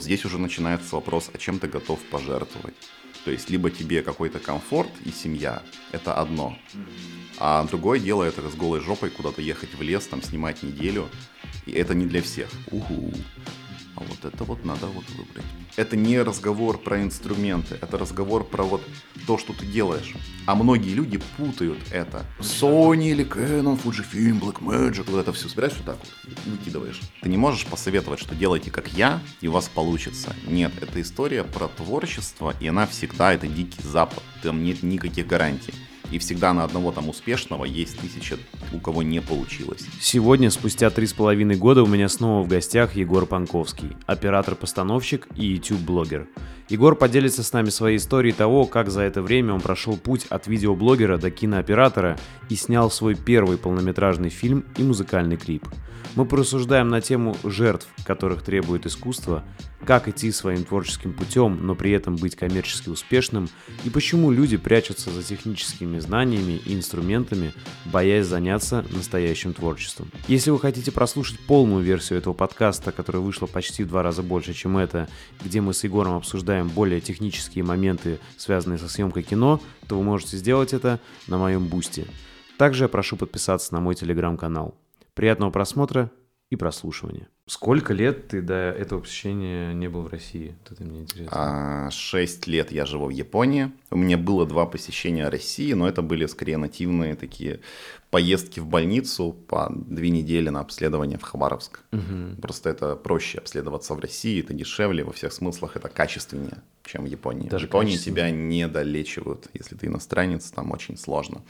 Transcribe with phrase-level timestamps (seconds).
[0.00, 2.74] вот здесь уже начинается вопрос, о чем ты готов пожертвовать.
[3.26, 6.56] То есть либо тебе какой-то комфорт и семья, это одно.
[7.38, 11.06] А другое дело это с голой жопой куда-то ехать в лес, там снимать неделю.
[11.66, 12.48] И это не для всех.
[12.70, 13.12] Уху.
[14.00, 15.44] А вот это вот надо вот выбрать.
[15.76, 18.82] Это не разговор про инструменты, это разговор про вот
[19.26, 20.14] то, что ты делаешь.
[20.46, 22.24] А многие люди путают это.
[22.38, 27.00] Sony или Canon, Fujifilm, Blackmagic, вот это все собираешь вот так вот выкидываешь.
[27.20, 30.34] Ты не можешь посоветовать, что делайте как я, и у вас получится.
[30.46, 34.22] Нет, это история про творчество, и она всегда это дикий запад.
[34.42, 35.74] Там нет никаких гарантий.
[36.10, 38.36] И всегда на одного там успешного есть тысяча,
[38.72, 39.84] у кого не получилось.
[40.00, 45.46] Сегодня, спустя три с половиной года, у меня снова в гостях Егор Панковский, оператор-постановщик и
[45.46, 46.28] YouTube-блогер.
[46.70, 50.46] Егор поделится с нами своей историей того, как за это время он прошел путь от
[50.46, 52.16] видеоблогера до кинооператора
[52.48, 55.66] и снял свой первый полнометражный фильм и музыкальный клип.
[56.14, 59.44] Мы порассуждаем на тему жертв, которых требует искусство,
[59.84, 63.48] как идти своим творческим путем, но при этом быть коммерчески успешным,
[63.84, 67.52] и почему люди прячутся за техническими знаниями и инструментами,
[67.86, 70.10] боясь заняться настоящим творчеством.
[70.28, 74.52] Если вы хотите прослушать полную версию этого подкаста, которая вышла почти в два раза больше,
[74.52, 75.08] чем это,
[75.42, 80.36] где мы с Егором обсуждаем более технические моменты, связанные со съемкой кино, то вы можете
[80.36, 82.06] сделать это на моем бусте.
[82.58, 84.74] Также я прошу подписаться на мой телеграм-канал.
[85.14, 86.10] Приятного просмотра
[86.50, 87.28] и прослушивания.
[87.46, 90.54] Сколько лет ты до этого посещения не был в России?
[90.62, 91.32] Вот это мне интересно.
[91.86, 93.72] А, шесть лет я живу в Японии.
[93.90, 97.60] У меня было два посещения России, но это были скорее нативные такие
[98.10, 101.80] поездки в больницу по две недели на обследование в Хабаровск.
[101.92, 102.42] Угу.
[102.42, 107.06] Просто это проще обследоваться в России, это дешевле, во всех смыслах это качественнее, чем в
[107.06, 107.48] Японии.
[107.48, 111.42] Даже в Японии тебя не долечивают, если ты иностранец, там очень сложно.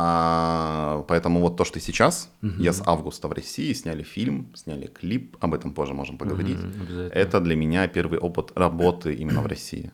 [0.00, 2.52] А, поэтому вот то, что сейчас, угу.
[2.58, 6.58] я с августа в России сняли фильм, сняли клип, об этом позже можем поговорить.
[6.58, 9.90] Угу, это для меня первый опыт работы именно в России.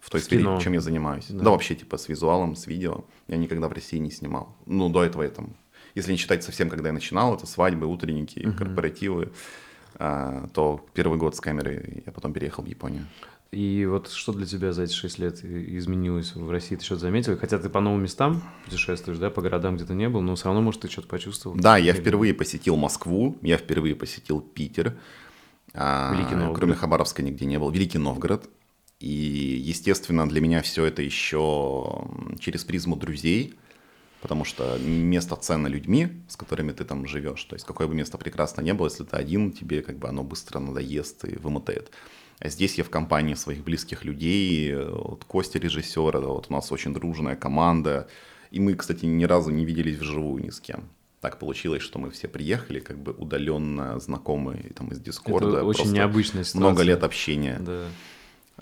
[0.00, 0.60] В той в сфере, кино.
[0.60, 1.26] чем я занимаюсь.
[1.28, 1.44] Да.
[1.44, 3.04] да, вообще типа с визуалом, с видео.
[3.26, 4.56] Я никогда в России не снимал.
[4.66, 5.56] Ну, до этого я там,
[5.94, 8.56] если не считать совсем, когда я начинал, это свадьбы, утренники, угу.
[8.56, 9.32] корпоративы,
[9.96, 13.06] а, то первый год с камерой я потом переехал в Японию.
[13.50, 16.76] И вот что для тебя за эти шесть лет изменилось в России?
[16.76, 17.38] Ты что-то заметил?
[17.38, 20.46] Хотя ты по новым местам путешествуешь, да, по городам, где ты не был, но все
[20.46, 21.56] равно, может, ты что-то почувствовал?
[21.56, 24.98] Да, я впервые посетил Москву, я впервые посетил Питер.
[25.72, 26.58] А, Великий Новгород.
[26.58, 27.70] Кроме Хабаровска нигде не был.
[27.70, 28.50] Великий Новгород.
[29.00, 32.04] И, естественно, для меня все это еще
[32.40, 33.54] через призму друзей,
[34.20, 37.44] потому что место ценно людьми, с которыми ты там живешь.
[37.44, 40.24] То есть какое бы место прекрасно не было, если ты один, тебе как бы оно
[40.24, 41.92] быстро надоест и вымотает.
[42.40, 46.92] А здесь я в компании своих близких людей, вот Костя режиссер, вот у нас очень
[46.92, 48.08] дружная команда,
[48.50, 50.88] и мы, кстати, ни разу не виделись вживую ни с кем.
[51.20, 55.48] Так получилось, что мы все приехали, как бы удаленно знакомые там из Дискорда.
[55.48, 56.60] Это очень необычная ситуация.
[56.60, 57.58] Много лет общения.
[57.58, 57.86] Да.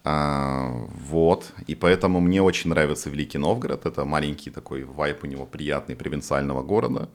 [0.05, 0.71] А,
[1.09, 3.87] вот, и поэтому мне очень нравится Великий Новгород.
[3.87, 7.09] Это маленький такой вайп у него приятный провинциального города.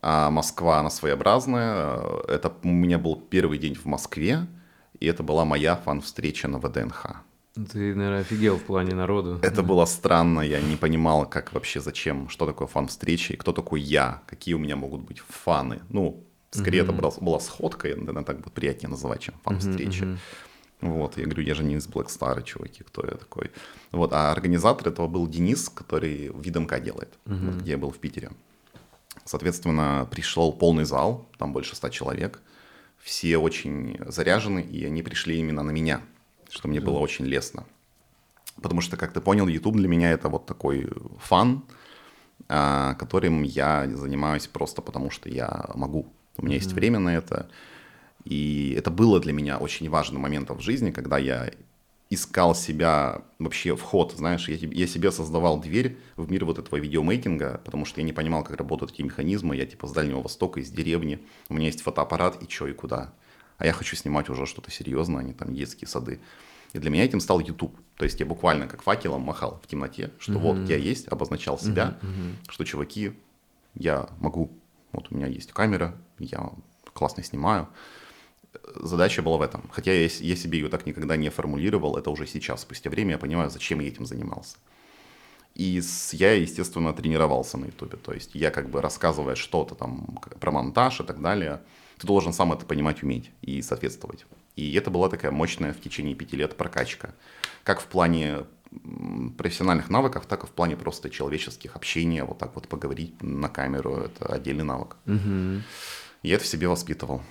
[0.00, 2.00] А Москва, она своеобразная.
[2.28, 4.46] Это у меня был первый день в Москве
[5.02, 7.06] и это была моя фан-встреча на ВДНХ.
[7.54, 9.40] Ты, наверное, офигел в плане народу.
[9.42, 13.80] Это было странно, я не понимал, как вообще, зачем, что такое фан-встреча, и кто такой
[13.80, 15.80] я, какие у меня могут быть фаны.
[15.88, 16.84] Ну, скорее mm-hmm.
[16.84, 20.04] это была, была сходка, наверное, так будет приятнее называть, чем фан-встреча.
[20.04, 20.18] Mm-hmm.
[20.82, 23.50] Вот, я говорю, я же не из Black Star, чуваки, кто я такой.
[23.92, 27.46] Вот, а организатор этого был Денис, который в ВидМК делает, mm-hmm.
[27.46, 28.30] вот, где я был в Питере.
[29.24, 32.40] Соответственно, пришел полный зал, там больше ста человек–
[33.02, 36.00] все очень заряжены, и они пришли именно на меня,
[36.48, 37.64] что мне было очень лестно.
[38.62, 40.88] Потому что, как ты понял, YouTube для меня это вот такой
[41.18, 41.64] фан,
[42.48, 46.12] а, которым я занимаюсь просто потому, что я могу.
[46.36, 46.60] У меня mm-hmm.
[46.60, 47.48] есть время на это.
[48.24, 51.50] И это было для меня очень важным моментом в жизни, когда я
[52.10, 57.62] искал себя вообще вход, знаешь, я, я себе создавал дверь в мир вот этого видеомейкинга,
[57.64, 60.70] потому что я не понимал, как работают эти механизмы, я типа с Дальнего Востока, из
[60.70, 63.14] деревни, у меня есть фотоаппарат, и чё, и куда.
[63.56, 66.20] А я хочу снимать уже что-то серьезное, а не там детские сады.
[66.74, 67.74] И для меня этим стал YouTube.
[67.96, 70.38] То есть я буквально как факелом махал в темноте, что mm-hmm.
[70.38, 72.50] вот я есть, обозначал себя, mm-hmm.
[72.50, 73.12] что чуваки,
[73.74, 74.50] я могу,
[74.92, 76.50] вот у меня есть камера, я
[76.92, 77.68] классно снимаю,
[78.74, 79.68] задача была в этом.
[79.70, 83.18] Хотя я, я себе ее так никогда не формулировал, это уже сейчас, спустя время я
[83.18, 84.56] понимаю, зачем я этим занимался.
[85.54, 85.82] И
[86.12, 87.98] я, естественно, тренировался на Ютубе.
[87.98, 91.60] То есть я как бы рассказывая что-то там про монтаж и так далее,
[91.98, 94.24] ты должен сам это понимать, уметь и соответствовать.
[94.56, 97.14] И это была такая мощная в течение пяти лет прокачка.
[97.64, 98.44] Как в плане
[99.36, 103.96] профессиональных навыков, так и в плане просто человеческих общения, вот так вот поговорить на камеру,
[103.96, 104.96] это отдельный навык.
[105.06, 105.62] Угу.
[106.22, 107.22] Я это в себе воспитывал.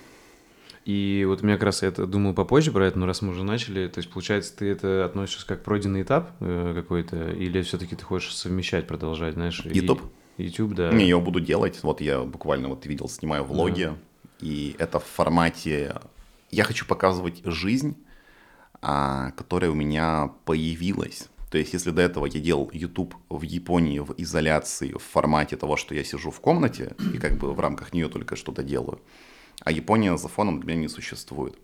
[0.84, 3.30] И вот у меня как раз я это думал попозже про это, но раз мы
[3.30, 7.94] уже начали, то есть, получается, ты это относишь как пройденный этап э, какой-то, или все-таки
[7.94, 9.64] ты хочешь совмещать, продолжать, знаешь?
[9.64, 10.02] YouTube?
[10.38, 10.90] И, YouTube, да.
[10.92, 11.78] Не, я его буду делать.
[11.82, 13.96] Вот я буквально, вот видел, снимаю влоги, да.
[14.40, 15.94] и это в формате...
[16.50, 17.96] Я хочу показывать жизнь,
[18.82, 21.28] а, которая у меня появилась.
[21.50, 25.76] То есть, если до этого я делал YouTube в Японии в изоляции, в формате того,
[25.76, 29.00] что я сижу в комнате и как бы в рамках нее только что-то делаю,
[29.60, 31.54] а Япония за фоном для меня не существует.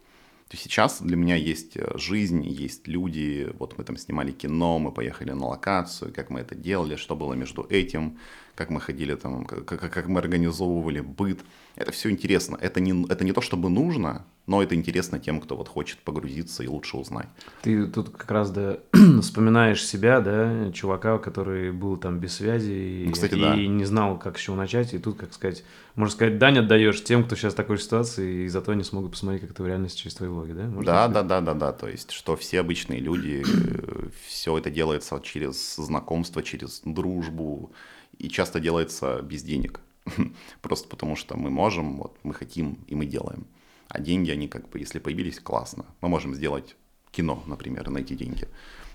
[0.49, 3.50] То есть сейчас для меня есть э, жизнь, есть люди.
[3.58, 7.35] Вот мы там снимали кино, мы поехали на локацию, как мы это делали, что было
[7.35, 8.19] между этим,
[8.55, 11.40] как мы ходили там, как, как мы организовывали быт.
[11.79, 12.59] Это все интересно.
[12.61, 16.65] Это не, это не то, чтобы нужно, но это интересно тем, кто вот хочет погрузиться
[16.65, 17.29] и лучше узнать.
[17.63, 18.79] Ты тут как раз, да,
[19.23, 22.73] вспоминаешь себя, да, чувака, который был там без связи
[23.07, 23.55] и, Кстати, и да.
[23.55, 25.63] не знал, как с чего начать, и тут, как сказать,
[25.95, 29.43] можно сказать, дань отдаешь тем, кто сейчас в такой ситуации, и зато они смогут посмотреть,
[29.43, 30.65] как это в реальности через твои влоги, да?
[30.65, 31.73] Можно да, да, да, да, да.
[31.73, 33.45] То есть, что все обычные люди,
[34.27, 37.71] все это делается через знакомство, через дружбу,
[38.19, 39.81] и часто делается без денег.
[40.63, 43.47] Просто потому что мы можем, вот мы хотим, и мы делаем.
[43.89, 45.85] А деньги, они как бы, если появились, классно.
[46.01, 46.77] Мы можем сделать
[47.11, 48.49] кино, например, на эти деньги.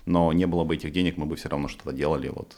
[0.06, 2.56] Но не было бы этих денег, мы бы все равно что-то делали, вот,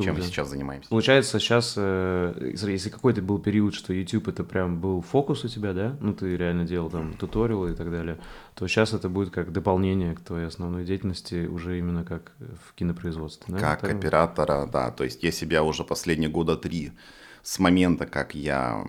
[0.00, 0.04] Мгм.
[0.06, 0.28] чем Круто.
[0.30, 0.88] сейчас занимаемся.
[0.90, 5.72] Получается, сейчас, э, если какой-то был период, что YouTube это прям был фокус у тебя,
[5.72, 8.18] да, ну ты реально делал там туториалы и так далее,
[8.54, 12.32] то сейчас это будет как дополнение к твоей основной деятельности уже именно как
[12.68, 13.60] в кинопроизводстве, да?
[13.60, 13.92] Как Так?
[13.94, 14.90] оператора, да.
[14.90, 16.92] То есть я себя уже последние года три
[17.42, 18.84] с момента, как я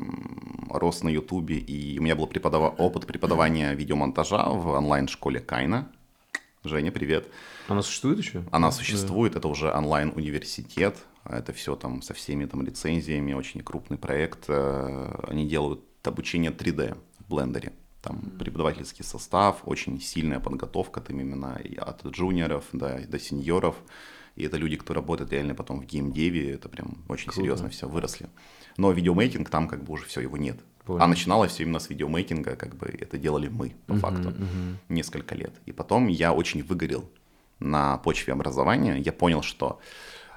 [0.69, 5.87] рос на Ютубе, и у меня был преподава- опыт преподавания видеомонтажа в онлайн-школе Кайна.
[6.63, 7.27] Женя, привет.
[7.67, 8.43] Она существует еще?
[8.51, 14.45] Она существует, это уже онлайн-университет, это все там со всеми там лицензиями, очень крупный проект.
[14.47, 17.73] Э, Они делают обучение 3D в блендере.
[18.03, 23.75] Там преподавательский состав, очень сильная подготовка там именно и от джуниоров да, и до сеньоров.
[24.35, 27.41] И это люди, кто работает реально потом в геймдеве, это прям очень Круто.
[27.41, 28.29] серьезно все выросли.
[28.77, 30.59] Но видеомейкинг там как бы уже все, его нет.
[30.85, 31.01] Понял.
[31.01, 34.33] А начиналось все именно с видеомейкинга, как бы это делали мы, по факту,
[34.89, 35.53] несколько лет.
[35.65, 37.09] И потом я очень выгорел
[37.59, 38.97] на почве образования.
[38.97, 39.79] Я понял, что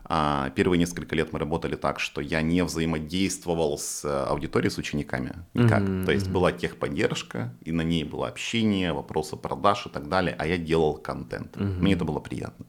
[0.06, 5.32] а, первые несколько лет мы работали так, что я не взаимодействовал с аудиторией, с учениками
[5.54, 5.80] никак.
[5.82, 10.36] Мгм, То есть была техподдержка, и на ней было общение, вопросы продаж и так далее,
[10.38, 11.56] а я делал контент.
[11.56, 12.66] Мне это было приятно.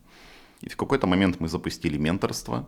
[0.61, 2.65] И в какой-то момент мы запустили менторство.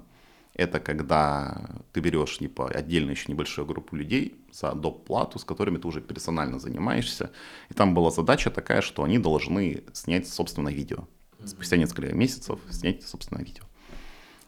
[0.57, 5.05] Это когда ты берешь типа, отдельно еще небольшую группу людей за доп.
[5.05, 7.31] плату, с которыми ты уже персонально занимаешься.
[7.69, 11.07] И там была задача такая, что они должны снять собственное видео.
[11.45, 13.63] Спустя несколько месяцев снять собственное видео.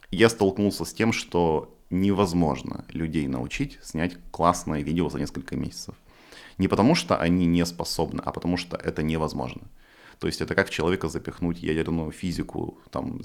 [0.10, 5.94] И я столкнулся с тем, что невозможно людей научить снять классное видео за несколько месяцев.
[6.58, 9.62] Не потому, что они не способны, а потому, что это невозможно.
[10.20, 13.22] То есть это как человека запихнуть ядерную физику там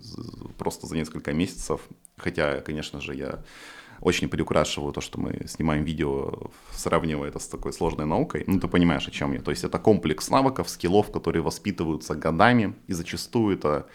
[0.58, 1.88] просто за несколько месяцев.
[2.16, 3.42] Хотя, конечно же, я
[4.00, 8.44] очень приукрашиваю то, что мы снимаем видео, сравнивая это с такой сложной наукой.
[8.46, 9.40] Ну, ты понимаешь, о чем я.
[9.40, 13.86] То есть это комплекс навыков, скиллов, которые воспитываются годами, и зачастую это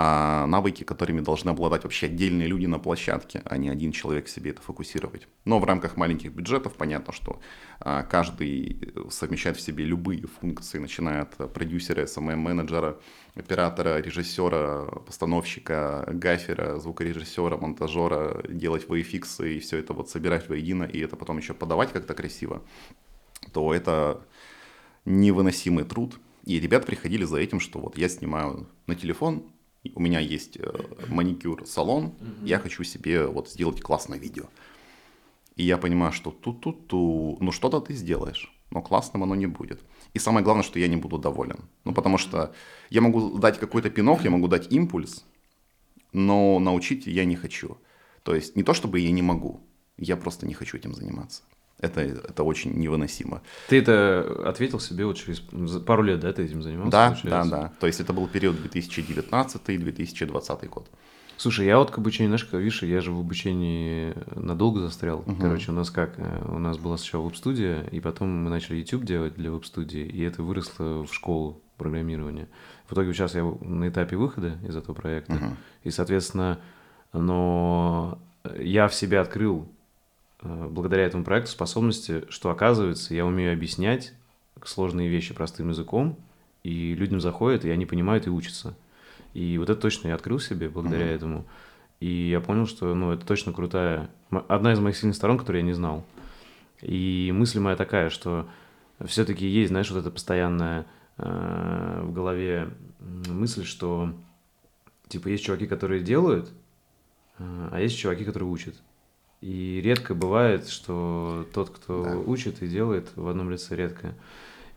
[0.00, 4.52] а, навыки, которыми должны обладать вообще отдельные люди на площадке, а не один человек себе
[4.52, 5.26] это фокусировать.
[5.44, 7.40] Но в рамках маленьких бюджетов понятно, что
[7.80, 13.00] а, каждый совмещает в себе любые функции, начиная от продюсера, SMM-менеджера,
[13.34, 21.00] оператора, режиссера, постановщика, гаффера, звукорежиссера, монтажера, делать VFX и все это вот собирать воедино, и
[21.00, 22.62] это потом еще подавать как-то красиво,
[23.52, 24.22] то это
[25.04, 26.20] невыносимый труд.
[26.44, 29.42] И ребят приходили за этим, что вот я снимаю на телефон,
[29.94, 30.70] у меня есть э,
[31.08, 34.44] маникюр-салон, я хочу себе вот сделать классное видео.
[35.56, 39.80] И я понимаю, что ту-ту-ту, ну что-то ты сделаешь, но классным оно не будет.
[40.14, 41.58] И самое главное, что я не буду доволен.
[41.84, 42.52] Ну потому что
[42.90, 45.24] я могу дать какой-то пинок, я могу дать импульс,
[46.12, 47.78] но научить я не хочу.
[48.22, 49.60] То есть не то, чтобы я не могу,
[49.96, 51.42] я просто не хочу этим заниматься.
[51.80, 53.40] Это, это очень невыносимо.
[53.68, 55.38] Ты это ответил себе вот через
[55.82, 56.90] пару лет, да, ты этим занимался?
[56.90, 57.50] Да, да, получается?
[57.50, 57.72] да.
[57.78, 60.90] То есть это был период 2019-2020 год.
[61.36, 65.24] Слушай, я вот к обучению, знаешь, как видишь, я же в обучении надолго застрял.
[65.40, 69.04] Короче, у нас как, э, у нас была сначала веб-студия, и потом мы начали YouTube
[69.04, 72.48] делать для веб-студии, и это выросло в школу программирования.
[72.88, 76.58] В итоге сейчас я на этапе выхода из этого проекта, и, соответственно,
[77.12, 78.18] но
[78.58, 79.68] я в себе открыл
[80.42, 84.14] благодаря этому проекту способности, что оказывается, я умею объяснять
[84.64, 86.16] сложные вещи простым языком,
[86.62, 88.74] и людям заходят, и они понимают и учатся.
[89.34, 91.14] И вот это точно я открыл себе благодаря Мгм.
[91.14, 91.46] этому.
[92.00, 94.10] И я понял, что ну, это точно крутая...
[94.30, 96.04] Одна из моих сильных сторон, которую я не знал.
[96.80, 98.48] И мысль моя такая, что
[99.04, 104.12] все-таки есть, знаешь, вот это постоянная э, в голове мысль, что
[105.08, 106.50] типа есть чуваки, которые делают,
[107.38, 108.74] э, а есть чуваки, которые учат.
[109.40, 112.16] И редко бывает, что тот, кто да.
[112.16, 114.14] учит и делает в одном лице, редко.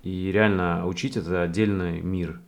[0.03, 2.39] И реально учить это отдельный мир.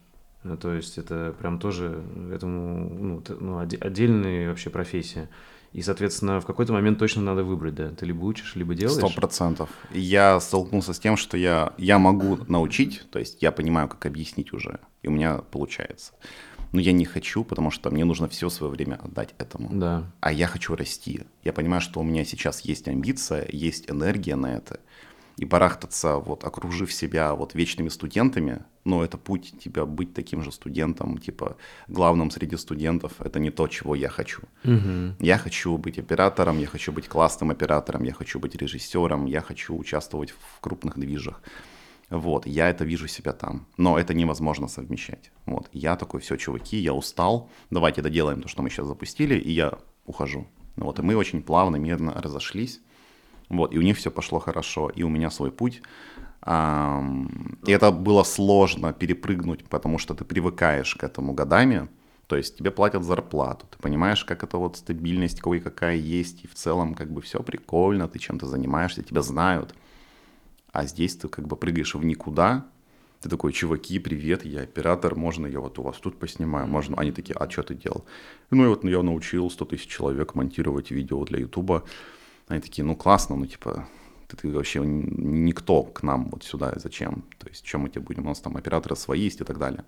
[0.43, 5.29] Ну, то есть это прям тоже этому ну, ну, отдельная вообще профессия.
[5.72, 7.89] И, соответственно, в какой-то момент точно надо выбрать, да.
[7.89, 8.98] Ты либо учишь, либо делаешь.
[8.98, 9.70] Сто процентов.
[9.91, 14.53] Я столкнулся с тем, что я, я могу научить, то есть я понимаю, как объяснить
[14.53, 16.13] уже, и у меня получается.
[16.74, 19.70] Но я не хочу, потому что мне нужно все свое время отдать этому.
[19.72, 20.12] Да.
[20.20, 21.22] А я хочу расти.
[21.44, 24.80] Я понимаю, что у меня сейчас есть амбиция, есть энергия на это
[25.38, 30.51] и барахтаться, вот, окружив себя вот вечными студентами, но это путь тебя быть таким же
[30.51, 34.42] студентом, типа главным среди студентов, это не то, чего я хочу.
[34.63, 35.15] Угу.
[35.20, 39.75] Я хочу быть оператором, я хочу быть классным оператором, я хочу быть режиссером, я хочу
[39.75, 41.42] участвовать в крупных движах.
[42.10, 45.31] Вот, я это вижу себя там, но это невозможно совмещать.
[45.45, 49.51] Вот, я такой, все, чуваки, я устал, давайте доделаем то, что мы сейчас запустили, и
[49.51, 50.48] я ухожу.
[50.75, 52.81] Вот, и мы очень плавно, мирно разошлись.
[53.50, 55.81] Вот, и у них все пошло хорошо, и у меня свой путь.
[56.45, 61.88] И это было сложно перепрыгнуть, потому что ты привыкаешь к этому годами.
[62.27, 66.48] То есть тебе платят зарплату, ты понимаешь, как это вот стабильность какой какая есть, и
[66.48, 69.75] в целом как бы все прикольно, ты чем-то занимаешься, тебя знают.
[70.74, 72.65] А здесь ты как бы прыгаешь в никуда,
[73.22, 76.98] ты такой, чуваки, привет, я оператор, можно я вот у вас тут поснимаю, можно?
[76.98, 78.03] Они такие, а что ты делал?
[78.50, 81.86] Ну и вот я научил 100 тысяч человек монтировать видео для Ютуба.
[82.48, 83.88] Они такие, ну классно, ну типа,
[84.27, 87.24] ты, ты вообще никто к нам вот сюда, зачем?
[87.38, 88.25] То есть, чем мы тебе будем?
[88.25, 89.86] У нас там операторы свои есть и так далее.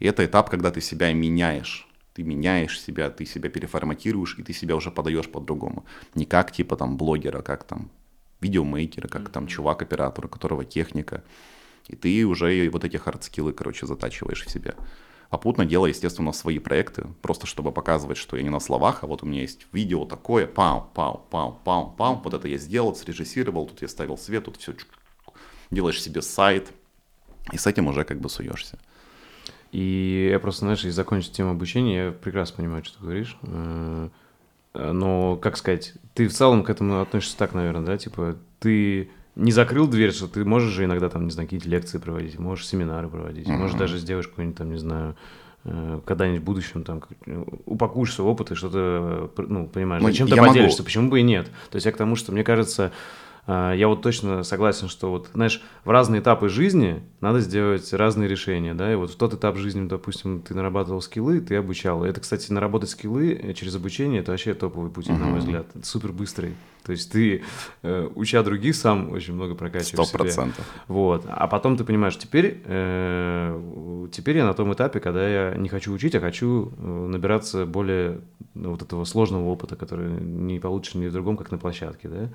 [0.00, 1.86] И это этап, когда ты себя меняешь.
[2.14, 5.84] Ты меняешь себя, ты себя переформатируешь, и ты себя уже подаешь по-другому.
[6.14, 7.90] Не как типа там блогера, как там
[8.42, 11.22] видеомейкера, как там чувак-оператор, у которого техника.
[11.88, 14.74] И ты уже вот эти хардскиллы, короче, затачиваешь в себя
[15.32, 19.22] попутно делая, естественно, свои проекты, просто чтобы показывать, что я не на словах, а вот
[19.22, 23.66] у меня есть видео такое, пау, пау, пау, пау, пау, вот это я сделал, срежиссировал,
[23.66, 24.74] тут я ставил свет, тут все,
[25.70, 26.70] делаешь себе сайт,
[27.50, 28.78] и с этим уже как бы суешься.
[29.70, 33.38] И я просто, знаешь, если закончить тему обучения, я прекрасно понимаю, что ты говоришь.
[34.74, 37.98] Э, но, как сказать, ты в целом к этому относишься так, наверное, да?
[37.98, 41.98] Типа, ты не закрыл дверь, что ты можешь же иногда там, не знаю, какие-то лекции
[41.98, 43.56] проводить, можешь семинары проводить, mm-hmm.
[43.56, 45.16] можешь даже сделать какой-нибудь там, не знаю,
[45.64, 47.02] э, когда-нибудь в будущем там
[47.64, 50.84] упакуешь свой опыт и что-то, ну, понимаешь, ну, чем-то поделишься, могу...
[50.84, 51.46] почему бы и нет.
[51.70, 52.92] То есть я к тому, что мне кажется,
[53.46, 58.72] я вот точно согласен, что вот, знаешь, в разные этапы жизни надо сделать разные решения,
[58.72, 62.04] да, и вот в тот этап жизни, допустим, ты нарабатывал скиллы, ты обучал.
[62.04, 65.18] Это, кстати, наработать скиллы э, через обучение, это вообще топовый путь, uh-huh.
[65.18, 65.66] на мой взгляд.
[65.74, 66.54] Это супер быстрый.
[66.84, 67.42] То есть ты,
[67.82, 70.64] э, уча других, сам очень много прокачиваешь Сто процентов.
[70.88, 71.24] Вот.
[71.28, 75.92] А потом ты понимаешь, теперь, э, теперь я на том этапе, когда я не хочу
[75.92, 78.20] учить, а хочу набираться более
[78.54, 82.28] ну, вот этого сложного опыта, который не получишь ни в другом, как на площадке, да.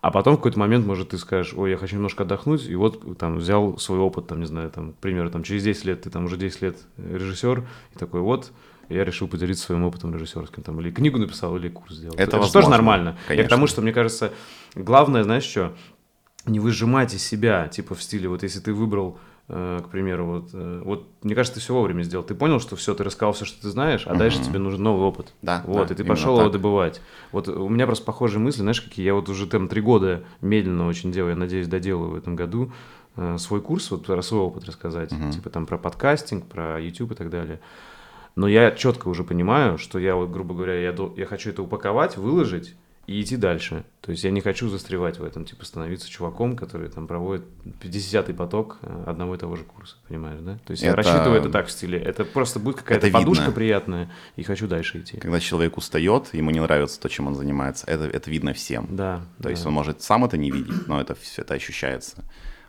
[0.00, 3.18] А потом в какой-то момент, может, ты скажешь, ой, я хочу немножко отдохнуть, и вот
[3.18, 6.10] там взял свой опыт, там, не знаю, там, к примеру, там, через 10 лет, ты
[6.10, 8.52] там уже 10 лет режиссер, и такой, вот,
[8.88, 12.14] я решил поделиться своим опытом режиссерским, там, или книгу написал, или курс сделал.
[12.16, 13.18] Это, Это тоже нормально.
[13.26, 13.42] Конечно.
[13.42, 14.32] Я к тому, что, мне кажется,
[14.74, 15.74] главное, знаешь что,
[16.46, 20.50] не выжимать из себя, типа в стиле, вот если ты выбрал Э, к примеру, вот,
[20.52, 22.22] э, вот мне кажется, ты все вовремя сделал.
[22.22, 24.18] Ты понял, что все, ты рассказал все, что ты знаешь, а угу.
[24.18, 25.32] дальше тебе нужен новый опыт.
[25.40, 25.62] Да.
[25.66, 26.44] Вот, да, и ты пошел так.
[26.44, 27.00] его добывать.
[27.32, 30.86] Вот у меня просто похожие мысли, знаешь, какие я вот уже там три года медленно
[30.86, 32.72] очень делаю, я надеюсь, доделаю в этом году
[33.16, 35.30] э, свой курс, вот про свой опыт рассказать, угу.
[35.30, 37.60] типа там про подкастинг, про YouTube и так далее.
[38.36, 42.18] Но я четко уже понимаю, что я вот, грубо говоря, я, я хочу это упаковать,
[42.18, 42.76] выложить,
[43.08, 43.84] и идти дальше.
[44.02, 47.46] То есть я не хочу застревать в этом, типа становиться чуваком, который там проводит
[47.80, 50.58] 50-й поток э, одного и того же курса, понимаешь, да?
[50.66, 50.90] То есть это...
[50.90, 53.54] я рассчитываю это так в стиле, это просто будет какая-то подушка видно.
[53.54, 55.16] приятная, и хочу дальше идти.
[55.16, 58.86] Когда человек устает, ему не нравится то, чем он занимается, это, это видно всем.
[58.90, 59.22] Да.
[59.38, 59.50] То да.
[59.50, 62.24] есть он может сам это не видеть, но это все это ощущается.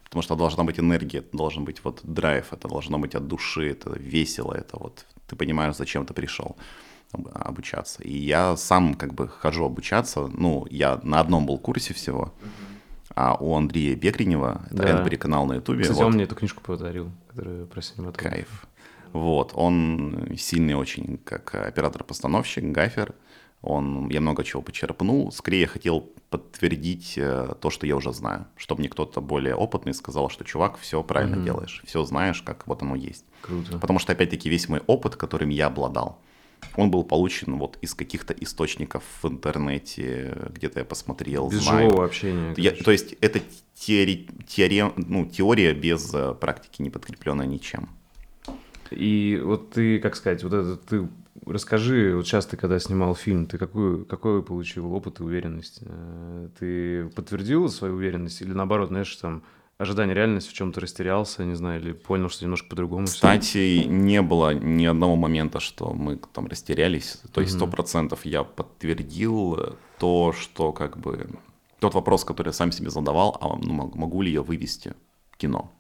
[0.06, 3.92] Потому что должна быть энергия, должен быть вот драйв, это должно быть от души, это
[4.00, 6.56] весело, это вот ты понимаешь, зачем ты пришел
[7.12, 8.04] обучаться.
[8.04, 10.28] И я сам как бы хожу обучаться.
[10.28, 12.34] Ну, я на одном был курсе всего.
[13.16, 14.92] А у Андрея Бекренева, это да.
[14.92, 15.82] Энбери канал на Ютубе.
[15.82, 16.06] Кстати, вот.
[16.06, 18.32] он мне эту книжку подарил, которую про синематограф.
[18.32, 18.68] Кайф.
[19.12, 23.16] Вот, он сильный очень, как оператор-постановщик, гафер.
[23.62, 25.32] Он, я много чего почерпнул.
[25.32, 28.46] Скорее, хотел подтвердить э, то, что я уже знаю.
[28.56, 31.82] Чтобы мне кто-то более опытный сказал, что, чувак, все правильно mm делаешь.
[31.86, 33.26] Все знаешь, как вот оно есть.
[33.42, 33.78] Круто.
[33.80, 36.22] Потому что, опять-таки, весь мой опыт, которым я обладал,
[36.76, 41.90] он был получен вот из каких-то источников в интернете, где-то я посмотрел, Без знаю.
[41.90, 42.54] живого общения.
[42.58, 43.42] Я, то есть это
[43.76, 47.90] теори, теорем, ну, теория без э, практики, не подкрепленная ничем.
[48.92, 51.08] И вот ты, как сказать, вот это ты
[51.46, 55.80] расскажи, вот сейчас ты когда снимал фильм, ты какую, какой получил опыт и уверенность?
[55.82, 59.44] Э, ты подтвердил свою уверенность или наоборот, знаешь, там
[59.80, 63.86] ожидание реальности в чем-то растерялся, не знаю, или понял, что немножко по-другому Кстати, все?
[63.86, 67.22] не было ни одного момента, что мы там растерялись.
[67.32, 71.30] То есть сто процентов я подтвердил то, что как бы
[71.80, 74.94] тот вопрос, который я сам себе задавал, а ну, могу ли я вывести
[75.38, 75.72] кино?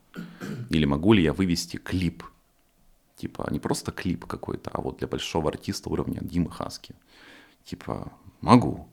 [0.69, 2.23] Или могу ли я вывести клип?
[3.17, 6.95] Типа, не просто клип какой-то, а вот для большого артиста уровня Димы Хаски.
[7.65, 8.87] Типа, могу.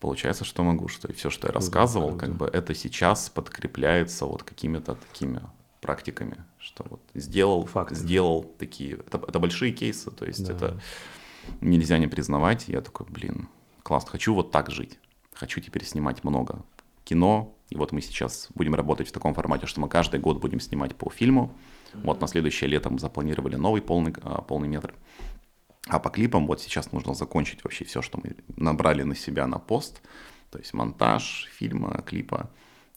[0.00, 4.26] Получается, что могу, что и все, что я рассказывал, да, как бы это сейчас подкрепляется
[4.26, 5.40] вот какими-то такими
[5.80, 7.94] практиками, что вот сделал, Факт.
[7.94, 10.52] сделал такие, это, это большие кейсы, то есть да.
[10.54, 10.80] это
[11.60, 12.68] нельзя не признавать.
[12.68, 13.48] Я такой, блин,
[13.82, 14.98] класс, хочу вот так жить,
[15.34, 16.64] хочу теперь снимать много
[17.04, 20.60] кино, и вот мы сейчас будем работать в таком формате, что мы каждый год будем
[20.60, 21.52] снимать по фильму.
[21.92, 24.94] Вот на следующее лето мы запланировали новый полный, а, полный метр.
[25.86, 29.58] А по клипам вот сейчас нужно закончить вообще все, что мы набрали на себя на
[29.58, 30.00] пост,
[30.50, 32.50] то есть монтаж фильма, клипа,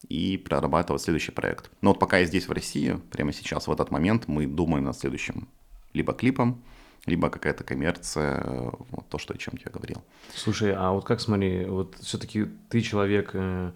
[0.08, 1.70] и прорабатывать следующий проект.
[1.82, 4.96] Но вот пока я здесь в России, прямо сейчас, в этот момент, мы думаем над
[4.96, 5.48] следующим
[5.92, 6.62] либо клипом,
[7.06, 10.02] либо какая-то коммерция, вот то, что я чем тебе говорил.
[10.34, 13.72] Слушай, а вот как смотри, вот все-таки ты человек э,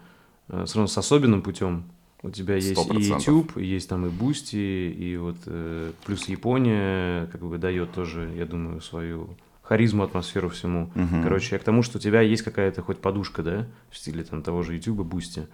[0.49, 1.91] э, с особенным путем,
[2.23, 2.99] у тебя есть 100%.
[2.99, 8.31] и YouTube, есть там и Boosty, и вот э, плюс Япония как бы дает тоже,
[8.35, 10.89] я думаю, свою харизму, атмосферу всему.
[10.95, 11.23] Угу.
[11.23, 14.41] Короче, я к тому, что у тебя есть какая-то хоть подушка, да, в стиле там
[14.41, 15.47] того же YouTube, Boosty.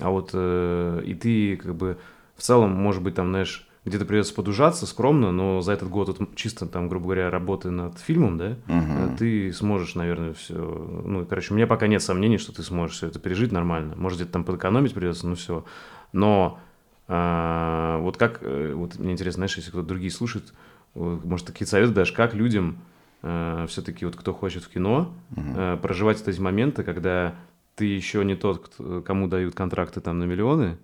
[0.00, 1.98] А вот э, и ты как бы
[2.36, 6.34] в целом, может быть, там, знаешь, где-то придется подужаться скромно, но за этот год вот,
[6.34, 9.16] чисто там, грубо говоря, работы над фильмом, да, угу.
[9.16, 10.54] ты сможешь, наверное, все.
[10.54, 13.94] Ну, короче, у меня пока нет сомнений, что ты сможешь все это пережить нормально.
[13.96, 15.64] Может, где-то там подэкономить придется, ну все.
[16.16, 16.58] Но
[17.08, 20.52] а, вот как, э, вот мне интересно, знаешь, если кто-то другие слушает,
[20.94, 22.78] может, какие советы дашь, как людям
[23.22, 25.42] а, все-таки вот кто хочет в кино угу.
[25.54, 27.34] а, проживать эти моменты, когда
[27.74, 28.74] ты еще не тот,
[29.04, 30.78] кому дают контракты там на миллионы,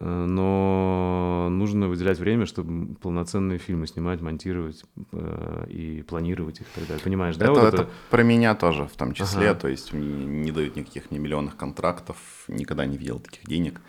[0.00, 6.80] Э, но нужно выделять время, чтобы полноценные фильмы снимать, монтировать э, и планировать их и
[6.80, 7.04] так далее.
[7.04, 7.46] Понимаешь, да?
[7.46, 7.82] Это, вот это...
[7.82, 9.60] это про меня тоже в том числе, ага.
[9.60, 12.16] то есть мне не дают никаких не миллионных контрактов,
[12.48, 13.80] никогда не видел таких денег.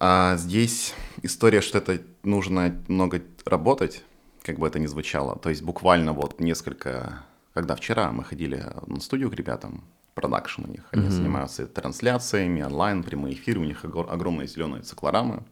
[0.00, 4.02] А здесь история, что это нужно много работать,
[4.42, 5.38] как бы это ни звучало.
[5.38, 7.22] То есть буквально вот несколько...
[7.52, 9.84] Когда вчера мы ходили на студию к ребятам,
[10.14, 10.88] продакшн у них.
[10.92, 11.10] Они mm-hmm.
[11.10, 15.42] занимаются трансляциями, онлайн, прямые эфиры, у них огромные зеленые циклорамы.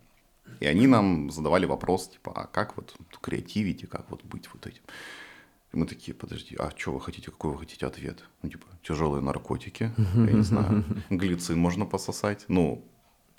[0.61, 4.67] И они нам задавали вопрос, типа, а как вот креативить и как вот быть вот
[4.67, 4.83] этим?
[5.73, 8.25] И мы такие, подожди, а что вы хотите, какой вы хотите ответ?
[8.43, 12.47] Ну, типа, тяжелые наркотики, я не знаю, глицин можно пососать.
[12.49, 12.85] Ну,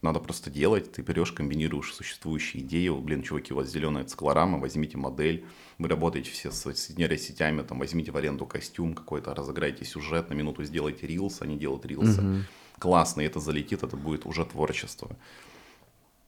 [0.02, 4.98] надо просто делать, ты берешь, комбинируешь существующие идеи, блин, чуваки, у вас зеленая циклорама, возьмите
[4.98, 5.46] модель,
[5.78, 10.34] вы работаете все с, с нейросетями, там, возьмите в аренду костюм какой-то, разыграйте сюжет, на
[10.34, 12.22] минуту сделайте рилс, они делают рилсы.
[12.22, 12.38] Угу.
[12.80, 15.10] Классно, и это залетит, это будет уже творчество.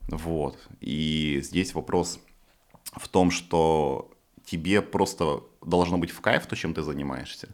[0.08, 0.58] Вот.
[0.80, 2.20] И здесь вопрос
[2.92, 4.10] в том, что
[4.44, 7.48] тебе просто должно быть в кайф то, чем ты занимаешься.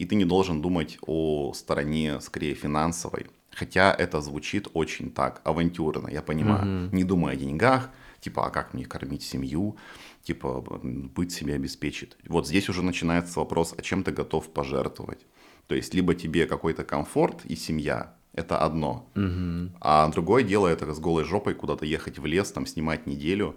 [0.00, 3.26] И ты не должен думать о стороне, скорее, финансовой.
[3.50, 6.64] Хотя это звучит очень так авантюрно, я понимаю.
[6.64, 6.94] Mm-hmm.
[6.94, 9.76] Не думая о деньгах, типа, а как мне кормить семью,
[10.22, 12.16] типа, быть себе обеспечить.
[12.26, 15.26] Вот здесь уже начинается вопрос, а чем ты готов пожертвовать.
[15.66, 19.06] То есть, либо тебе какой-то комфорт и семья, это одно.
[19.16, 19.70] Mm-hmm.
[19.82, 23.54] А другое дело, это с голой жопой куда-то ехать в лес, там снимать неделю.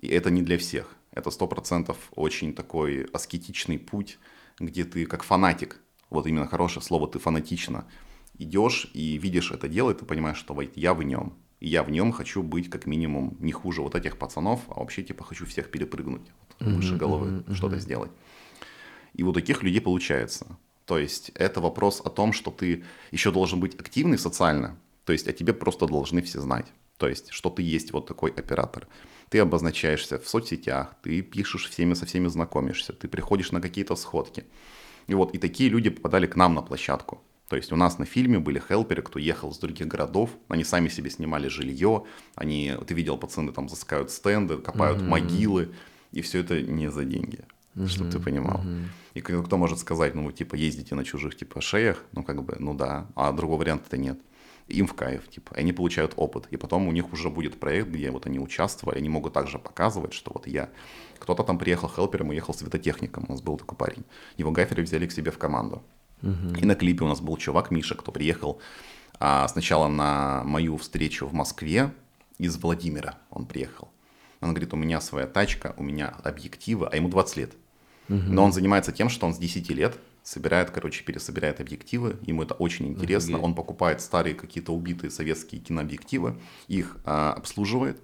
[0.00, 0.96] И это не для всех.
[1.10, 4.18] Это сто процентов очень такой аскетичный путь,
[4.66, 7.86] где ты как фанатик, вот именно хорошее слово, ты фанатично
[8.38, 11.34] идешь и видишь это дело, и ты понимаешь, что я в нем.
[11.60, 15.02] И я в нем хочу быть как минимум не хуже вот этих пацанов, а вообще
[15.02, 18.10] типа хочу всех перепрыгнуть вот, mm-hmm, выше головы, mm-hmm, что-то сделать.
[19.14, 20.58] И у таких людей получается.
[20.86, 25.28] То есть это вопрос о том, что ты еще должен быть активный социально, то есть
[25.28, 26.66] о тебе просто должны все знать.
[26.96, 28.88] То есть, что ты есть вот такой оператор.
[29.32, 34.44] Ты обозначаешься в соцсетях, ты пишешь всеми, со всеми знакомишься, ты приходишь на какие-то сходки.
[35.06, 37.22] И вот и такие люди попадали к нам на площадку.
[37.48, 40.88] То есть у нас на фильме были хелперы, кто ехал с других городов, они сами
[40.88, 45.08] себе снимали жилье, они, ты видел, пацаны там засыкают стенды, копают mm-hmm.
[45.08, 45.74] могилы,
[46.10, 47.88] и все это не за деньги, mm-hmm.
[47.88, 48.62] чтобы ты понимал.
[48.62, 48.84] Mm-hmm.
[49.14, 52.74] И кто может сказать, ну, типа, ездите на чужих, типа, шеях, ну, как бы, ну
[52.74, 54.18] да, а другого варианта-то нет.
[54.68, 56.46] Им в кайф, типа, и они получают опыт.
[56.50, 60.12] И потом у них уже будет проект, где вот они участвовали, они могут также показывать,
[60.12, 60.68] что вот я...
[61.18, 64.04] Кто-то там приехал хелпером и ехал светотехником, у нас был такой парень.
[64.36, 65.82] Его гаферы взяли к себе в команду.
[66.22, 66.58] Угу.
[66.60, 68.60] И на клипе у нас был чувак Миша, кто приехал
[69.24, 71.92] а, сначала на мою встречу в Москве
[72.38, 73.88] из Владимира он приехал.
[74.40, 77.52] Он говорит, у меня своя тачка, у меня объективы, а ему 20 лет.
[78.08, 78.16] Угу.
[78.16, 82.54] Но он занимается тем, что он с 10 лет собирает, короче, пересобирает объективы, ему это
[82.54, 83.44] очень интересно, Офигеть.
[83.44, 86.36] он покупает старые какие-то убитые советские кинообъективы,
[86.68, 88.00] их а, обслуживает,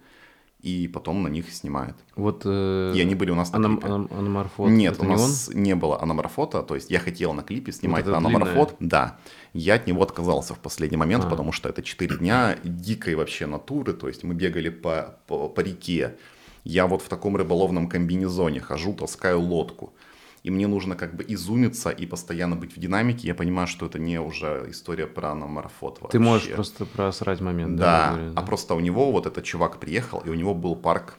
[0.60, 1.94] и потом на них снимает.
[2.16, 3.94] Вот, э, и они были у нас на анам, клипе.
[3.94, 8.04] Аноморфот Нет, у нас не, не было аноморфота, то есть я хотел на клипе снимать
[8.06, 8.90] вот аноморфот, длинное.
[8.90, 9.18] да.
[9.52, 11.30] Я от него отказался в последний момент, а.
[11.30, 15.60] потому что это 4 дня дикой вообще натуры, то есть мы бегали по, по, по
[15.60, 16.16] реке,
[16.64, 19.94] я вот в таком рыболовном комбинезоне хожу, таскаю лодку
[20.48, 23.98] и мне нужно как бы изумиться и постоянно быть в динамике, я понимаю, что это
[23.98, 26.18] не уже история про аноморфот вообще.
[26.18, 27.76] Ты можешь просто просрать момент.
[27.76, 31.18] Да, да, а просто у него вот этот чувак приехал, и у него был парк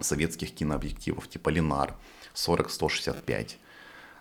[0.00, 1.94] советских кинообъективов, типа Ленар
[2.34, 3.52] 40-165,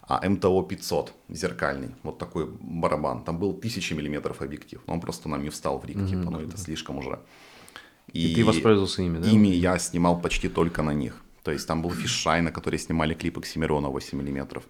[0.08, 3.26] а МТО 500 зеркальный, вот такой барабан.
[3.26, 6.10] Там был 1000 миллиметров объектив, он просто нам не встал в рик, mm-hmm.
[6.10, 7.20] типа, ну это слишком уже.
[8.14, 9.30] И, и ты воспользовался ими, да?
[9.30, 11.22] Ими я снимал почти только на них.
[11.44, 14.62] То есть там был фишай, на который снимали клипы Оксимирона 8 мм.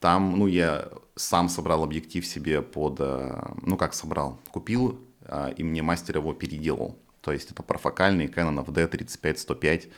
[0.00, 3.00] Там, ну, я сам собрал объектив себе под...
[3.00, 4.38] Э, ну, как собрал?
[4.50, 6.96] Купил, э, и мне мастер его переделал.
[7.20, 9.88] То есть это парфокальный Canon FD35-105,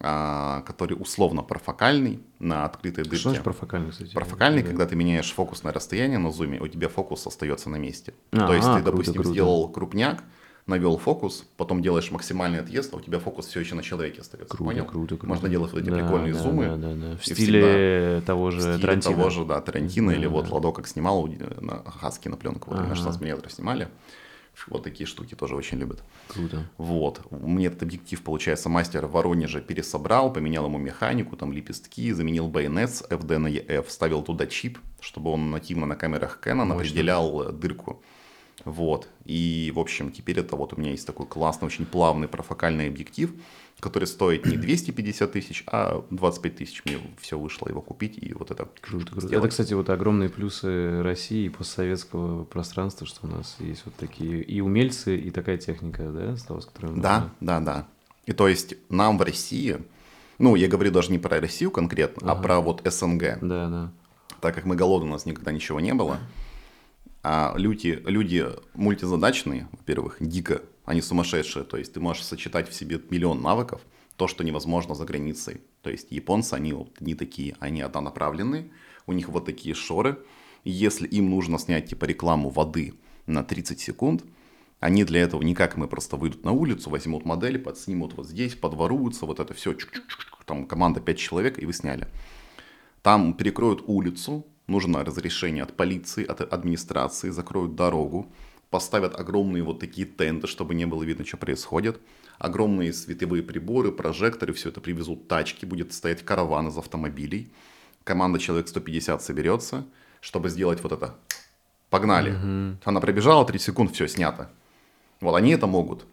[0.00, 3.18] э, который условно парфокальный на открытой дырке.
[3.18, 4.12] Что значит парфокальный, кстати?
[4.12, 4.68] Парфокальный, да.
[4.68, 8.12] когда ты меняешь фокусное расстояние на зуме, у тебя фокус остается на месте.
[8.32, 9.30] А, То есть ты, круто, допустим, круто.
[9.30, 10.24] сделал крупняк,
[10.66, 14.56] навел фокус, потом делаешь максимальный отъезд, а у тебя фокус все еще на человеке остается.
[14.56, 14.84] Круто, понял?
[14.84, 15.26] круто, круто.
[15.26, 16.64] Можно делать вот эти да, прикольные да, зумы.
[16.66, 17.16] Да, да, да.
[17.16, 19.14] В стиле всегда, того же в стиле Тарантино.
[19.14, 20.30] того же, да, Тарантино, да, или да.
[20.30, 21.28] вот Ладо как снимал
[21.60, 22.88] на Хаски на пленку, вот, ага.
[22.88, 23.88] на 16 мм снимали.
[24.68, 26.02] Вот такие штуки тоже очень любят.
[26.28, 26.68] Круто.
[26.76, 27.20] Вот.
[27.30, 32.90] Мне этот объектив, получается, мастер в Воронеже пересобрал, поменял ему механику, там лепестки, заменил байонет
[32.90, 36.74] с FD на EF, вставил туда чип, чтобы он нативно на камерах Canon Мощно.
[36.74, 38.02] определял дырку.
[38.64, 39.08] Вот.
[39.24, 43.32] И, в общем, теперь это вот у меня есть такой классный, очень плавный профокальный объектив,
[43.80, 46.82] который стоит не 250 тысяч, а 25 тысяч.
[46.84, 49.26] Мне все вышло его купить и вот это Круто, круто.
[49.26, 49.44] Сделать.
[49.44, 54.42] Это, кстати, вот огромные плюсы России и постсоветского пространства, что у нас есть вот такие
[54.42, 57.88] и умельцы, и такая техника, да, стала, с которой Да, да, да.
[58.26, 59.78] И то есть нам в России,
[60.38, 62.40] ну, я говорю даже не про Россию конкретно, а ага.
[62.40, 63.38] а про вот СНГ.
[63.40, 63.92] Да, да.
[64.40, 66.18] Так как мы голодны, у нас никогда ничего не было.
[67.22, 71.64] А люди, люди мультизадачные, во-первых, дико, они сумасшедшие.
[71.64, 73.80] То есть ты можешь сочетать в себе миллион навыков,
[74.16, 75.60] то, что невозможно за границей.
[75.82, 78.70] То есть японцы, они вот не такие, они однонаправленные,
[79.06, 80.18] у них вот такие шоры.
[80.64, 82.94] Если им нужно снять типа рекламу воды
[83.26, 84.24] на 30 секунд,
[84.80, 89.26] они для этого никак мы просто выйдут на улицу, возьмут модели, подснимут вот здесь, подворуются,
[89.26, 89.76] вот это все,
[90.44, 92.08] там команда 5 человек, и вы сняли.
[93.00, 98.32] Там перекроют улицу, нужно разрешение от полиции, от администрации, закроют дорогу,
[98.70, 102.00] поставят огромные вот такие тенты, чтобы не было видно, что происходит,
[102.38, 107.52] огромные световые приборы, прожекторы, все это привезут тачки, будет стоять караван из автомобилей,
[108.04, 109.84] команда человек 150 соберется,
[110.20, 111.14] чтобы сделать вот это.
[111.90, 112.30] Погнали.
[112.30, 112.78] Угу.
[112.84, 114.50] Она пробежала 30 секунд, все, снято.
[115.20, 116.06] Вот они это могут.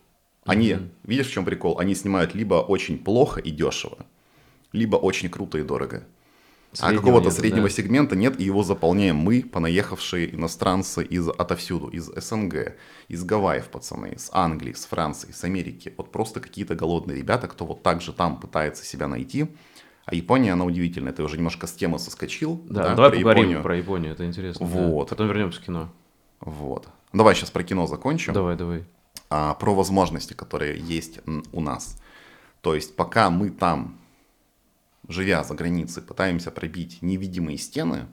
[0.43, 0.83] Они, угу.
[1.03, 1.79] видишь, в чем прикол?
[1.79, 4.05] Они снимают либо очень плохо и дешево,
[4.73, 6.03] либо очень круто и дорого.
[6.79, 7.73] А какого-то среднего да.
[7.73, 12.75] сегмента нет, и его заполняем мы, понаехавшие иностранцы из отовсюду, из СНГ,
[13.08, 15.93] из Гавайев, пацаны, из Англии, из Франции, с Америки.
[15.97, 19.47] Вот просто какие-то голодные ребята, кто вот так же там пытается себя найти.
[20.05, 21.12] А Япония, она удивительная.
[21.12, 22.62] Ты уже немножко с темы соскочил.
[22.65, 23.63] Да, да давай про поговорим Японию.
[23.63, 24.65] про Японию, это интересно.
[24.65, 25.05] Вот.
[25.05, 25.10] Да.
[25.10, 25.89] Потом вернемся к кино.
[26.39, 26.88] Вот.
[27.13, 28.34] Давай сейчас про кино закончим.
[28.34, 28.86] Давай, давай.
[29.29, 31.19] А, про возможности, которые есть
[31.51, 31.99] у нас.
[32.62, 33.99] То есть пока мы там
[35.09, 38.05] живя за границей, пытаемся пробить невидимые стены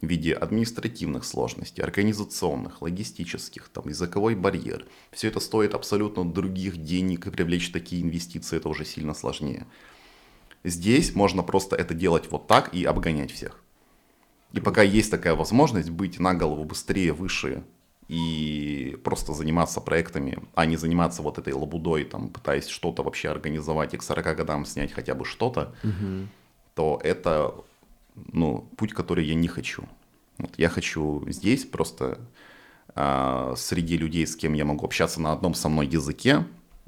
[0.00, 4.86] в виде административных сложностей, организационных, логистических, там, языковой барьер.
[5.10, 9.66] Все это стоит абсолютно других денег, и привлечь такие инвестиции это уже сильно сложнее.
[10.62, 13.60] Здесь можно просто это делать вот так и обгонять всех.
[14.52, 17.64] И пока есть такая возможность быть на голову быстрее, выше
[18.06, 23.94] и просто заниматься проектами, а не заниматься вот этой лабудой, там, пытаясь что-то вообще организовать
[23.94, 26.28] и к 40 годам снять хотя бы что-то, угу
[26.74, 27.54] то это
[28.32, 29.84] ну, путь, который я не хочу.
[30.38, 32.18] Вот я хочу здесь просто
[32.94, 36.44] э, среди людей, с кем я могу общаться на одном со мной языке,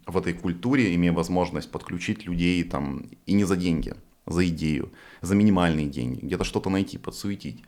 [0.06, 3.94] в этой культуре, имея возможность подключить людей там и не за деньги,
[4.24, 7.64] за идею, за минимальные деньги, где-то что-то найти, подсуетить.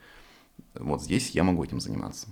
[0.74, 2.28] Вот здесь я могу этим заниматься.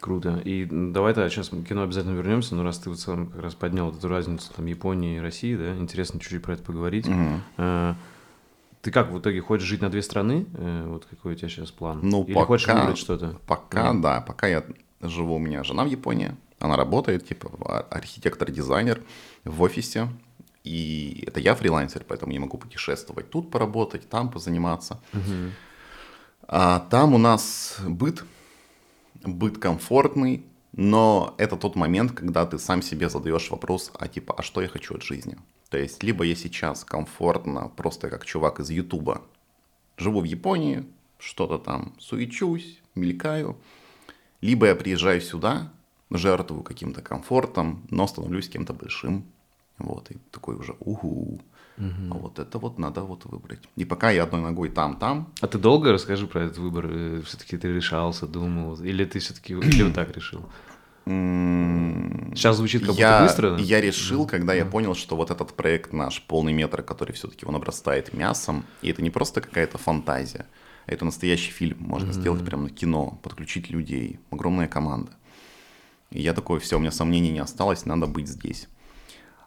[0.00, 0.40] Круто.
[0.44, 3.54] И давай тогда сейчас к кино обязательно вернемся, но раз ты вот сам как раз
[3.56, 7.08] поднял эту разницу там Японии и России, да, интересно чуть-чуть про это поговорить.
[7.08, 7.42] Мгм.
[8.82, 10.46] Ты как в итоге хочешь жить на две страны?
[10.54, 12.00] Э, Вот какой у тебя сейчас план?
[12.02, 13.36] Ну, Или пока- хочешь выбрать что-то?
[13.46, 14.02] Пока, Мгм.
[14.02, 14.64] да, пока я
[15.00, 19.02] живу, у меня жена в Японии, она работает, типа, а- архитектор-дизайнер
[19.44, 20.08] в офисе,
[20.64, 25.00] и это я фрилансер, поэтому я могу путешествовать тут поработать, там позаниматься.
[25.12, 25.52] Мгм.
[26.46, 28.24] А там у нас быт,
[29.24, 34.42] быт комфортный, но это тот момент, когда ты сам себе задаешь вопрос, а типа, а
[34.42, 35.36] что я хочу от жизни?
[35.70, 39.22] То есть, либо я сейчас комфортно, просто как чувак из Ютуба,
[39.96, 40.86] живу в Японии,
[41.18, 43.56] что-то там суечусь, мелькаю,
[44.40, 45.72] либо я приезжаю сюда,
[46.10, 49.24] жертвую каким-то комфортом, но становлюсь кем-то большим.
[49.78, 51.40] Вот, и такой уже, угу,
[52.10, 53.60] а вот это вот надо вот выбрать.
[53.76, 57.22] И пока я одной ногой там-там, А ты долго расскажи про этот выбор?
[57.22, 58.80] Все-таки ты решался, думал?
[58.82, 60.44] Или ты все-таки или вот так решил?
[61.08, 63.56] Сейчас звучит как будто я, быстро.
[63.56, 63.62] да?
[63.62, 67.54] я решил, когда я понял, что вот этот проект наш, полный метр, который все-таки он
[67.56, 70.46] обрастает мясом, и это не просто какая-то фантазия,
[70.86, 71.78] а это настоящий фильм.
[71.80, 75.12] Можно сделать прямо на кино, подключить людей, огромная команда.
[76.10, 78.68] И я такой, все, у меня сомнений не осталось, надо быть здесь.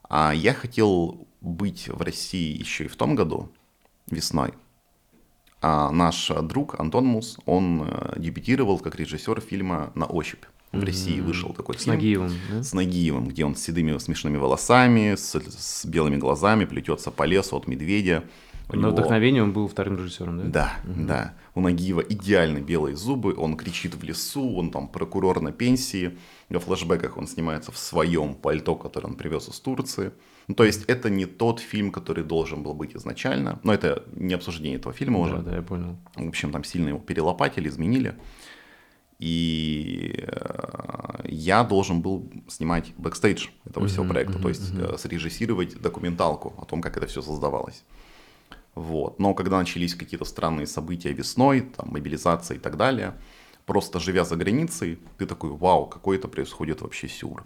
[0.09, 3.51] А я хотел быть в России еще и в том году,
[4.09, 4.53] весной.
[5.61, 10.43] А наш друг Антон Мус, он э, дебютировал как режиссер фильма «На ощупь».
[10.71, 11.95] В России вышел такой С фильм.
[11.95, 12.63] Нагиевым, да?
[12.63, 17.57] С Нагиевым, где он с седыми смешными волосами, с, с белыми глазами, плетется по лесу
[17.57, 18.23] от медведя.
[18.69, 20.45] У На него- вдохновение он был вторым режиссером, да?
[20.85, 21.33] Да, да.
[21.55, 26.17] У Нагиева идеально белые зубы, он кричит в лесу, он там прокурор на пенсии.
[26.49, 30.13] Во флэшбэках он снимается в своем пальто, которое он привез из Турции.
[30.47, 33.59] Ну, то есть это не тот фильм, который должен был быть изначально.
[33.63, 35.35] Но это не обсуждение этого фильма уже.
[35.37, 35.97] Да, да, я понял.
[36.15, 38.15] В общем, там сильно его перелопатили, изменили.
[39.21, 46.55] И э, я должен был снимать бэкстейдж этого всего проекта, то есть э, срежиссировать документалку
[46.57, 47.83] о том, как это все создавалось.
[48.73, 49.19] Вот.
[49.19, 53.13] Но когда начались какие-то странные события весной, там, мобилизация и так далее,
[53.67, 57.45] просто живя за границей, ты такой, вау, какой это происходит вообще сюр.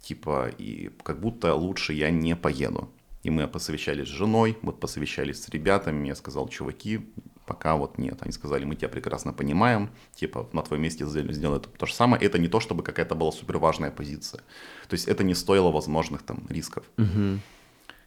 [0.00, 2.88] Типа, и как будто лучше я не поеду.
[3.24, 7.00] И мы посовещались с женой, мы посовещались с ребятами, я сказал, чуваки,
[7.46, 8.18] пока вот нет.
[8.22, 12.24] Они сказали, мы тебя прекрасно понимаем, типа, на твоем месте сделай это то же самое.
[12.24, 14.40] Это не то, чтобы какая-то была супер важная позиция.
[14.88, 16.84] То есть это не стоило возможных там рисков.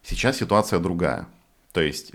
[0.02, 1.26] Сейчас ситуация другая.
[1.72, 2.12] То есть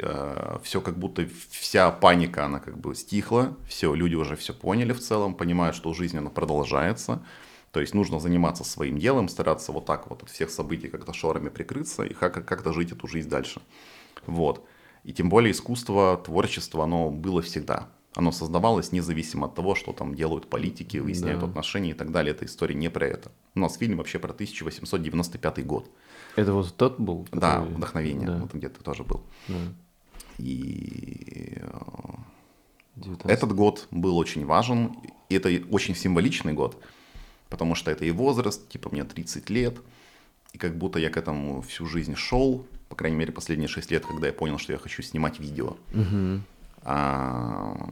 [0.63, 4.99] все как будто вся паника, она как бы стихла, все, люди уже все поняли в
[4.99, 7.23] целом, понимают, что жизнь она продолжается.
[7.71, 11.49] То есть нужно заниматься своим делом, стараться вот так вот от всех событий как-то шорами
[11.49, 13.61] прикрыться и как- как-то жить эту жизнь дальше.
[14.27, 14.65] Вот.
[15.03, 17.89] И тем более искусство, творчество, оно было всегда.
[18.15, 21.47] Оно создавалось независимо от того, что там делают политики, выясняют Да.
[21.47, 22.33] отношения и так далее.
[22.33, 23.31] Эта история не про это.
[23.55, 25.89] У нас фильм вообще про 1895 год.
[26.35, 27.27] Это вот тот был?
[27.31, 28.27] Да, который- вдохновение.
[28.27, 29.21] Да, Вот где-то тоже был.
[29.47, 29.55] да.
[30.37, 31.79] И э,
[32.95, 33.25] 19.
[33.31, 34.95] этот год был очень важен.
[35.29, 36.81] И это очень символичный год,
[37.49, 39.77] потому что это и возраст, типа мне 30 лет.
[40.53, 44.05] И как будто я к этому всю жизнь шел, по крайней мере, последние 6 лет,
[44.05, 45.77] когда я понял, что я хочу снимать видео.
[45.93, 46.43] Мгм.
[46.83, 47.89] А,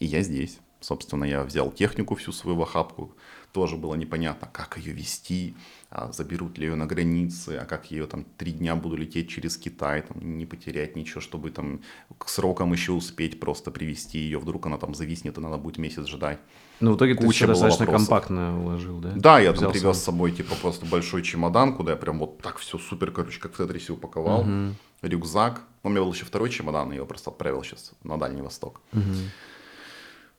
[0.00, 0.58] И я здесь.
[0.80, 3.12] Собственно, я взял технику всю свою в охапку.
[3.52, 5.54] Тоже было непонятно, как ее вести,
[5.88, 9.56] а заберут ли ее на границе, а как ее там три дня буду лететь через
[9.56, 11.80] Китай, там, не потерять ничего, чтобы там
[12.18, 14.40] к срокам еще успеть просто привести ее.
[14.40, 16.40] Вдруг она там зависнет, и надо будет месяц ждать.
[16.82, 18.08] Ну, в итоге ты Куча все было достаточно вопросов.
[18.08, 19.12] компактно уложил, да?
[19.14, 19.94] Да, я там Взял привез сам.
[19.94, 23.54] с собой типа просто большой чемодан, куда я прям вот так все супер, короче, как
[23.54, 24.42] в Тетрисе упаковал.
[24.44, 24.76] Мгм.
[25.02, 25.62] Рюкзак.
[25.84, 28.80] У меня был еще второй чемодан, я его просто отправил сейчас на Дальний Восток.
[28.92, 29.30] Мгм.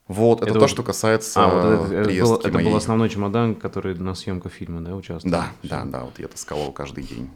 [0.06, 2.76] Вот, это, Это то, вот- что касается А, вот это, это был, это был моей.
[2.76, 5.32] основной чемодан, который на съемках фильма, да, участвовал?
[5.32, 7.30] Да, да, да, вот я таскал его каждый день.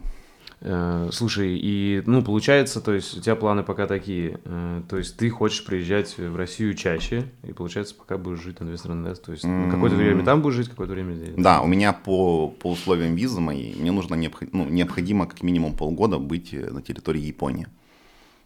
[0.61, 5.15] Э, Слушай, и, ну, получается, то есть у тебя планы пока такие, э, то есть
[5.15, 9.15] ты хочешь приезжать в Россию чаще, и получается, пока будешь жить на две страны?
[9.15, 11.33] То есть на какое-то время там будешь жить, какое-то время здесь.
[11.37, 15.75] Да, у меня по, по условиям визы моей, мне нужно необход- ну, необходимо как минимум
[15.77, 17.67] полгода быть э, на территории Японии.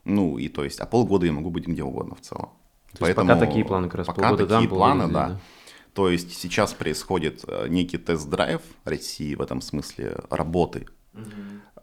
[0.05, 2.49] Ну, и то есть, а полгода я могу быть где угодно в целом.
[2.97, 5.27] То есть пока такие планы как раз, Пока полгода такие там, планы, здесь, да.
[5.29, 5.39] да.
[5.93, 10.87] То есть сейчас происходит некий тест-драйв России в этом смысле работы.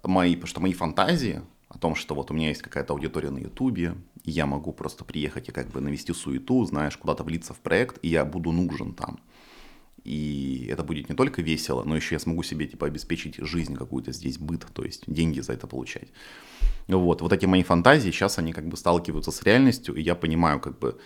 [0.02, 3.38] Мои, потому что мои фантазии о том, что вот у меня есть какая-то аудитория на
[3.38, 7.60] Ютубе, и я могу просто приехать и как бы навести суету, знаешь, куда-то влиться в
[7.60, 9.20] проект, и я буду нужен там.
[10.04, 14.12] И это будет не только весело, но еще я смогу себе типа обеспечить жизнь какую-то
[14.12, 16.08] здесь, быт, то есть деньги за это получать.
[16.88, 20.58] Вот, вот эти мои фантазии, сейчас они как бы сталкиваются с реальностью, и я понимаю
[20.60, 20.98] как бы,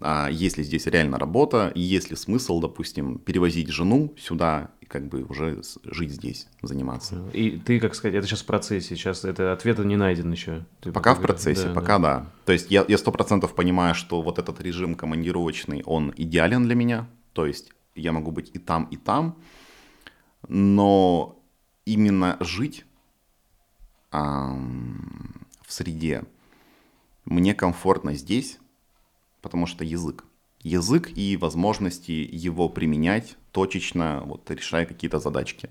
[0.00, 5.08] а есть ли здесь реально работа, есть ли смысл, допустим, перевозить жену сюда и как
[5.08, 7.22] бы уже жить здесь, заниматься.
[7.32, 10.64] И ты, как сказать, это сейчас в процессе, сейчас это ответа не найден еще.
[10.80, 12.18] Ты пока в процессе, да, пока да.
[12.20, 12.26] да.
[12.46, 17.08] То есть я сто процентов понимаю, что вот этот режим командировочный, он идеален для меня,
[17.32, 19.36] то есть я могу быть и там, и там,
[20.46, 21.38] но
[21.84, 22.84] именно жить
[24.12, 26.24] эм, в среде
[27.24, 28.58] мне комфортно здесь,
[29.42, 30.24] потому что язык.
[30.62, 35.70] Язык и возможности его применять точечно, вот решая какие-то задачки.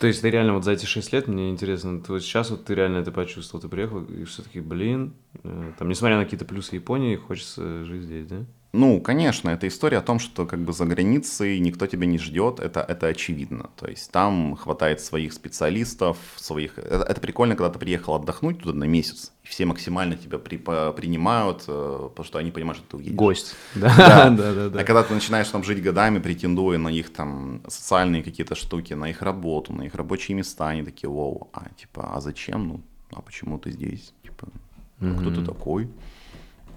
[0.00, 2.74] То есть ты реально вот за эти шесть лет, мне интересно, ты сейчас вот ты
[2.74, 7.16] реально это почувствовал, ты приехал и все-таки, блин, э, там, несмотря на какие-то плюсы Японии,
[7.16, 8.44] хочется жить здесь, да?
[8.76, 12.58] Ну, конечно, это история о том, что как бы за границей никто тебя не ждет,
[12.58, 13.70] это, это очевидно.
[13.76, 16.76] То есть там хватает своих специалистов, своих...
[16.78, 20.56] Это, это прикольно, когда ты приехал отдохнуть туда на месяц, и все максимально тебя при,
[20.56, 23.14] по, принимают, э, потому что они понимают, что ты уедешь.
[23.14, 23.54] Гость.
[23.76, 23.94] Да.
[23.96, 24.30] Да.
[24.30, 24.80] да, да, да.
[24.80, 29.08] А когда ты начинаешь там жить годами, претендуя на их там социальные какие-то штуки, на
[29.08, 32.66] их работу, на их рабочие места, они такие, вау, а типа, а зачем?
[32.68, 32.80] Ну,
[33.12, 34.12] а почему ты здесь?
[34.24, 34.48] Типа,
[34.98, 35.20] mm-hmm.
[35.20, 35.88] кто ты такой?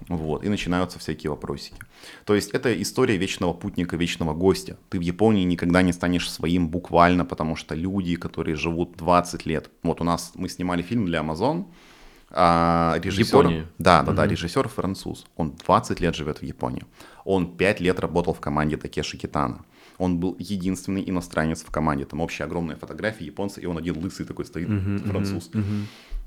[0.08, 1.76] Вот, и начинаются всякие вопросики.
[2.24, 4.78] То есть это история вечного путника, вечного гостя.
[4.88, 9.70] Ты в Японии никогда не станешь своим буквально, потому что люди, которые живут 20 лет.
[9.82, 11.66] Вот у нас мы снимали фильм для Amazon,
[12.30, 13.66] а режиссер, Японии.
[13.78, 14.16] да, да, угу.
[14.16, 15.26] да, режиссер француз.
[15.36, 16.84] Он 20 лет живет в Японии.
[17.24, 19.64] Он 5 лет работал в команде Такеши Китана.
[19.98, 22.04] Он был единственный иностранец в команде.
[22.04, 25.50] Там общая огромная фотография японца, и он один лысый такой стоит, угу, француз.
[25.52, 25.62] Угу.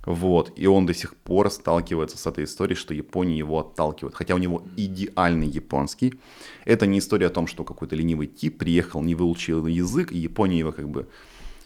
[0.05, 4.15] Вот, и он до сих пор сталкивается с этой историей, что Япония его отталкивает.
[4.15, 6.15] Хотя у него идеальный японский.
[6.65, 10.59] Это не история о том, что какой-то ленивый тип приехал, не выучил язык, и Япония
[10.59, 11.07] его как бы...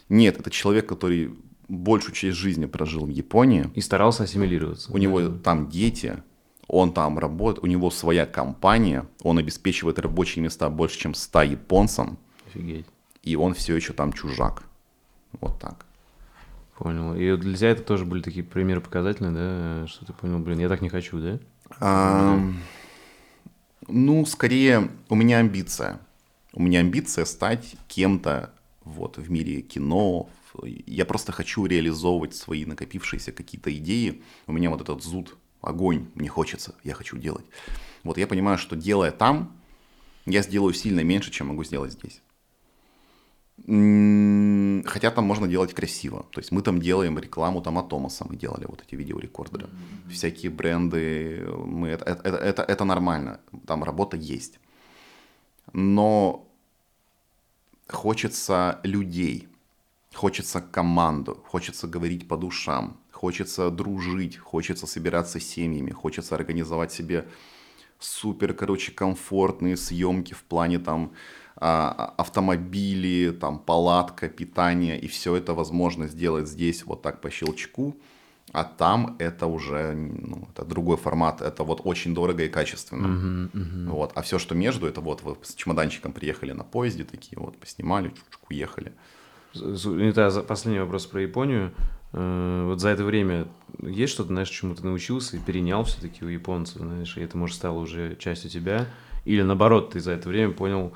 [0.08, 1.34] Нет, это человек, который
[1.68, 3.70] большую часть жизни прожил в Японии.
[3.74, 4.92] И старался ассимилироваться.
[4.92, 6.22] У него там дети,
[6.68, 12.18] он там работает, у него своя компания, он обеспечивает рабочие места больше, чем 100 японцам.
[12.48, 12.86] Офигеть.
[13.22, 14.64] И он все еще там чужак.
[15.40, 15.86] Вот так.
[16.78, 17.14] Понял.
[17.14, 19.86] И для тебя это тоже были такие примеры показательные, да?
[19.86, 21.38] Что ты понял, блин, я так не хочу, да?
[21.80, 22.38] А,
[23.88, 26.00] ну, скорее, у меня амбиция.
[26.52, 28.50] У меня амбиция стать кем-то
[28.84, 30.28] вот, в мире кино.
[30.62, 34.22] Я просто хочу реализовывать свои накопившиеся какие-то идеи.
[34.46, 37.44] У меня вот этот зуд, огонь, мне хочется, я хочу делать.
[38.02, 39.52] Вот я понимаю, что делая там,
[40.26, 42.22] я сделаю сильно меньше, чем могу сделать здесь.
[43.58, 46.26] Хотя там можно делать красиво.
[46.30, 49.66] То есть мы там делаем рекламу там Атомаса, мы делали вот эти видеорекордеры.
[49.66, 50.10] Mm-hmm.
[50.10, 54.60] Всякие бренды, мы, это, это, это, это нормально, там работа есть.
[55.72, 56.46] Но
[57.88, 59.48] хочется людей,
[60.14, 67.26] хочется команду, хочется говорить по душам, хочется дружить, хочется собираться с семьями, хочется организовать себе
[67.98, 71.12] супер, короче, комфортные съемки в плане там
[71.56, 77.96] а, автомобили, там палатка, питание, и все это возможно сделать здесь вот так по щелчку,
[78.52, 83.06] а там это уже ну, это другой формат, это вот очень дорого и качественно.
[83.06, 83.90] Uh-huh, uh-huh.
[83.90, 84.12] Вот.
[84.14, 88.08] А все, что между, это вот вы с чемоданчиком приехали на поезде, такие вот поснимали,
[88.08, 88.92] чуть-чуть уехали.
[89.54, 91.72] Это последний вопрос про Японию.
[92.16, 93.46] Э, вот за это время
[93.80, 97.56] есть что-то, знаешь, чему ты научился и перенял все-таки у японцев, знаешь, и это, может,
[97.56, 98.86] стало уже частью тебя?
[99.26, 100.92] Или наоборот, ты за это время понял,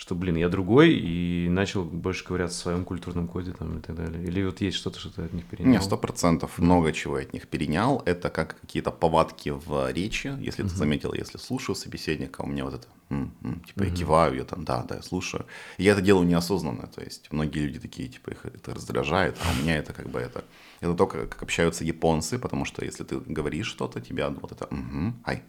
[0.00, 3.94] что, блин, я другой, и начал больше ковыряться в своем культурном коде там и так
[3.94, 4.24] далее?
[4.24, 5.72] Или вот есть что-то, что ты от них перенял?
[5.72, 8.02] Не, сто процентов много чего от них перенял.
[8.06, 12.74] Это как какие-то повадки в речи, если ты заметил, если слушаю собеседника, у меня вот
[12.76, 15.44] это, м-м, типа, я киваю, я там, да, да, я слушаю.
[15.76, 19.52] И я это делаю неосознанно, то есть многие люди такие, типа, их это раздражает, а
[19.52, 20.44] у меня это как бы это...
[20.80, 25.12] Это то, как общаются японцы, потому что если ты говоришь что-то, тебя вот это, угу,
[25.26, 25.42] ай,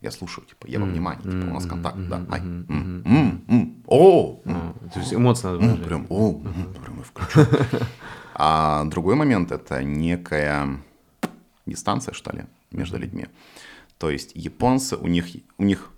[0.00, 2.42] я слушаю, типа, я во внимании, типа, у нас контакт, да, ай,
[3.86, 4.40] о,
[4.92, 5.82] то есть эмоции надо.
[5.82, 7.40] Прям, о, прям я включу.
[8.36, 10.82] А другой момент– это некая
[11.66, 13.26] дистанция, что ли, между людьми.
[13.98, 15.92] То есть японцы, у них, у них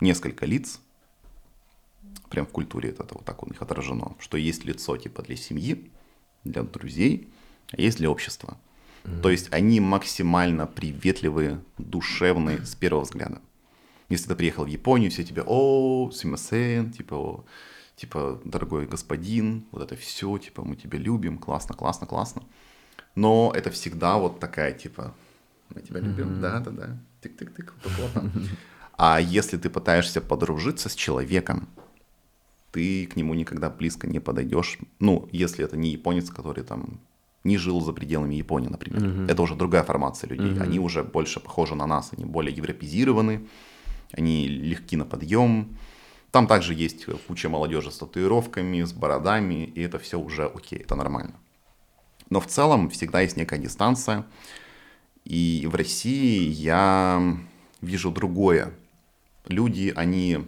[0.00, 0.80] несколько лиц,
[2.28, 5.90] прям в культуре это вот так у них отражено, что есть лицо типа для семьи,
[6.44, 7.28] для друзей,
[7.72, 8.58] а есть для общества.
[9.22, 13.40] То есть они максимально приветливые, душевные с первого взгляда.
[14.08, 17.44] Если ты приехал в Японию, все тебе, о, симасен, типа, о,
[17.96, 22.42] типа, дорогой господин, вот это все, типа, мы тебя любим, классно, классно, классно.
[23.14, 25.14] Но это всегда вот такая, типа,
[25.74, 28.30] мы тебя любим, да, да, да, тык-тык-тык, плотно.
[28.96, 31.68] А если ты пытаешься подружиться с человеком,
[32.72, 34.78] ты к нему никогда близко не подойдешь.
[34.98, 37.00] Ну, если это не японец, который там
[37.44, 39.02] не жил за пределами Японии, например.
[39.02, 39.30] Uh-huh.
[39.30, 40.52] Это уже другая формация людей.
[40.52, 40.62] Uh-huh.
[40.62, 43.46] Они уже больше похожи на нас, они более европезированы,
[44.12, 45.76] они легки на подъем.
[46.30, 50.94] Там также есть куча молодежи с татуировками, с бородами, и это все уже окей, это
[50.94, 51.34] нормально.
[52.30, 54.26] Но в целом всегда есть некая дистанция.
[55.24, 57.36] И в России я
[57.80, 58.74] вижу другое.
[59.46, 60.46] Люди, они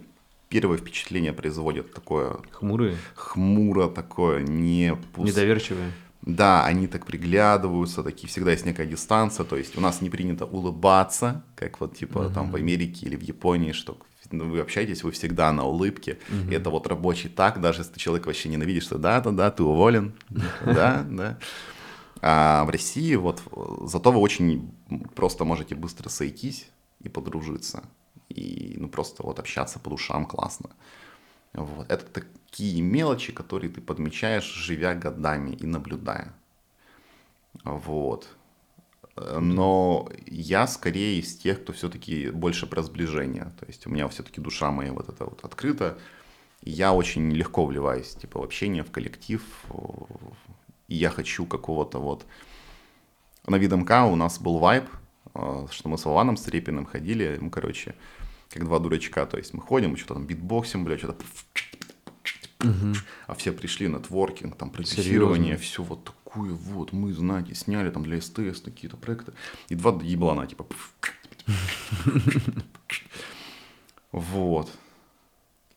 [0.49, 2.37] первое впечатление производят такое...
[2.51, 2.97] Хмурые?
[3.15, 4.95] Хмуро такое, не...
[5.13, 5.29] Пуст...
[5.29, 5.91] Недоверчивые?
[6.21, 10.45] Да, они так приглядываются, такие всегда есть некая дистанция, то есть у нас не принято
[10.45, 12.33] улыбаться, как вот типа uh-huh.
[12.33, 13.97] там в Америке или в Японии, что
[14.29, 16.19] ну, вы общаетесь, вы всегда на улыбке,
[16.49, 20.13] и это вот рабочий так, даже если человек вообще ненавидит, что да-да-да, ты уволен,
[20.65, 21.39] да, да.
[22.21, 23.41] А в России вот
[23.85, 24.71] зато вы очень
[25.15, 26.69] просто можете быстро сойтись
[26.99, 27.83] и подружиться,
[28.29, 30.69] и ну просто вот общаться по душам классно.
[31.53, 31.91] Вот.
[31.91, 32.05] Это
[32.51, 36.33] такие мелочи, которые ты подмечаешь, живя годами и наблюдая.
[37.63, 38.27] Вот.
[39.15, 43.51] Но я скорее из тех, кто все-таки больше про сближение.
[43.59, 45.97] То есть у меня все-таки душа моя вот эта вот открыта.
[46.61, 49.41] Я очень легко вливаюсь типа, в общение, в коллектив.
[50.87, 52.25] И я хочу какого-то вот...
[53.47, 54.83] На ВидМК у нас был вайб,
[55.33, 57.95] э, что мы с Вованом с Репиным ходили, мы, короче,
[58.49, 59.25] как два дурачка.
[59.25, 61.25] То есть мы ходим, что-то там битбоксим, бля, что-то...
[62.63, 62.95] Угу.
[63.27, 66.93] А все пришли на творкинг, там, продюсирование, все вот такое вот.
[66.93, 69.33] Мы, знаете, сняли там для СТС какие-то проекты.
[69.69, 70.65] И два еблана, типа...
[74.11, 74.69] Вот.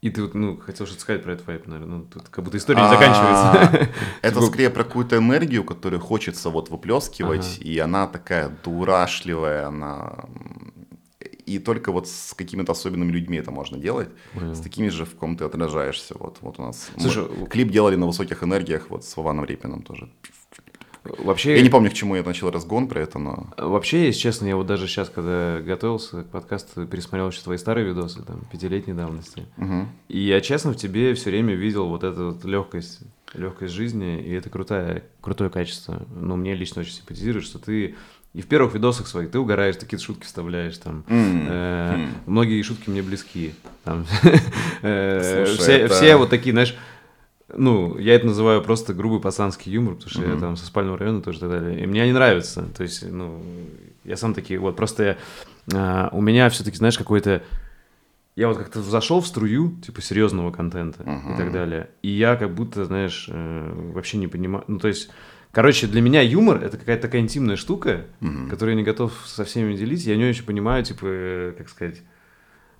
[0.04, 1.98] И ты вот, ну, хотел что-то сказать про этот вайп, наверное.
[1.98, 3.88] Ну, тут как будто история не а, заканчивается.
[4.22, 10.26] Это типа скорее про какую-то энергию, которую хочется вот выплескивать, и она такая дурашливая, она
[11.46, 14.08] и только вот с какими-то особенными людьми это можно делать.
[14.32, 14.54] Понял.
[14.54, 16.14] С такими же, в ком ты отражаешься.
[16.18, 19.82] Вот, вот у нас Слушай, мы клип делали на высоких энергиях вот с Вованом Репиным
[19.82, 20.10] тоже.
[21.04, 21.56] Вообще...
[21.56, 23.52] Я не помню, к чему я начал разгон про это, но...
[23.58, 27.86] Вообще, если честно, я вот даже сейчас, когда готовился к подкасту, пересмотрел еще твои старые
[27.86, 29.44] видосы, там, пятилетней давности.
[29.58, 29.88] Угу.
[30.08, 33.00] И я, честно, в тебе все время видел вот эту вот легкость,
[33.34, 36.06] легкость жизни, и это крутое, крутое качество.
[36.14, 37.96] Но мне лично очень симпатизирует, что ты
[38.34, 41.04] и в первых видосах своих ты угораешь, такие шутки вставляешь там.
[41.06, 41.46] Mm.
[41.48, 42.08] Э, mm.
[42.26, 43.54] Многие шутки мне близки.
[43.84, 44.04] Там,
[44.82, 45.94] э, Слушай, все, это...
[45.94, 46.76] все вот такие, знаешь,
[47.56, 50.34] ну, я это называю просто грубый пацанский юмор, потому что mm-hmm.
[50.34, 51.82] я там со спального района тоже и так далее.
[51.82, 52.64] И мне они нравятся.
[52.76, 53.40] То есть, ну,
[54.02, 55.16] я сам такие, вот, просто я,
[55.72, 57.42] а, у меня все-таки, знаешь, какой-то...
[58.34, 61.34] Я вот как-то зашел в струю, типа, серьезного контента uh-huh.
[61.34, 61.90] и так далее.
[62.02, 64.64] И я как будто, знаешь, э, вообще не понимаю...
[64.66, 65.10] Ну, то есть,
[65.54, 68.48] Короче, для меня юмор это какая-то такая интимная штука, mm-hmm.
[68.50, 70.04] которую я не готов со всеми делить.
[70.04, 72.02] Я не очень понимаю, типа, э, как сказать.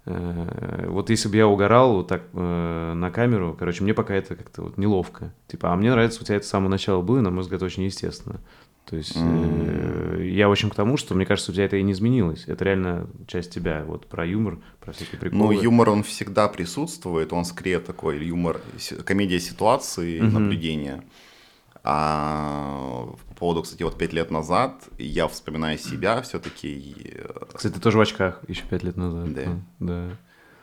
[0.07, 4.35] Э, вот если бы я угорал вот так э, на камеру, короче, мне пока это
[4.35, 5.33] как-то вот неловко.
[5.47, 7.85] Типа, а мне нравится, у тебя это с самого начала было, на мой взгляд, очень
[7.85, 8.41] естественно.
[8.87, 10.19] То есть mm-hmm.
[10.19, 12.45] э, я очень к тому, что мне кажется, у тебя это и не изменилось.
[12.47, 15.55] Это реально часть тебя, вот про юмор, про всякие приколы.
[15.55, 18.61] Ну, юмор, он всегда присутствует, он скорее такой юмор,
[19.05, 20.31] комедия ситуации, mm-hmm.
[20.31, 21.05] наблюдения.
[21.87, 27.13] А по поводу, кстати, вот пять лет назад, я вспоминаю себя все-таки...
[27.15, 29.35] Э, кстати, ты тоже в очках еще пять лет назад.
[29.35, 29.61] Да.
[29.81, 30.17] Да.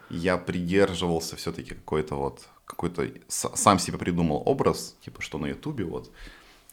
[0.10, 6.12] Я придерживался все-таки какой-то вот, какой-то, сам себе придумал образ, типа, что на ютубе вот,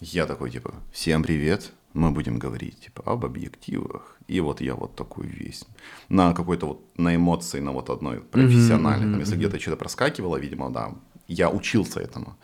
[0.00, 4.16] я такой, типа, всем привет, мы будем говорить, типа, об объективах.
[4.28, 5.64] И вот я вот такой весь.
[6.08, 9.08] На какой-то вот, на эмоции, на вот одной профессиональной.
[9.08, 9.38] Mm-hmm, Там, если mm-hmm.
[9.38, 10.94] где-то что-то проскакивало, видимо, да,
[11.26, 12.38] я учился этому.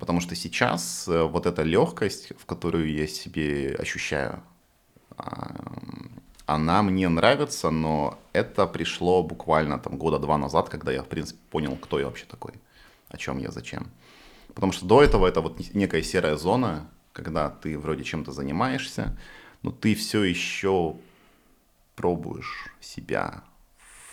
[0.00, 4.42] Потому что сейчас э, вот эта легкость, в которую я себе ощущаю,
[5.18, 5.54] а,
[6.46, 11.38] она мне нравится, но это пришло буквально там года два назад, когда я, в принципе,
[11.50, 12.54] понял, кто я вообще такой,
[13.10, 13.90] о чем я, зачем.
[14.54, 19.18] Потому что до этого это вот некая серая зона, когда ты вроде чем-то занимаешься,
[19.62, 20.96] но ты все еще
[21.94, 23.44] пробуешь себя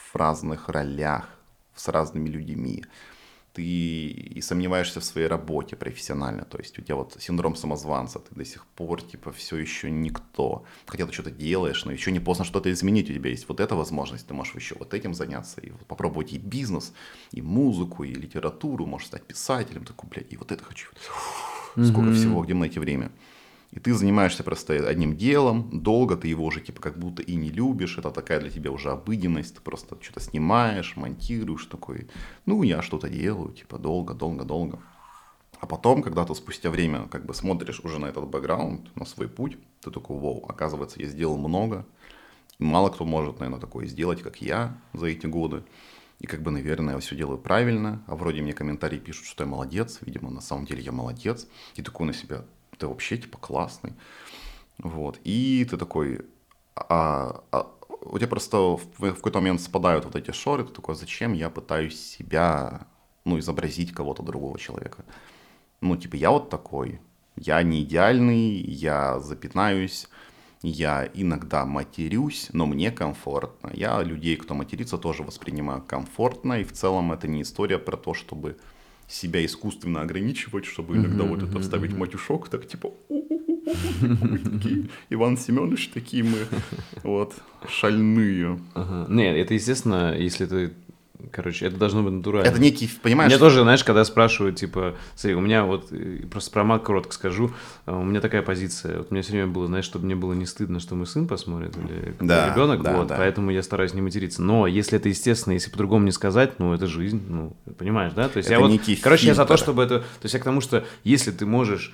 [0.09, 1.29] в разных ролях,
[1.75, 2.83] с разными людьми
[3.57, 8.35] ты и сомневаешься в своей работе профессионально, то есть у тебя вот синдром самозванца, ты
[8.35, 12.45] до сих пор типа все еще никто, хотя ты что-то делаешь, но еще не поздно
[12.45, 15.71] что-то изменить, у тебя есть вот эта возможность, ты можешь еще вот этим заняться и
[15.87, 16.93] попробовать и бизнес,
[17.31, 20.89] и музыку, и литературу, можешь стать писателем, такой, блядь, и вот это хочу,
[21.71, 22.13] сколько mm-hmm.
[22.13, 23.11] всего, где найти время.
[23.71, 27.49] И ты занимаешься просто одним делом, долго ты его уже типа как будто и не
[27.49, 32.07] любишь, это такая для тебя уже обыденность, ты просто что-то снимаешь, монтируешь такой,
[32.45, 34.79] ну я что-то делаю, типа долго, долго, долго.
[35.59, 39.27] А потом, когда ты спустя время как бы смотришь уже на этот бэкграунд, на свой
[39.27, 41.85] путь, ты такой, вау, оказывается, я сделал много,
[42.59, 45.63] и мало кто может, наверное, такое сделать, как я за эти годы.
[46.19, 49.49] И как бы, наверное, я все делаю правильно, а вроде мне комментарии пишут, что я
[49.49, 51.47] молодец, видимо, на самом деле я молодец.
[51.75, 52.43] И такой на себя
[52.77, 53.93] ты вообще типа классный.
[54.77, 55.19] Вот.
[55.23, 56.21] И ты такой,
[56.75, 57.71] а, а
[58.01, 61.49] у тебя просто в, в какой-то момент спадают вот эти шоры, ты такой, зачем я
[61.49, 62.87] пытаюсь себя,
[63.25, 65.03] ну, изобразить кого-то другого человека?
[65.81, 66.99] Ну, типа, я вот такой,
[67.35, 70.07] я не идеальный, я запятнаюсь,
[70.63, 73.71] я иногда матерюсь, но мне комфортно.
[73.73, 78.13] Я людей, кто матерится, тоже воспринимаю комфортно, и в целом это не история про то,
[78.13, 78.57] чтобы
[79.07, 82.93] себя искусственно ограничивать, чтобы иногда вот это вставить матюшок, так типа
[85.09, 86.37] Иван Семенович, такие мы
[87.03, 87.33] вот
[87.69, 88.59] шальные.
[89.09, 90.73] Нет, это естественно, если ты
[91.31, 92.47] Короче, это должно быть натурально.
[92.47, 93.31] Это некий, понимаешь?
[93.31, 97.11] Мне тоже, знаешь, когда спрашивают, типа, смотри, у меня вот, э, просто про маг коротко
[97.13, 97.51] скажу,
[97.87, 100.33] э, у меня такая позиция, вот у меня все время было, знаешь, чтобы мне было
[100.33, 103.17] не стыдно, что мой сын посмотрит, или да, ребенок, да, вот, да.
[103.17, 104.43] поэтому я стараюсь не материться.
[104.43, 108.29] Но если это естественно, если по-другому не сказать, ну, это жизнь, ну, понимаешь, да?
[108.29, 109.25] То есть это я вот, короче, фильтр.
[109.25, 111.93] я за то, чтобы это, то есть я к тому, что если ты можешь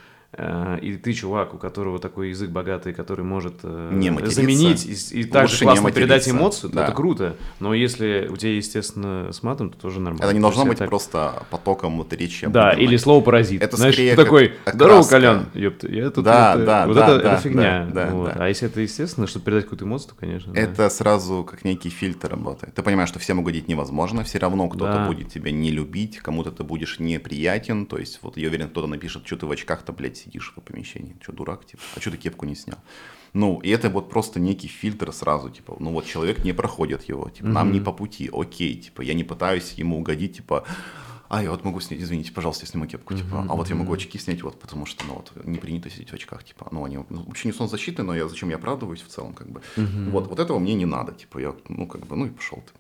[0.82, 5.24] и ты чувак, у которого такой язык богатый, который может э, не заменить и, и
[5.26, 6.86] также классно передать эмоцию, да.
[6.86, 7.36] это круто.
[7.60, 10.26] Но если у тебя, естественно, с матом, то тоже нормально.
[10.26, 10.90] Это не должно быть так...
[10.90, 12.48] просто потоком речи.
[12.48, 13.62] Да, или слово паразит.
[13.62, 17.24] Это Знаешь, скорее такой, здорово, Колян, ёпта, я тут да, вот, да, вот да, это,
[17.24, 17.90] да, это фигня.
[17.94, 18.34] Да, вот.
[18.34, 18.46] да.
[18.46, 20.52] А если это естественно, чтобы передать какую-то эмоцию, то, конечно.
[20.54, 20.90] Это да.
[20.90, 22.74] сразу как некий фильтр работает.
[22.74, 25.08] Ты понимаешь, что всем угодить невозможно, все равно кто-то да.
[25.08, 29.28] будет тебя не любить, кому-то ты будешь неприятен, то есть вот я уверен, кто-то напишет,
[29.28, 31.16] что ты в очках-то, блядь, сидишь в помещении.
[31.22, 31.82] Что, дурак, типа?
[31.96, 32.80] А что ты кепку не снял?
[33.34, 37.30] Ну, и это вот просто некий фильтр сразу, типа, ну вот человек не проходит его,
[37.30, 40.66] типа, нам не по пути, окей, типа, я не пытаюсь ему угодить, типа,
[41.30, 43.92] а я вот могу снять, извините, пожалуйста, я сниму кепку, типа, а вот я могу
[43.92, 47.00] очки снять, вот, потому что, ну, вот, не принято сидеть в очках, типа, ну, они
[47.10, 50.40] ну, вообще не солнцезащиты, но я зачем я оправдываюсь в целом, как бы, вот, вот
[50.40, 52.74] этого мне не надо, типа, я, ну, как бы, ну и пошел ты.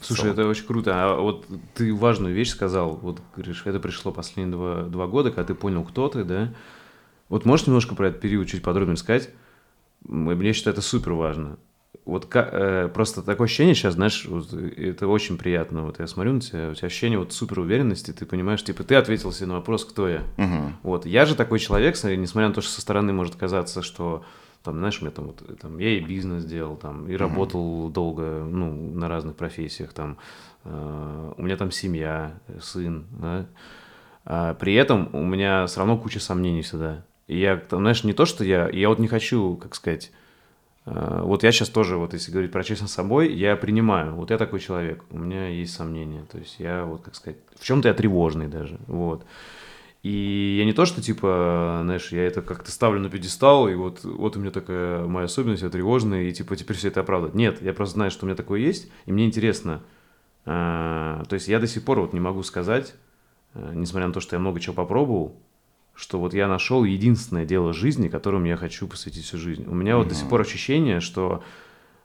[0.00, 0.92] Слушай, это очень круто.
[0.94, 5.44] А вот ты важную вещь сказал, вот говоришь, это пришло последние два, два года, когда
[5.44, 6.54] ты понял, кто ты, да?
[7.30, 9.30] Вот можешь немножко про этот период чуть подробнее сказать?
[10.04, 11.58] Мне считаю, это супер важно.
[12.04, 15.84] Вот как, э, просто такое ощущение сейчас, знаешь, вот, это очень приятно.
[15.84, 18.96] Вот я смотрю на тебя, у тебя ощущение вот супер уверенности, ты понимаешь, типа, ты
[18.96, 20.22] ответил себе на вопрос, кто я.
[20.38, 20.72] Угу.
[20.82, 24.24] Вот, я же такой человек, несмотря на то, что со стороны может казаться, что
[24.64, 28.44] там, знаешь, меня там вот, там, я и бизнес делал, там, и работал uh долго,
[28.44, 30.18] ну, на разных профессиях, там,
[30.64, 33.46] э, у меня там семья, сын, да,
[34.24, 37.04] а при этом у меня все равно куча сомнений всегда.
[37.30, 38.68] И я, знаешь, не то, что я...
[38.70, 40.10] Я вот не хочу, как сказать...
[40.84, 44.16] Э, вот я сейчас тоже, вот если говорить про честность с собой, я принимаю.
[44.16, 46.24] Вот я такой человек, у меня есть сомнения.
[46.28, 48.80] То есть я, вот, как сказать, в чем-то я тревожный даже.
[48.88, 49.24] Вот.
[50.02, 54.02] И я не то, что, типа, знаешь, я это как-то ставлю на пьедестал, и вот,
[54.02, 57.36] вот у меня такая моя особенность, я тревожный, и, типа, теперь все это оправдывать.
[57.36, 59.82] Нет, я просто знаю, что у меня такое есть, и мне интересно.
[60.46, 62.94] А, то есть я до сих пор вот не могу сказать,
[63.54, 65.36] э, несмотря на то, что я много чего попробовал,
[66.00, 69.66] что вот я нашел единственное дело жизни, которому я хочу посвятить всю жизнь.
[69.68, 69.96] У меня mm-hmm.
[69.98, 71.44] вот до сих пор ощущение, что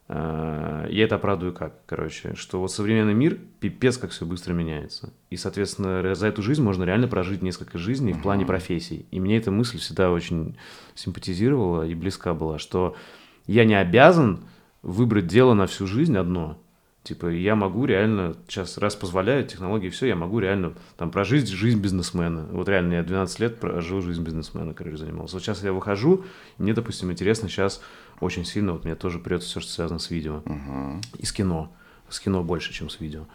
[0.09, 5.13] э, я это оправдываю как, короче, что вот современный мир пипец как все быстро меняется.
[5.29, 8.19] И, соответственно, за эту жизнь можно реально прожить несколько жизней mm-hmm.
[8.19, 9.05] в плане профессий.
[9.11, 10.57] И мне эта мысль всегда очень
[10.93, 12.97] симпатизировала и близка была, что
[13.47, 14.43] я не обязан
[14.81, 16.59] выбрать дело на всю жизнь одно.
[17.05, 21.79] Типа, я могу реально, сейчас раз позволяют технологии, все, я могу реально там прожить жизнь
[21.79, 22.47] бизнесмена.
[22.49, 25.35] Вот реально я 12 лет прожил жизнь бизнесмена, короче, занимался.
[25.35, 26.25] Вот сейчас я выхожу,
[26.57, 27.79] мне, допустим, интересно сейчас
[28.21, 30.41] очень сильно, вот мне тоже придется все, что связано с видео.
[30.45, 30.99] Uh-huh.
[31.19, 31.71] И с кино.
[32.09, 33.27] С кино больше, чем с видео.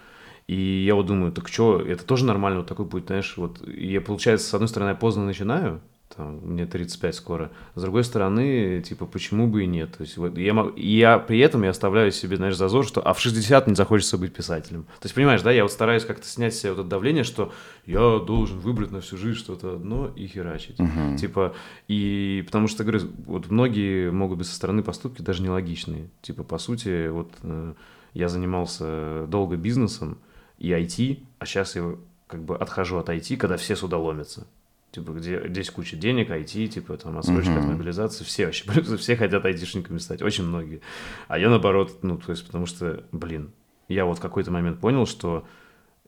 [0.48, 4.00] И я вот думаю, так что, это тоже нормально, вот такой путь, знаешь, вот я,
[4.00, 5.80] получается, с одной стороны, я поздно начинаю,
[6.16, 7.50] там, мне 35 скоро.
[7.74, 9.96] С другой стороны, типа, почему бы и нет?
[9.96, 13.14] То есть, вот, я, мог, я при этом я оставляю себе, знаешь, зазор, что а
[13.14, 14.84] в 60 не захочется быть писателем.
[14.84, 17.52] То есть, понимаешь, да, я вот стараюсь как-то снять себе вот это давление, что
[17.86, 20.80] я должен выбрать на всю жизнь что-то одно и херачить.
[20.80, 21.16] Uh-huh.
[21.16, 21.54] Типа,
[21.86, 26.10] и потому что, говорю, вот многие могут быть со стороны поступки даже нелогичные.
[26.22, 27.74] Типа, по сути, вот э,
[28.14, 30.18] я занимался долго бизнесом
[30.58, 31.94] и IT, а сейчас я
[32.26, 34.46] как бы отхожу от IT, когда все сюда ломятся
[34.92, 37.58] типа, где здесь куча денег, IT, типа, там, отсрочка uh-huh.
[37.58, 38.64] от мобилизации, все вообще,
[38.96, 40.80] все хотят айтишниками стать, очень многие.
[41.28, 43.52] А я, наоборот, ну, то есть, потому что, блин,
[43.88, 45.46] я вот в какой-то момент понял, что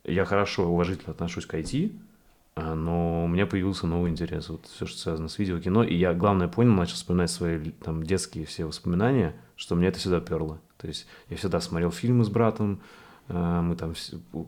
[0.05, 1.93] я хорошо, уважительно отношусь к IT,
[2.55, 5.95] а, но у меня появился новый интерес, вот все, что связано с видео, кино, и
[5.95, 10.61] я, главное, понял, начал вспоминать свои, там, детские все воспоминания, что мне это всегда перло.
[10.77, 12.83] То есть я всегда смотрел фильмы с братом,
[13.33, 13.95] мы там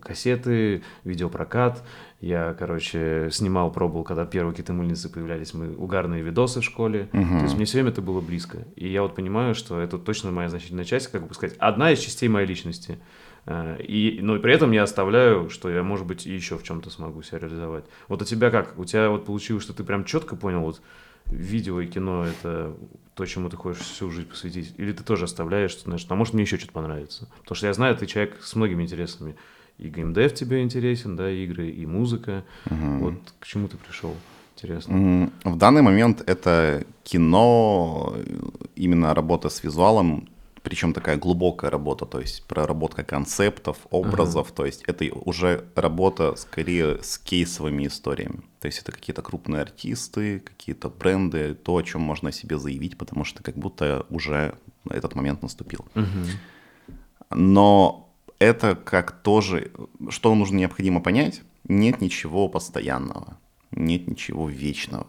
[0.01, 1.83] кассеты, видеопрокат.
[2.21, 7.09] Я, короче, снимал, пробовал, когда первые какие-то мыльницы появлялись, мы угарные видосы в школе.
[7.13, 7.39] Угу.
[7.39, 8.59] То есть мне все время это было близко.
[8.77, 11.99] И я вот понимаю, что это точно моя значительная часть, как бы сказать, одна из
[11.99, 12.99] частей моей личности.
[13.47, 17.23] Э, и, но при этом я оставляю, что я, может быть, еще в чем-то смогу
[17.23, 17.85] себя реализовать.
[18.09, 18.79] Вот у тебя как?
[18.79, 20.81] У тебя вот получилось, что ты прям четко понял, вот
[21.31, 22.77] видео и кино— это
[23.15, 24.75] то, чему ты хочешь всю жизнь посвятить?
[24.77, 27.29] Или ты тоже оставляешь, что, знаешь, а может мне еще что-то понравится?
[27.41, 29.37] Потому что я знаю, ты человек с многими интересами.
[29.79, 32.45] И геймдев тебе интересен, да, игры, и музыка.
[32.67, 32.99] Угу.
[32.99, 34.15] Вот к чему ты пришел?
[34.57, 35.31] Интересно.
[35.45, 38.17] В данный момент это кино,
[38.77, 40.29] именно работа с визуалом,
[40.65, 44.57] причем такая глубокая работа, то есть проработка концептов, образов, ага.
[44.57, 48.41] то есть это уже работа скорее с кейсовыми историями.
[48.61, 52.97] То есть это какие-то крупные артисты, какие-то бренды, то, о чем можно о себе заявить,
[52.97, 54.55] потому что как будто уже
[54.89, 55.85] этот момент наступил.
[55.95, 57.35] Угу.
[57.35, 59.71] Но это как тоже,
[60.09, 63.37] что нужно необходимо понять, нет ничего постоянного,
[63.71, 65.07] нет ничего вечного.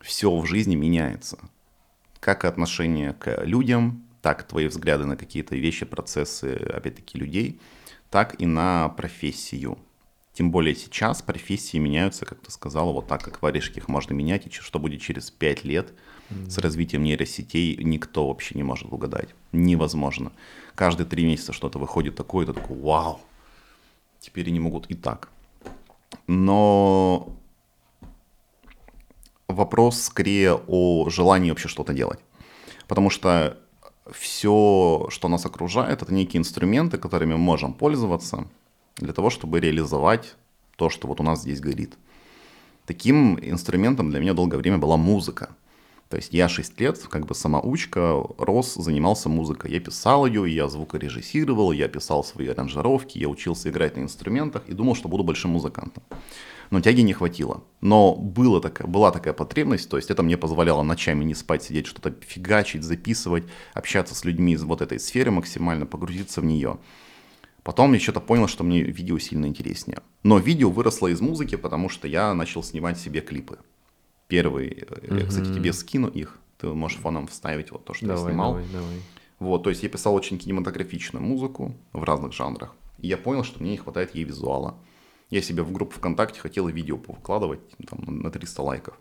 [0.00, 1.38] Все в жизни меняется.
[2.18, 7.60] Как отношение к людям, так твои взгляды на какие-то вещи, процессы, опять-таки, людей,
[8.08, 9.76] так и на профессию.
[10.32, 14.46] Тем более сейчас профессии меняются, как ты сказала, вот так, как варежки их можно менять,
[14.46, 15.92] и что будет через 5 лет
[16.30, 16.48] mm-hmm.
[16.48, 19.28] с развитием нейросетей, никто вообще не может угадать.
[19.52, 20.32] Невозможно.
[20.74, 23.20] Каждые три месяца что-то выходит такое, ты такой, вау,
[24.20, 25.28] теперь они могут и так.
[26.26, 27.36] Но
[29.48, 32.20] вопрос скорее о желании вообще что-то делать.
[32.88, 33.58] Потому что
[34.10, 38.46] все, что нас окружает, это некие инструменты, которыми мы можем пользоваться
[38.96, 40.34] для того, чтобы реализовать
[40.76, 41.94] то, что вот у нас здесь горит.
[42.86, 45.50] Таким инструментом для меня долгое время была музыка.
[46.10, 49.72] То есть я 6 лет, как бы самоучка, рос, занимался музыкой.
[49.72, 54.74] Я писал ее, я звукорежиссировал, я писал свои аранжировки, я учился играть на инструментах и
[54.74, 56.02] думал, что буду большим музыкантом
[56.74, 57.62] но тяги не хватило.
[57.80, 61.86] Но было такая, была такая потребность, то есть это мне позволяло ночами не спать, сидеть,
[61.86, 63.44] что-то фигачить, записывать,
[63.74, 66.78] общаться с людьми из вот этой сферы максимально, погрузиться в нее.
[67.62, 70.00] Потом я что-то понял, что мне видео сильно интереснее.
[70.24, 73.58] Но видео выросло из музыки, потому что я начал снимать себе клипы.
[74.26, 75.20] Первый, mm-hmm.
[75.20, 78.54] я, кстати, тебе скину их, ты можешь фоном вставить вот то, что давай, я снимал.
[78.54, 78.96] Давай, давай.
[79.38, 82.74] Вот, то есть я писал очень кинематографичную музыку в разных жанрах.
[82.98, 84.74] И я понял, что мне не хватает ей визуала.
[85.34, 87.58] Я себе в группу ВКонтакте хотел видео выкладывать
[87.90, 88.94] там, на 300 лайков.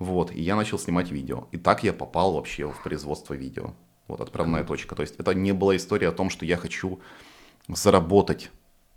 [0.00, 1.46] Вот, и я начал снимать видео.
[1.52, 3.74] И так я попал вообще в производство видео.
[4.08, 4.96] Вот отправная точка.
[4.96, 6.98] То есть это не была история о том, что я хочу
[7.68, 8.50] заработать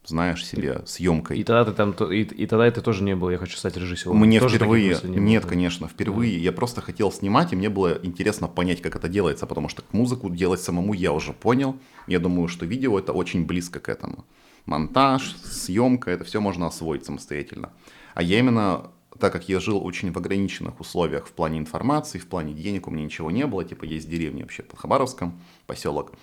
[0.03, 1.37] знаешь, себе съемкой.
[1.37, 4.17] И тогда ты там, и, и тогда это тоже не было, я хочу стать режиссером.
[4.17, 5.49] Мне тоже впервые, не нет, было.
[5.51, 6.39] конечно, впервые.
[6.39, 6.43] Да.
[6.45, 10.31] Я просто хотел снимать, и мне было интересно понять, как это делается, потому что музыку
[10.31, 11.75] делать самому я уже понял.
[12.07, 14.25] Я думаю, что видео это очень близко к этому
[14.65, 17.71] монтаж, съемка, это все можно освоить самостоятельно.
[18.13, 22.27] А я именно, так как я жил очень в ограниченных условиях в плане информации, в
[22.27, 26.13] плане денег, у меня ничего не было, типа есть деревня вообще под Хабаровском, поселок,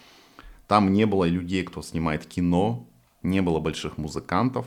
[0.67, 2.87] там не было людей, кто снимает кино,
[3.23, 4.67] не было больших музыкантов,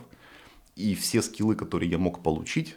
[0.76, 2.76] и все скиллы, которые я мог получить,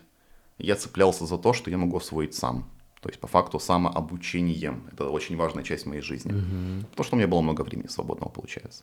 [0.58, 2.68] я цеплялся за то, что я могу освоить сам.
[3.00, 4.80] То есть, по факту, самообучение.
[4.90, 6.32] Это очень важная часть моей жизни.
[6.32, 6.86] Угу.
[6.90, 8.82] Потому что у меня было много времени свободного, получается.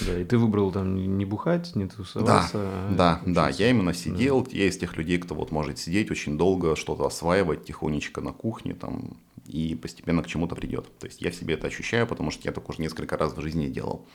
[0.00, 2.58] Да, и ты выбрал там не бухать, не тусоваться.
[2.90, 4.50] Да, а да, да, я именно сидел, да.
[4.52, 8.74] я из тех людей, кто вот может сидеть очень долго, что-то осваивать тихонечко на кухне
[8.74, 9.16] там
[9.46, 10.86] и постепенно к чему-то придет.
[10.98, 13.40] То есть я в себе это ощущаю, потому что я так уже несколько раз в
[13.40, 14.06] жизни делал.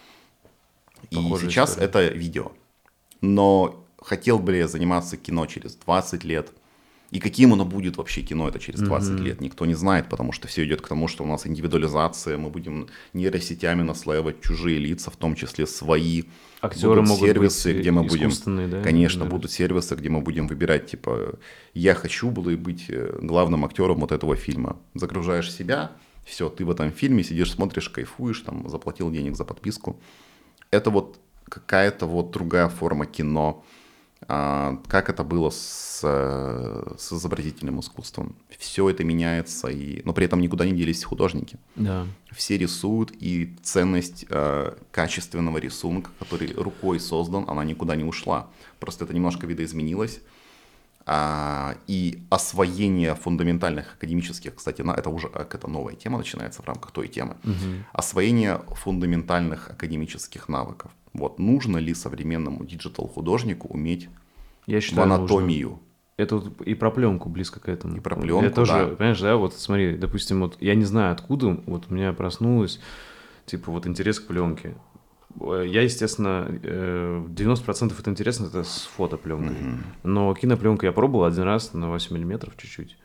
[1.11, 1.87] Похожая и сейчас история.
[1.87, 2.51] это видео.
[3.21, 6.51] Но хотел бы я заниматься кино через 20 лет–
[7.11, 9.23] и каким оно будет вообще кино это через 20 mm-hmm.
[9.23, 12.49] лет, никто не знает, потому что все идет к тому, что у нас индивидуализация, мы
[12.49, 16.23] будем нейросетями наслаивать чужие лица, в том числе свои.
[16.61, 18.31] Актеры будут могут сервисы, быть где мы будем,
[18.69, 18.81] да?
[18.81, 19.29] конечно, да.
[19.29, 21.37] будут сервисы, где мы будем выбирать, типа,
[21.73, 24.77] я хочу было быть э, главным актером вот этого фильма.
[24.95, 25.91] Загружаешь себя,
[26.25, 29.99] все, ты в этом фильме сидишь, смотришь, кайфуешь, там, заплатил денег за подписку.
[30.71, 33.63] Это вот какая-то вот другая форма кино,
[34.27, 38.35] как это было с, с изобразительным искусством.
[38.57, 40.01] Все это меняется, и...
[40.05, 41.57] но при этом никуда не делись художники.
[41.75, 42.07] Да.
[42.31, 48.47] Все рисуют, и ценность э, качественного рисунка, который рукой создан, она никуда не ушла.
[48.79, 50.21] Просто это немножко видоизменилось.
[51.07, 56.91] А, и освоение фундаментальных академических, кстати, на, это уже это новая тема начинается в рамках
[56.91, 57.37] той темы.
[57.43, 57.53] Угу.
[57.93, 60.91] Освоение фундаментальных академических навыков.
[61.13, 64.09] Вот нужно ли современному диджитал-художнику уметь
[64.65, 65.69] Я считаю, в анатомию?
[65.69, 65.85] Нужно.
[66.17, 67.97] Это вот и про пленку близко к этому.
[67.97, 68.87] И про пленку, Я тоже, да.
[68.87, 72.79] понимаешь, да, вот смотри, допустим, вот я не знаю откуда, вот у меня проснулось,
[73.45, 74.75] типа, вот интерес к пленке.
[75.39, 79.55] Я, естественно, 90% э, это интересно, это с фотопленкой.
[79.55, 79.83] Mm-hmm.
[80.03, 82.97] Но кинопленку я пробовал один раз на 8 миллиметров чуть-чуть.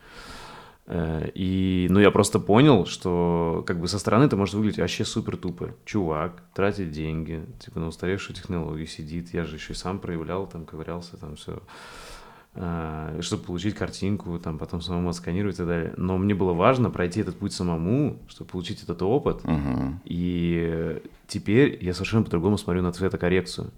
[0.87, 5.05] Э, и, ну, я просто понял, что как бы со стороны это может выглядеть вообще
[5.05, 5.75] супер тупо.
[5.85, 10.65] Чувак тратит деньги, типа на устаревшую технологию сидит, я же еще и сам проявлял, там
[10.65, 11.61] ковырялся, там все.
[12.55, 15.95] Э, чтобы получить картинку, там потом самому отсканировать и так далее.
[15.97, 19.45] Но мне было важно пройти этот путь самому, чтобы получить этот опыт.
[19.45, 20.01] Мгм.
[20.05, 23.71] И теперь я совершенно по-другому смотрю на цветокоррекцию.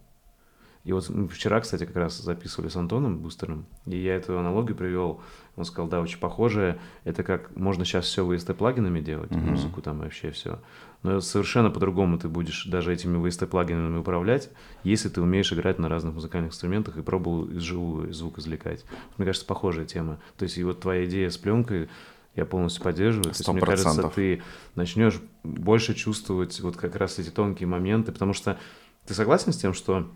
[0.85, 4.77] И вот мы вчера, кстати, как раз записывали с Антоном Бустером, и я эту аналогию
[4.77, 5.21] привел.
[5.57, 6.79] Он сказал, да, очень похоже.
[7.05, 9.51] Это как можно сейчас все VST-плагинами делать, Мгм.
[9.51, 10.59] музыку там и вообще все.
[11.03, 14.51] Но совершенно по-другому ты будешь даже этими VST-плагинами управлять,
[14.83, 18.85] если ты умеешь играть на разных музыкальных инструментах и пробовал живую звук извлекать.
[19.19, 20.19] Мне кажется, похожая тема.
[20.39, 21.91] То есть и вот твоя идея с пленкой
[22.35, 23.25] я полностью поддерживаю.
[23.25, 24.43] То есть, мне кажется, ты
[24.75, 28.59] начнешь больше чувствовать вот как раз эти тонкие моменты, потому что
[29.07, 30.09] ты согласен с тем, что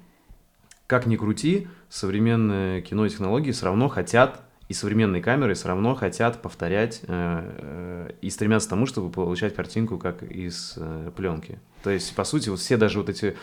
[0.86, 5.94] как ни крути, современное кино и технологии все равно хотят, и современные камеры все равно
[5.94, 11.60] хотят повторять э, э, и стремятся к тому, чтобы получать картинку как из э, пленки.
[11.82, 13.36] То есть, по сути, вот все даже вот эти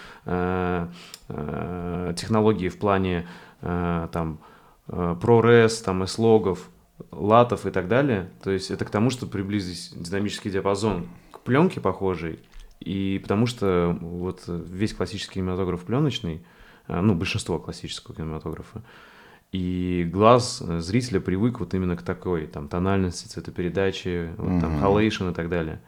[2.15, 3.25] технологии в плане
[3.61, 4.39] там
[4.87, 6.69] э, ProRes, там S-логов,
[7.11, 11.79] латов и так далее, то есть это к тому, чтобы приблизить динамический диапазон к пленке
[11.79, 12.39] похожей,
[12.81, 16.43] и потому что вот весь классический кинематограф пленочный,
[16.87, 18.83] ну, большинство классического кинематографа,
[19.53, 24.81] и глаз э, зрителя привык вот именно к такой там тональности, цветопередачи, вот, там, Мгм.
[24.81, 25.79] халейшн и так далее.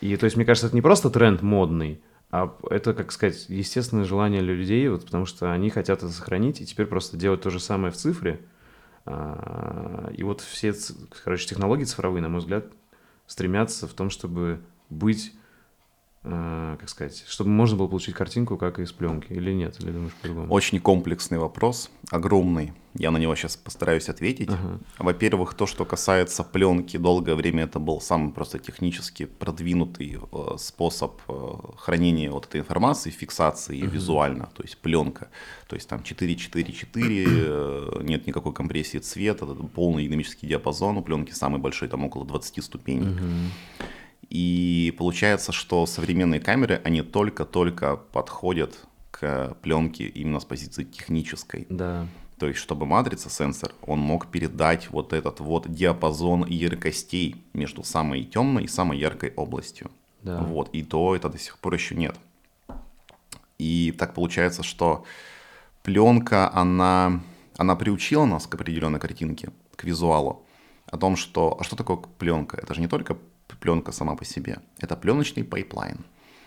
[0.00, 2.02] И то есть, мне кажется, это не просто тренд модный,
[2.32, 6.66] а это, как сказать, естественное желание людей, вот, потому что они хотят это сохранить и
[6.66, 8.40] теперь просто делать то же самое в цифре.
[9.06, 10.74] А, И вот все,
[11.22, 12.66] короче, технологии цифровые, на мой взгляд,
[13.28, 14.60] стремятся в том, чтобы
[14.90, 15.32] быть,
[16.24, 20.52] как сказать, чтобы можно было получить картинку, как из пленки, или нет, или думаешь по-другому?
[20.52, 22.72] Очень комплексный вопрос, огромный.
[22.96, 24.48] Я на него сейчас постараюсь ответить.
[24.48, 24.78] Ага.
[24.98, 31.20] Во-первых, то, что касается пленки, долгое время это был самый просто технически продвинутый э, способ
[31.28, 35.28] э, хранения вот этой информации, фиксации ее визуально, то есть пленка.
[35.68, 41.60] То есть там 4-4-4, э, нет никакой компрессии цвета, полный динамический диапазон, у пленки самый
[41.60, 43.08] большой, там около 20 ступеней.
[43.08, 43.50] Мгм.
[44.30, 51.66] И получается, что современные камеры, они только-только подходят к пленке именно с позиции технической.
[51.68, 52.06] Да.
[52.38, 58.24] То есть, чтобы матрица, сенсор, он мог передать вот этот вот диапазон яркостей между самой
[58.24, 59.90] темной и самой яркой областью.
[60.22, 60.38] Да.
[60.40, 62.16] Вот, и то это до сих пор еще нет.
[63.58, 65.04] И так получается, что
[65.82, 67.22] пленка, она,
[67.56, 70.44] она приучила нас к определенной картинке, к визуалу.
[70.86, 71.56] О том, что...
[71.60, 72.56] А что такое пленка?
[72.56, 73.16] Это же не только
[73.58, 74.58] пленка сама по себе.
[74.78, 76.04] Это пленочный pipeline.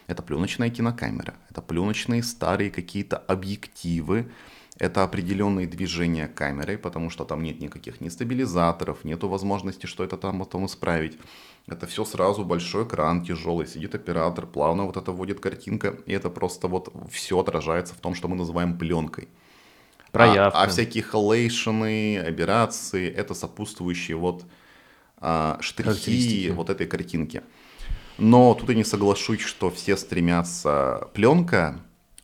[0.08, 1.34] Это пленочная кинокамера.
[1.50, 4.32] Это пленочные старые какие-то объективы.
[4.80, 10.18] Это определенные движения камерой, потому что там нет никаких ни стабилизаторов, нету возможности, что это
[10.18, 11.18] там потом исправить.
[11.68, 16.30] Это все сразу большой экран тяжелый, сидит оператор, плавно вот это вводит картинка, и это
[16.30, 19.28] просто вот все отражается в том, что мы называем пленкой.
[20.12, 20.60] Проявка.
[20.60, 24.46] А, а всякие халейшины, аберрации, это сопутствующие вот
[25.20, 26.50] штрихи Характеристики.
[26.50, 27.44] вот этой картинки.
[28.18, 31.80] Но тут я не соглашусь, что все стремятся пленка.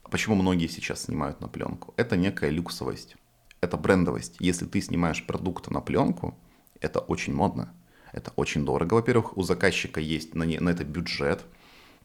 [0.10, 1.94] Почему многие сейчас снимают на пленку?
[1.98, 3.16] Это некая люксовость,
[3.62, 4.36] это брендовость.
[4.40, 6.38] Если ты снимаешь продукт на пленку,
[6.82, 7.74] это очень модно,
[8.12, 8.96] это очень дорого.
[8.96, 11.44] Во-первых, у заказчика есть на, не- на это бюджет.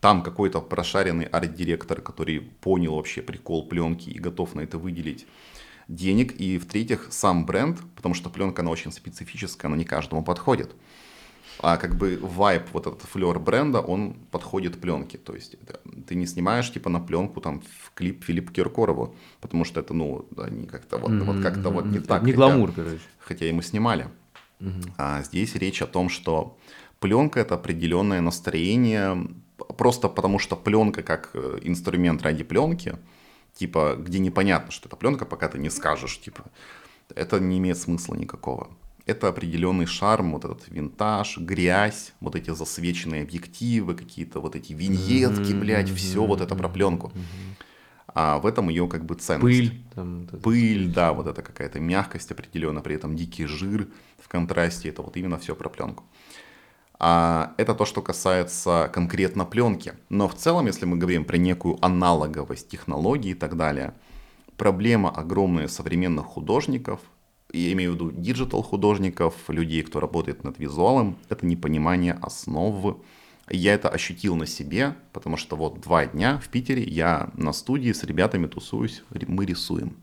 [0.01, 5.27] Там какой-то прошаренный арт-директор, который понял вообще прикол пленки и готов на это выделить
[5.89, 6.33] денег.
[6.41, 10.71] И в-третьих, сам бренд, потому что пленка, она очень специфическая, она не каждому подходит.
[11.61, 15.19] А как бы вайп, вот этот флер бренда, он подходит пленке.
[15.19, 19.65] То есть это- ты не снимаешь типа на пленку там в клип Филиппу Киркорову, потому
[19.65, 22.23] что это, ну, они как-то вот, вот как-то вот не так.
[22.23, 22.37] Не хотят.
[22.37, 23.01] гламур, короче.
[23.19, 24.07] Хотя и мы снимали.
[24.97, 26.57] А здесь речь о том, что
[27.01, 29.29] пленка это определенное настроение,
[29.77, 32.97] просто потому что пленка как э, инструмент ради пленки,
[33.59, 36.45] типа, где непонятно, что это пленка, пока ты не скажешь, типа,
[37.15, 38.69] это не имеет смысла никакого.
[39.05, 45.53] Это определенный шарм, вот этот винтаж, грязь, вот эти засвеченные объективы, какие-то вот эти виньетки,
[45.53, 47.13] блядь, все вот это про пленку.
[48.15, 49.43] А в этом ее как бы ценность.
[49.43, 49.83] Пыль.
[49.95, 50.27] Там.
[50.43, 53.89] Пыль, да, вот это какая-то мягкость определенная, при этом дикий жир
[54.19, 56.05] в контрасте, это вот именно все про пленку.
[57.01, 59.95] А это то, что касается конкретно пленки.
[60.09, 63.95] Но в целом, если мы говорим про некую аналоговость технологий и так далее,
[64.57, 67.01] проблема огромная современных художников,
[67.53, 72.99] я имею в виду digital художников, людей, кто работает над визуалом, это непонимание основ.
[73.49, 77.93] Я это ощутил на себе, потому что вот два дня в Питере я на студии
[77.93, 79.97] с ребятами тусуюсь, мы рисуем.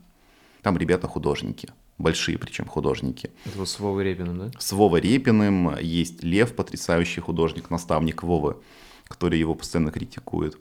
[0.62, 1.68] Там ребята художники,
[1.98, 3.30] большие причем художники.
[3.44, 4.50] Это вот с Вовой Репиным, да?
[4.58, 8.56] С Вовой Репиным есть Лев, потрясающий художник, наставник Вовы,
[9.08, 10.58] который его постоянно критикует.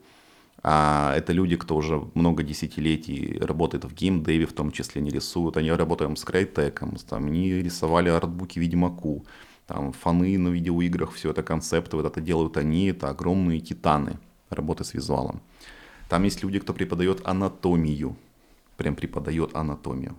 [0.67, 5.57] А это люди, кто уже много десятилетий работает в геймдеве, в том числе не рисуют.
[5.57, 9.25] Они работают с Крайтеком, там, они рисовали артбуки Ведьмаку,
[9.67, 14.17] там, фаны на видеоиграх, все это концепты, вот это делают они, это огромные титаны
[14.49, 15.41] работы с визуалом.
[16.09, 18.15] Там есть люди, кто преподает анатомию,
[18.77, 20.15] прям преподает анатомию.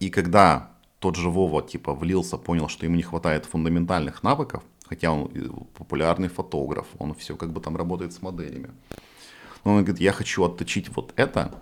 [0.00, 5.12] И когда тот же Вова типа влился, понял, что ему не хватает фундаментальных навыков, хотя
[5.12, 5.30] он
[5.74, 8.70] популярный фотограф, он все как бы там работает с моделями.
[9.64, 11.54] Но он говорит, я хочу отточить вот это,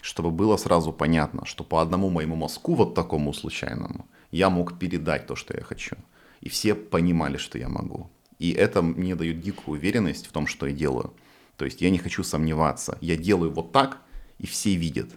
[0.00, 5.26] чтобы было сразу понятно, что по одному моему мозку, вот такому случайному, я мог передать
[5.26, 5.96] то, что я хочу.
[6.40, 8.10] И все понимали, что я могу.
[8.38, 11.12] И это мне дает дикую уверенность в том, что я делаю.
[11.56, 12.98] То есть я не хочу сомневаться.
[13.00, 13.98] Я делаю вот так,
[14.38, 15.10] и все видят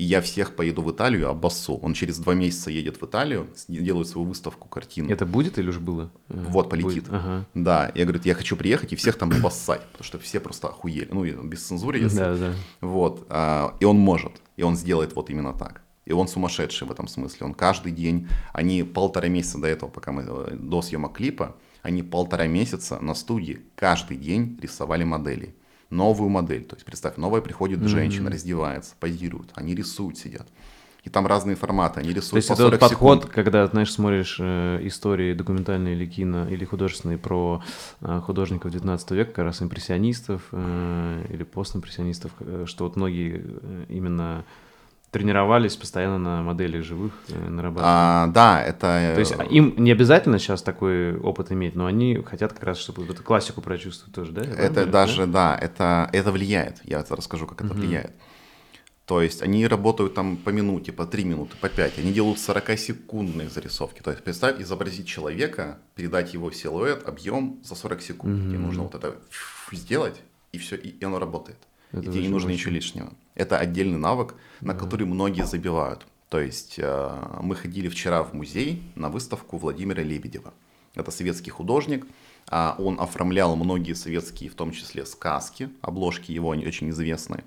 [0.00, 1.74] и я всех поеду в Италию обоссу.
[1.74, 5.10] Он через два месяца едет в Италию, делает свою выставку картин.
[5.10, 6.10] Это будет или уже было?
[6.28, 7.04] Вот, полетит.
[7.10, 7.44] Ага.
[7.52, 11.08] Да, я говорю, я хочу приехать и всех там обоссать, потому что все просто охуели.
[11.12, 12.16] Ну, без цензуры, если.
[12.16, 12.54] Да, да.
[12.80, 15.82] Вот, а, и он может, и он сделает вот именно так.
[16.06, 17.48] И он сумасшедший в этом смысле.
[17.48, 22.02] Он каждый день, они полтора месяца до этого, пока мы, э, до съемок клипа, они
[22.02, 25.54] полтора месяца на студии каждый день рисовали модели
[25.90, 26.64] новую модель.
[26.64, 27.88] То есть, представь, новая приходит mm-hmm.
[27.88, 30.46] женщина, раздевается, позирует, они рисуют, сидят.
[31.02, 33.34] И там разные форматы, они рисуют То есть это подход, секунд.
[33.34, 37.62] когда, знаешь, смотришь э, истории документальные или кино, или художественные про
[38.02, 43.84] э, художников 19 века, как раз импрессионистов э, или постимпрессионистов, э, что вот многие э,
[43.88, 44.44] именно
[45.10, 47.92] тренировались постоянно на моделях живых, э, нарабатывали.
[47.92, 49.12] А, да, это...
[49.14, 53.04] То есть им не обязательно сейчас такой опыт иметь, но они хотят как раз, чтобы
[53.04, 54.42] эту классику прочувствовать тоже, да?
[54.42, 56.80] Это да, даже, да, это, это влияет.
[56.84, 57.80] Я расскажу, как это угу.
[57.80, 58.12] влияет.
[59.10, 61.98] То есть они работают там по минуте, по три минуты, по пять.
[61.98, 64.02] Они делают 40-секундные зарисовки.
[64.02, 68.38] То есть представь, изобразить человека, передать его силуэт, объем за 40 секунд.
[68.38, 68.48] Угу.
[68.48, 69.16] Тебе нужно вот это
[69.72, 71.58] сделать, и все, и оно работает.
[71.90, 73.12] Это и тебе не нужно ничего лишнего.
[73.40, 76.06] Это отдельный навык, на который многие забивают.
[76.28, 80.52] То есть э, мы ходили вчера в музей на выставку Владимира Лебедева.
[80.94, 82.06] Это советский художник.
[82.50, 87.44] А он оформлял многие советские, в том числе сказки, обложки его они очень известные.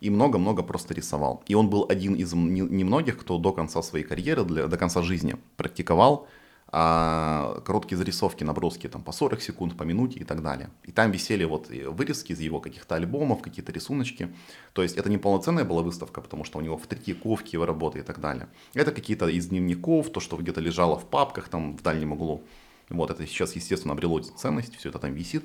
[0.00, 1.44] И много-много просто рисовал.
[1.46, 5.36] И он был один из немногих, кто до конца своей карьеры, для, до конца жизни
[5.56, 6.26] практиковал
[6.70, 10.68] короткие зарисовки, наброски там по 40 секунд, по минуте и так далее.
[10.82, 14.28] И там висели вот вырезки из его каких-то альбомов, какие-то рисуночки.
[14.74, 18.00] То есть это не полноценная была выставка, потому что у него в Третьяковке его работы
[18.00, 18.48] и так далее.
[18.74, 22.42] Это какие-то из дневников, то, что где-то лежало в папках там в дальнем углу.
[22.90, 25.44] Вот это сейчас, естественно, обрело ценность, все это там висит.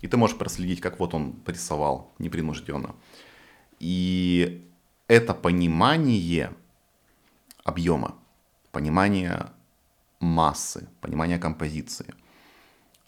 [0.00, 2.96] И ты можешь проследить, как вот он рисовал непринужденно.
[3.78, 4.64] И
[5.06, 6.52] это понимание
[7.62, 8.16] объема,
[8.72, 9.52] понимание
[10.20, 12.14] массы, понимания композиции.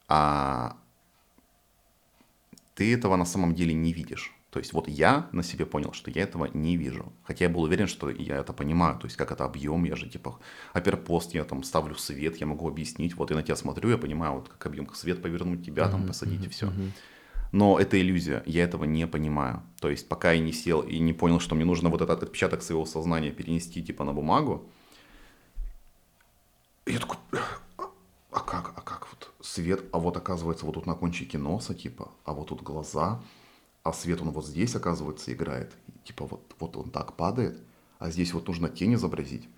[0.08, 0.76] А
[2.74, 4.34] ты этого на самом деле не видишь.
[4.50, 7.12] То есть вот я на себе понял, что я этого не вижу.
[7.22, 8.98] Хотя я был уверен, что я это понимаю.
[8.98, 10.38] То есть как это объем, я же типа
[10.72, 13.14] оперпост, я там ставлю свет, я могу объяснить.
[13.14, 16.06] Вот я на тебя смотрю, я понимаю, вот как объем, как свет повернуть тебя, там
[16.06, 16.72] посадить и все.
[17.52, 19.62] Но это иллюзия, я этого не понимаю.
[19.80, 22.62] То есть пока я не сел и не понял, что мне нужно вот этот отпечаток
[22.62, 24.68] своего сознания перенести типа на бумагу,
[26.92, 27.16] я такой,
[28.30, 32.10] а как, а как вот свет, а вот оказывается вот тут на кончике носа, типа,
[32.24, 33.22] а вот тут глаза,
[33.82, 35.72] а свет он вот здесь, оказывается, играет,
[36.04, 37.58] типа вот, вот он так падает,
[37.98, 39.48] а здесь вот нужно тень изобразить.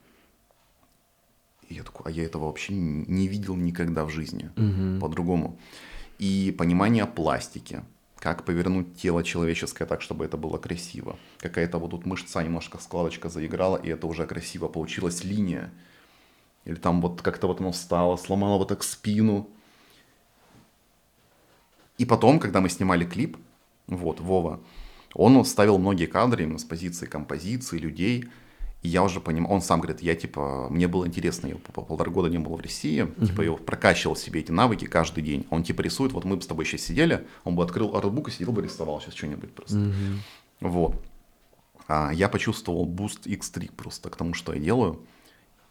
[1.69, 5.01] И я такой, а я этого вообще не видел никогда в жизни, угу.
[5.01, 5.59] по-другому.
[6.19, 7.83] И понимание пластики,
[8.19, 11.19] как повернуть тело человеческое так, чтобы это было красиво.
[11.39, 15.73] Какая-то вот тут мышца, немножко складочка заиграла, и это уже красиво получилась линия.
[16.65, 19.49] Или там вот как-то вот оно встало, сломало вот так спину.
[21.99, 23.37] И потом, когда мы снимали клип,
[23.87, 24.61] вот, Вова,
[25.15, 28.25] он ставил многие кадры именно с позиции композиции, людей.
[28.83, 32.11] И я уже понимал, он сам говорит, я типа, мне было интересно, я по полтора
[32.11, 33.27] года не был в России, uh-huh.
[33.29, 35.47] типа, я прокачивал себе эти навыки каждый день.
[35.51, 38.33] Он типа рисует, вот мы бы с тобой сейчас сидели, он бы открыл артбук и
[38.33, 39.77] сидел бы рисовал сейчас что-нибудь просто.
[39.77, 40.17] Uh-huh.
[40.61, 40.97] Вот.
[41.87, 45.01] А я почувствовал boost X3 просто к тому, что я делаю.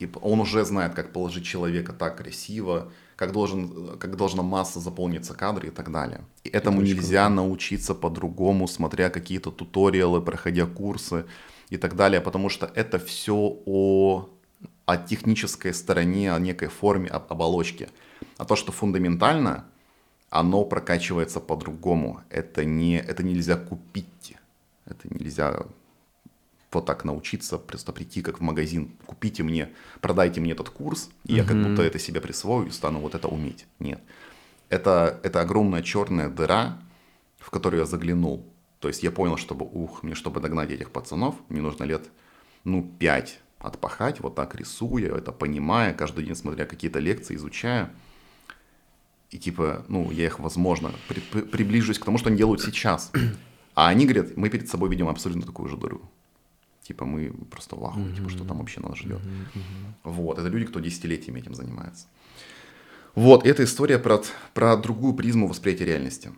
[0.01, 5.33] И он уже знает, как положить человека так красиво, как, должен, как должна масса заполниться
[5.33, 6.21] кадры и так далее.
[6.43, 6.95] И этому Точка.
[6.95, 11.25] нельзя научиться по-другому, смотря какие-то туториалы, проходя курсы
[11.69, 14.29] и так далее, потому что это все о,
[14.85, 17.89] о технической стороне, о некой форме, об оболочке.
[18.37, 19.65] А то, что фундаментально,
[20.31, 22.21] оно прокачивается по-другому.
[22.29, 24.35] Это, не, это нельзя купить.
[24.85, 25.65] Это нельзя
[26.71, 29.69] вот так научиться, просто прийти как в магазин, купите мне,
[29.99, 33.27] продайте мне этот курс, и я как будто это себе присвою и стану вот это
[33.27, 33.65] уметь.
[33.79, 34.01] Нет.
[34.69, 36.79] Это, это огромная черная дыра,
[37.39, 38.45] в которую я заглянул.
[38.79, 42.09] То есть я понял, чтобы, ух, мне чтобы догнать этих пацанов, мне нужно лет,
[42.63, 47.91] ну, пять отпахать, вот так рисуя, это понимая, каждый день смотря какие-то лекции, изучая.
[49.29, 53.11] И типа, ну, я их, возможно, при, при, приближусь к тому, что они делают сейчас.
[53.73, 56.01] А они говорят, мы перед собой видим абсолютно такую же дыру.
[56.81, 59.21] Типа мы просто в ахуе, типа что там вообще нас ждет.
[60.03, 62.07] Вот, это люди, кто десятилетиями этим занимается.
[63.13, 64.21] Вот, эта история про,
[64.53, 66.31] про другую призму восприятия реальности.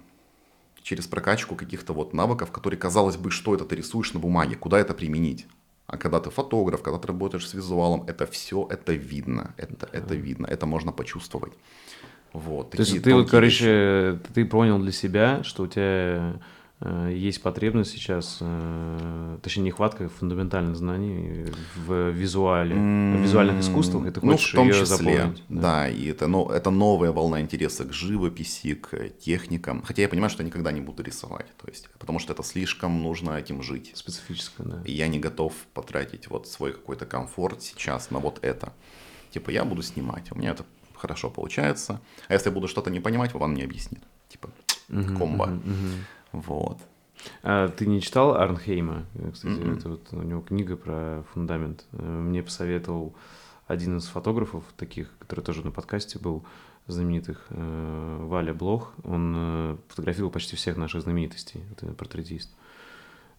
[0.82, 4.80] Через прокачку каких-то вот навыков, которые, казалось бы, что это ты рисуешь на бумаге, куда
[4.80, 5.46] это применить.
[5.86, 10.16] А когда ты фотограф, когда ты работаешь с визуалом, это все, это видно, это, это
[10.16, 11.54] видно, это можно почувствовать.
[12.34, 16.42] Вот, То есть ты вот, короче, ты понял для себя, что у тебя
[16.86, 24.20] есть потребность сейчас, э, точнее, нехватка фундаментальных знаний в визуале, в визуальных искусствах, и ты
[24.20, 25.44] хочешь ну, в том числе, заполнить.
[25.48, 25.62] Да.
[25.62, 29.82] да, и это, ну, это новая волна интереса к живописи, к техникам.
[29.84, 33.02] Хотя я понимаю, что я никогда не буду рисовать, то есть, потому что это слишком
[33.02, 33.92] нужно этим жить.
[33.96, 34.82] Специфическое, да.
[34.84, 38.74] И я не готов потратить вот свой какой-то комфорт сейчас на вот это.
[39.32, 40.66] Типа, я буду снимать, у меня это
[40.96, 42.02] хорошо получается.
[42.28, 44.04] А если я буду что-то не понимать, вам не объяснит.
[44.28, 44.50] Типа,
[44.88, 45.46] комбо.
[45.46, 45.96] Uh-huh, uh-huh.
[46.34, 46.80] Вот.
[47.42, 49.06] А ты не читал Арнхейма?
[49.32, 49.78] Кстати, mm-hmm.
[49.78, 51.86] это вот у него книга про фундамент.
[51.94, 53.16] Э, мне посоветовал
[53.68, 56.44] один из фотографов таких, который тоже на подкасте был,
[56.88, 58.94] знаменитых, э, Валя Блох.
[59.04, 62.54] Он э, фотографировал почти всех наших знаменитостей, это портретист.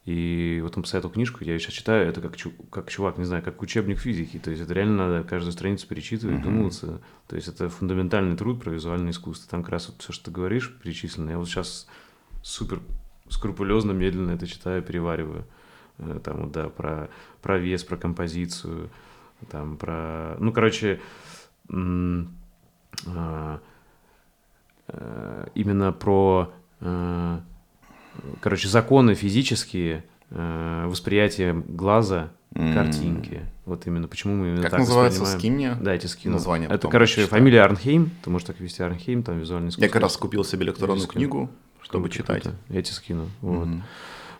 [0.05, 2.35] И вот он посоветовал книжку, я ее сейчас читаю, это как,
[2.69, 4.37] как чувак, не знаю, как учебник физики.
[4.37, 6.43] То есть это реально надо каждую страницу перечитывать, mm-hmm.
[6.43, 7.01] думаться.
[7.27, 9.49] То есть это фундаментальный труд про визуальное искусство.
[9.49, 11.31] Там как раз вот все, что ты говоришь, перечислено.
[11.31, 11.87] Я вот сейчас
[12.45, 12.79] супер
[13.27, 15.45] скрупулезно, медленно это читаю, перевариваю.
[15.97, 17.09] Э, там, да, про,
[17.41, 18.89] про вес, про композицию,
[19.49, 20.35] там, про...
[20.39, 21.01] Ну, короче,
[21.69, 23.59] а,
[24.87, 27.39] э, именно про, э,
[28.41, 33.45] короче, законы физические, восприятие глаза, картинки.
[33.65, 36.33] Вот именно почему мы именно как так называется, скинь мне Да, эти скину.
[36.35, 37.39] Название Это, короче, почитаю.
[37.39, 38.11] фамилия Арнхейм.
[38.23, 39.85] Ты можешь так вести Арнхейм, там визуальный искусство.
[39.85, 41.51] Я как раз купил себе электронную книгу
[41.85, 42.43] чтобы круто, читать.
[42.43, 42.57] Круто.
[42.69, 43.29] Я тебе скину.
[43.41, 43.67] Вот.
[43.67, 43.81] Mm-hmm.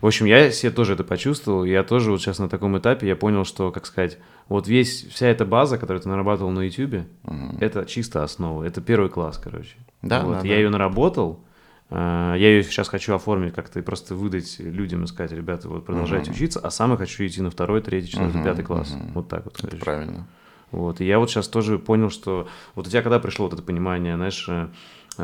[0.00, 1.64] В общем, я себе тоже это почувствовал.
[1.64, 4.18] Я тоже вот сейчас на таком этапе я понял, что, как сказать,
[4.48, 7.58] вот весь, вся эта база, которую ты нарабатывал на YouTube, mm-hmm.
[7.60, 8.64] это чисто основа.
[8.64, 9.76] Это первый класс, короче.
[10.02, 10.32] Да, вот.
[10.32, 10.54] да, я да.
[10.56, 11.40] ее наработал.
[11.88, 15.86] А, я ее сейчас хочу оформить как-то и просто выдать людям и сказать, ребята, вот
[15.86, 16.34] продолжайте uh-huh.
[16.34, 18.92] учиться, а сам я хочу идти на второй, третий, четвертый, uh-huh, пятый класс.
[18.92, 19.12] Uh-huh.
[19.14, 19.62] Вот так вот.
[19.62, 20.26] Это правильно.
[20.72, 21.00] Вот.
[21.00, 24.16] И я вот сейчас тоже понял, что вот у тебя когда пришло вот это понимание,
[24.16, 24.68] знаешь, э,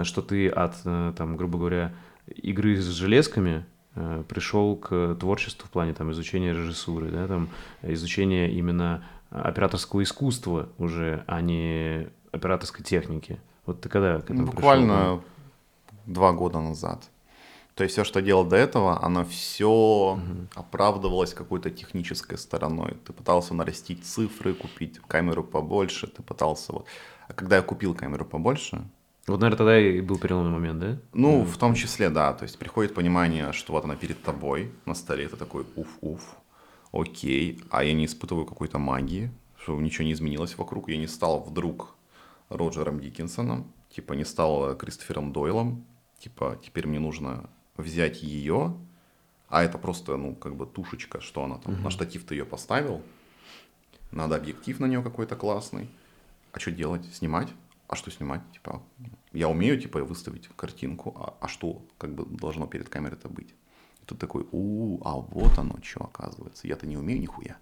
[0.04, 1.92] что ты от, э, там, грубо говоря,
[2.26, 3.64] игры с железками
[3.94, 7.48] э, пришел к творчеству в плане там изучения режиссуры, да, там
[7.82, 13.40] изучения именно операторского искусства уже, а не операторской техники.
[13.66, 15.22] Вот ты когда к этому Буквально пришел?
[16.06, 17.08] два года назад.
[17.74, 20.20] То есть все, что делал до этого, оно все угу.
[20.54, 22.96] оправдывалось какой-то технической стороной.
[23.06, 26.86] Ты пытался нарастить цифры, купить камеру побольше, ты пытался вот.
[27.28, 28.84] А когда я купил камеру побольше,
[29.26, 30.98] вот, наверное, тогда и был переломный момент, да?
[31.12, 32.32] Ну, в том числе, да.
[32.32, 36.36] То есть приходит понимание, что вот она перед тобой на столе, это такой уф-уф,
[36.92, 41.40] окей, а я не испытываю какой-то магии, что ничего не изменилось вокруг, я не стал
[41.40, 41.94] вдруг
[42.48, 45.84] Роджером Диккенсоном, типа не стал Кристофером Дойлом,
[46.18, 48.76] типа теперь мне нужно взять ее,
[49.48, 51.82] а это просто, ну, как бы тушечка, что она там, угу.
[51.82, 53.02] на штатив ты ее поставил,
[54.10, 55.88] надо объектив на нее какой-то классный,
[56.52, 57.48] а что делать, снимать?
[57.92, 58.40] А что снимать?
[58.54, 58.82] Типа,
[59.34, 63.50] я умею, типа, выставить картинку, а, а что, как бы, должно перед камерой-то быть?
[64.00, 67.58] И тут такой, у, а вот оно что, оказывается, я-то не умею нихуя.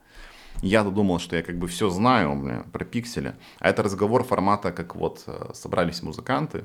[0.63, 4.71] Я-то думал, что я как бы все знаю бля, про пиксели, а это разговор формата,
[4.71, 6.65] как вот э, собрались музыканты,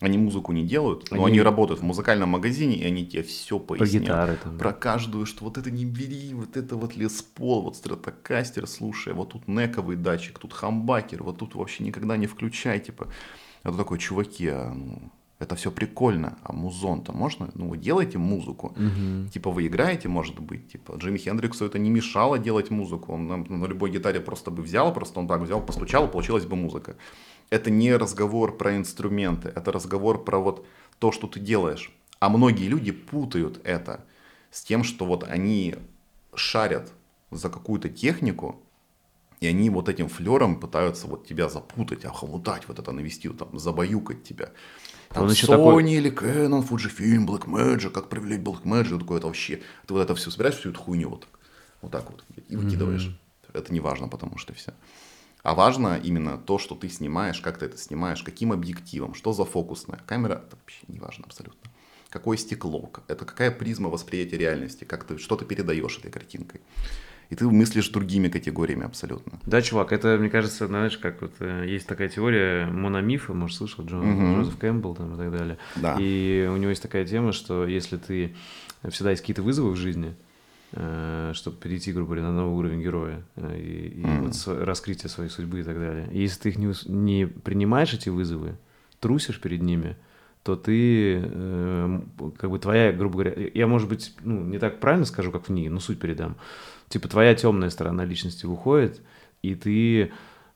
[0.00, 3.58] они музыку не делают, но они, они работают в музыкальном магазине, и они тебе все
[3.58, 4.06] поясняют.
[4.06, 4.58] Про гитары там.
[4.58, 9.30] Про каждую, что вот это не бери, вот это вот леспол, вот стратокастер, слушай, вот
[9.30, 13.08] тут нековый датчик, тут хамбакер, вот тут вообще никогда не включай, типа.
[13.62, 17.50] Это такой, чуваки, а, ну, это все прикольно, а музон-то можно?
[17.54, 19.28] Ну, вы делаете музыку, угу.
[19.32, 23.36] типа вы играете, может быть, типа Джимми Хендриксу это не мешало делать музыку, он на,
[23.36, 26.96] на любой гитаре просто бы взял, просто он так взял, постучал, получилась бы музыка
[27.50, 30.66] это не разговор про инструменты, это разговор про вот
[30.98, 31.92] то, что ты делаешь.
[32.18, 34.04] А многие люди путают это
[34.50, 35.76] с тем, что вот они
[36.34, 36.92] шарят
[37.30, 38.60] за какую-то технику,
[39.40, 44.24] и они вот этим флером пытаются вот тебя запутать, охомутать, вот это навести, там, забаюкать
[44.24, 44.50] тебя.
[45.10, 45.92] Там Он Sony такой...
[45.92, 49.60] или Canon, Fujifilm, Blackmagic, как привлечь Blackmagic, такое это вообще.
[49.86, 51.26] Ты вот это все собираешь, всю эту хуйню вот
[51.86, 53.06] вот, так вот и выкидываешь.
[53.06, 53.58] Mm-hmm.
[53.58, 54.74] Это не важно, потому что все.
[55.46, 59.44] А важно именно то, что ты снимаешь, как ты это снимаешь, каким объективом, что за
[59.44, 60.00] фокусная.
[60.04, 61.70] Камера, это вообще не важно абсолютно.
[62.10, 66.62] какое стекло, это какая призма восприятия реальности, как ты, что ты передаешь этой картинкой.
[67.30, 69.38] И ты мыслишь другими категориями абсолютно.
[69.46, 73.84] Да, чувак, это, мне кажется, знаешь, как вот э, есть такая теория мономифа, может, слышал,
[73.84, 74.40] Джон, угу.
[74.40, 75.58] Джозеф Кэмпбелл там и так далее.
[75.76, 75.96] Да.
[76.00, 78.34] И у него есть такая тема, что если ты
[78.90, 80.16] всегда есть какие-то вызовы в жизни,
[81.34, 84.20] чтобы перейти, грубо говоря, на новый уровень героя э, и, и mm.
[84.26, 86.08] вот раскрытие своей судьбы и так далее.
[86.12, 88.56] И если ты их не, не принимаешь, эти вызовы,
[89.00, 89.96] трусишь перед ними,
[90.42, 92.00] то ты, э,
[92.38, 95.52] как бы твоя, грубо говоря, я, может быть, ну, не так правильно скажу, как в
[95.52, 96.36] ней, но суть передам.
[96.88, 99.00] Типа твоя темная сторона личности выходит,
[99.42, 100.08] и ты, э,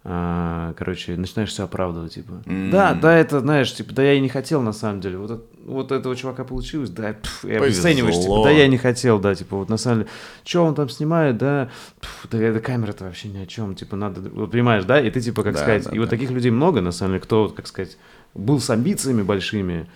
[0.02, 2.42] короче, начинаешь все оправдывать, типа.
[2.46, 2.70] Mm-hmm.
[2.70, 5.18] Да, да, это, знаешь, типа, да я и не хотел на самом деле.
[5.18, 9.34] Вот, вот этого чувака получилось, да, пф, я обесцениваешь, типа, да я не хотел, да,
[9.34, 10.10] типа, вот на самом деле,
[10.42, 11.68] что он там снимает, да,
[12.00, 15.20] пф, да эта камера-то вообще ни о чем, типа, надо, вот понимаешь, да, и ты,
[15.20, 16.00] типа, как да, сказать, да, и да.
[16.00, 17.98] вот таких людей много, на самом деле, кто, как сказать,
[18.32, 19.86] был с амбициями большими,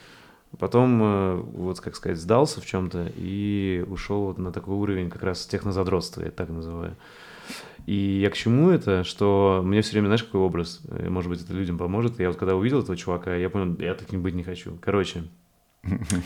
[0.58, 5.22] потом, э, вот как сказать, сдался в чем-то и ушел вот на такой уровень как
[5.22, 6.94] раз технозадротства, я так называю.
[7.86, 11.42] И я к чему это, что мне все время, знаешь, какой образ, э, может быть,
[11.42, 12.18] это людям поможет.
[12.18, 14.78] Я вот когда увидел этого чувака, я понял, я таким быть не хочу.
[14.80, 15.24] Короче,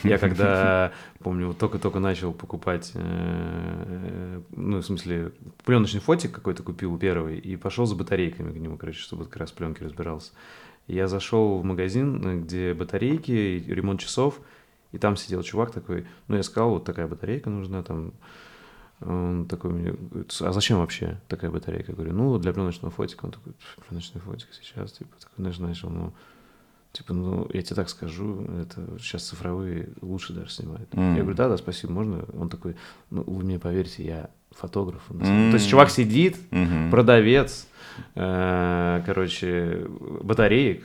[0.04, 5.32] я когда, помню, только-только начал покупать, э, ну, в смысле,
[5.64, 9.50] пленочный фотик какой-то купил первый и пошел за батарейками к нему, короче, чтобы как раз
[9.50, 10.32] пленки разбирался.
[10.86, 14.40] Я зашел в магазин, где батарейки, ремонт часов,
[14.92, 18.12] и там сидел чувак такой, ну, я сказал, вот такая батарейка нужна, там,
[19.00, 21.92] он такой мне говорит, а зачем вообще такая батарейка?
[21.92, 23.26] Я говорю, ну, для пленочного фотика.
[23.26, 23.52] Он такой,
[23.88, 26.12] пленочный фотик сейчас, типа, такой, знаешь, начал, ну,
[26.92, 30.92] типа, ну, я тебе так скажу, это сейчас цифровые лучше даже снимают.
[30.94, 31.14] Mm.
[31.14, 32.24] Я говорю, да, да, спасибо, можно?
[32.32, 32.76] Он такой,
[33.10, 35.02] ну, вы мне поверьте, я фотограф.
[35.10, 35.50] Mm.
[35.50, 36.90] То есть чувак сидит, mm-hmm.
[36.90, 37.68] продавец,
[38.14, 39.86] Э, короче,
[40.22, 40.84] батареек,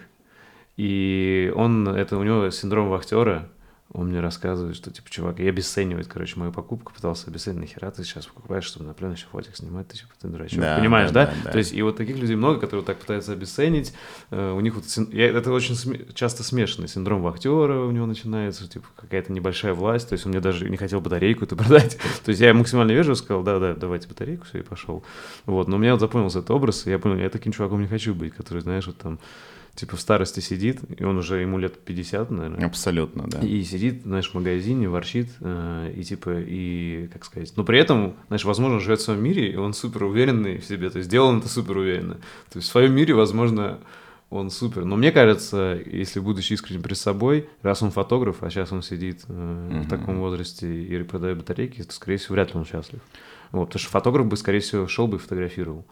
[0.77, 3.49] и он, это у него синдром вахтера,
[3.93, 8.03] он мне рассказывает, что, типа, чувак, и обесценивает, короче, мою покупку, пытался обесценить, нахера ты
[8.03, 11.33] сейчас покупаешь, чтобы на пленочный фотик снимать, ты, типа, ты дурачок, да, понимаешь, да, да?
[11.43, 11.51] да?
[11.51, 13.93] То есть, и вот таких людей много, которые так пытаются обесценить,
[14.31, 16.11] э, у них вот, я, это очень см...
[16.15, 20.41] часто смешанный синдром вахтера у него начинается, типа, какая-то небольшая власть, то есть, он мне
[20.41, 24.45] даже не хотел батарейку это продать, то есть, я максимально вежливо сказал, да-да, давайте батарейку,
[24.45, 25.03] все, и пошел,
[25.45, 27.87] вот, но у меня вот запомнился этот образ, и я понял, я таким чуваком не
[27.87, 29.19] хочу быть, который, знаешь, вот там,
[29.75, 32.65] типа в старости сидит, и он уже ему лет 50, наверное.
[32.65, 33.39] Абсолютно, да.
[33.39, 38.15] И сидит, знаешь, в магазине, ворчит, э, и типа, и, как сказать, но при этом,
[38.27, 41.29] знаешь, возможно, живет в своем мире, и он супер уверенный в себе, то есть делал
[41.29, 42.15] он это супер уверенно.
[42.51, 43.79] То есть в своем мире, возможно,
[44.29, 44.85] он супер.
[44.85, 49.23] Но мне кажется, если будучи искренним перед собой, раз он фотограф, а сейчас он сидит
[49.27, 49.83] э, угу.
[49.83, 53.01] в таком возрасте и продает батарейки, то, скорее всего, вряд ли он счастлив.
[53.51, 55.85] Вот, потому что фотограф бы, скорее всего, шел бы и фотографировал.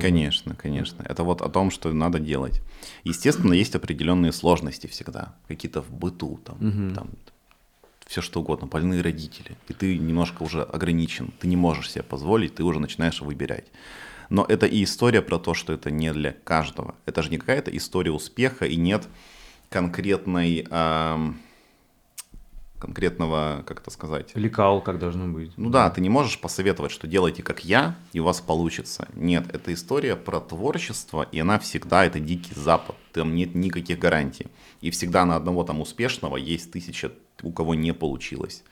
[0.00, 1.04] Конечно, конечно.
[1.06, 2.62] Это вот о том, что надо делать.
[3.04, 6.94] Естественно, есть определенные сложности всегда, какие-то в быту, там, угу.
[6.94, 7.10] там
[8.06, 12.54] все что угодно, больные родители, и ты немножко уже ограничен, ты не можешь себе позволить,
[12.54, 13.66] ты уже начинаешь выбирать.
[14.30, 16.94] Но это и история про то, что это не для каждого.
[17.06, 19.06] Это же не какая-то история успеха, и нет
[19.68, 20.66] конкретной...
[20.70, 21.32] Э,
[22.84, 24.32] конкретного, как это сказать?
[24.34, 25.52] Лекал, как должно быть.
[25.56, 29.08] Ну да, ты не можешь посоветовать, что делайте как я, и у вас получится.
[29.14, 34.48] Нет, это история про творчество, и она всегда, это дикий запад, там нет никаких гарантий.
[34.82, 37.10] И всегда на одного там успешного есть тысяча,
[37.42, 38.62] у кого не получилось.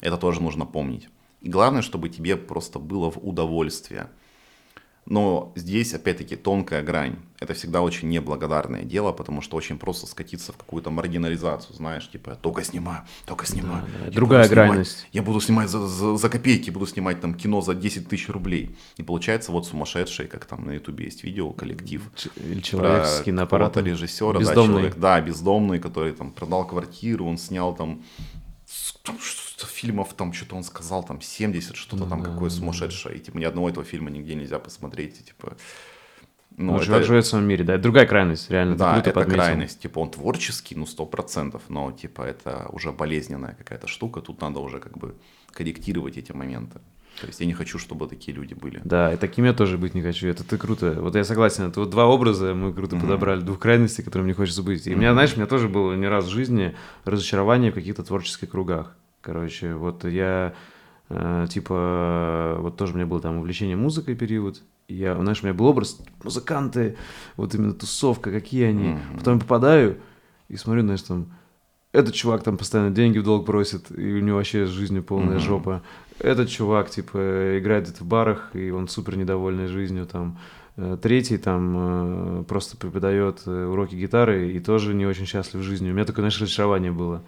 [0.00, 1.08] Это тоже нужно помнить.
[1.40, 4.08] И главное, чтобы тебе просто было в удовольствие–
[5.06, 7.16] но здесь, опять-таки, тонкая грань.
[7.40, 12.38] Это всегда очень неблагодарное дело, потому что очень просто скатиться в какую-то маргинализацию, знаешь, типа,
[12.40, 13.82] только снимаю, только снимаю.
[13.98, 14.12] Да, да.
[14.12, 14.46] Другая.
[14.46, 18.28] Снимать, я буду снимать за, за, за копейки, буду снимать там кино за 10 тысяч
[18.28, 18.76] рублей.
[18.96, 22.02] И получается вот сумасшедший, как там на ютубе есть видео, коллектив.
[22.36, 23.84] Или человек с киноаппаратом.
[23.84, 24.74] режиссера, бездомный.
[24.74, 28.02] да, человек, да, бездомный, который там продал квартиру, он снял там
[29.82, 33.16] фильмов там что-то он сказал, там 70, что-то там какое сумасшедшее.
[33.16, 35.20] И типа ни одного этого фильма нигде нельзя посмотреть.
[35.20, 35.56] И, типа,
[36.56, 36.84] ну, это...
[36.84, 37.74] Живет, живет в своем мире, да.
[37.74, 38.76] Это другая крайность, реально.
[38.76, 39.34] Да, это подметил.
[39.34, 39.80] крайность.
[39.80, 44.20] Типа он творческий, ну, сто процентов, но типа это уже болезненная какая-то штука.
[44.20, 45.14] Тут надо уже как бы
[45.50, 46.80] корректировать эти моменты.
[47.20, 48.80] То есть я не хочу, чтобы такие люди были.
[48.84, 50.26] Да, и такими я тоже быть не хочу.
[50.28, 50.96] Это ты круто.
[51.00, 51.64] Вот я согласен.
[51.64, 53.00] Это вот два образа мы круто mm-hmm.
[53.00, 54.86] подобрали, двух крайностей, которые мне хочется быть.
[54.86, 54.94] И mm-hmm.
[54.94, 56.74] у меня, знаешь, у меня тоже было не раз в жизни
[57.04, 58.96] разочарование в каких-то творческих кругах.
[59.20, 60.54] Короче, вот я
[61.10, 64.62] э, типа, вот тоже у меня было там увлечение музыкой период.
[64.88, 66.96] Я, знаешь, у меня был образ музыканты,
[67.36, 68.88] вот именно тусовка, какие они.
[68.88, 69.18] Mm-hmm.
[69.18, 69.98] Потом попадаю
[70.48, 71.32] и смотрю, знаешь, там,
[71.92, 75.40] этот чувак там постоянно деньги в долг просит, и у него вообще жизнь полная mm-hmm.
[75.40, 75.82] жопа.
[76.22, 80.38] Этот чувак, типа, играет где-то в барах, и он супер недовольный жизнью там.
[80.76, 85.92] Э, третий там э, просто преподает уроки гитары и тоже не очень счастлив жизнью.
[85.92, 87.24] У меня такое, знаешь, разочарование было.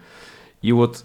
[0.61, 1.03] И вот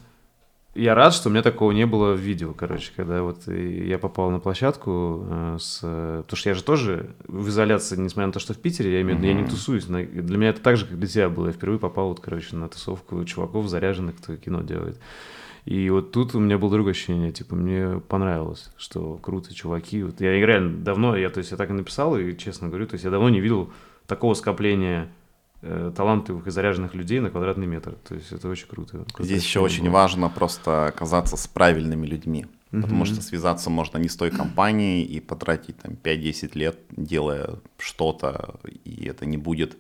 [0.77, 4.31] я рад, что у меня такого не было в видео, короче, когда вот я попал
[4.31, 5.81] на площадку э, с...
[5.81, 9.17] Потому что я же тоже в изоляции, несмотря на то, что в Питере, я имею
[9.17, 9.87] в виду, я не тусуюсь.
[9.87, 11.49] Для меня это так же, как для тебя было.
[11.49, 15.01] Я впервые попал, вот, короче, на тусовку чуваков заряженных, кто кино делает.
[15.65, 20.03] И вот тут у меня было другое ощущение, типа, мне понравилось, что круто, чуваки.
[20.03, 22.95] Вот я реально давно, я, то есть я так и написал, и честно говорю, то
[22.95, 23.70] есть я давно не видел
[24.07, 25.09] такого скопления
[25.62, 27.95] э, талантливых и заряженных людей на квадратный метр.
[28.09, 29.05] То есть это очень круто.
[29.19, 29.93] Здесь еще очень было.
[29.93, 32.47] важно просто оказаться с правильными людьми.
[32.73, 32.82] Mm-hmm.
[32.82, 38.61] Потому что связаться можно не с той компанией и потратить там 5-10 лет, делая что-то,
[38.85, 39.77] и это не будет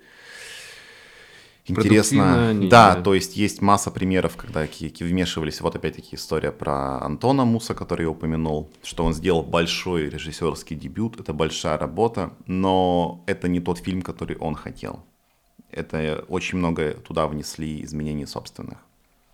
[1.70, 2.52] интересно.
[2.52, 5.60] Не, да, то есть есть масса примеров, когда кики вмешивались.
[5.60, 11.18] Вот опять-таки история про Антона Муса, который я упомянул, что он сделал большой режиссерский дебют,
[11.18, 15.04] это большая работа, но это не тот фильм, который он хотел.
[15.70, 18.78] Это очень много туда внесли изменений собственных.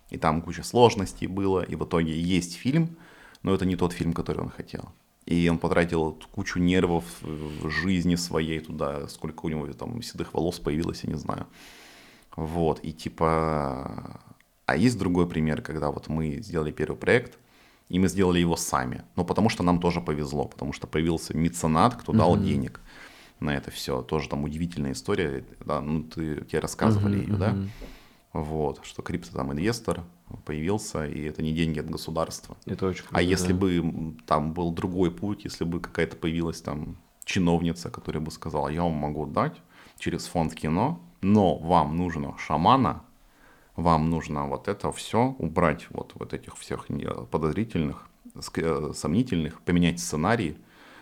[0.09, 2.97] И там куча сложностей было, и в итоге есть фильм,
[3.43, 4.89] но это не тот фильм, который он хотел.
[5.25, 10.59] И он потратил кучу нервов в жизни своей туда, сколько у него там седых волос
[10.59, 11.47] появилось, я не знаю.
[12.37, 14.21] Вот, и типа...
[14.65, 17.39] А есть другой пример, когда вот мы сделали первый проект,
[17.89, 19.03] и мы сделали его сами.
[19.15, 22.43] Ну, потому что нам тоже повезло, потому что появился меценат, кто дал uh-huh.
[22.43, 22.81] денег
[23.39, 24.01] на это все.
[24.01, 25.45] Тоже там удивительная история.
[25.65, 27.37] Да, ну, ты, тебе рассказывали uh-huh, ее, uh-huh.
[27.37, 27.55] да?
[28.33, 30.03] Вот, что крипто там инвестор
[30.45, 32.57] появился, и это не деньги от государства.
[32.65, 33.59] Это очень круто, А если да.
[33.59, 38.83] бы там был другой путь, если бы какая-то появилась там чиновница, которая бы сказала, я
[38.83, 39.55] вам могу дать
[39.97, 43.03] через фонд кино, но вам нужно шамана,
[43.75, 46.87] вам нужно вот это все убрать, вот, вот этих всех
[47.31, 48.07] подозрительных,
[48.55, 50.57] э, сомнительных, поменять сценарий,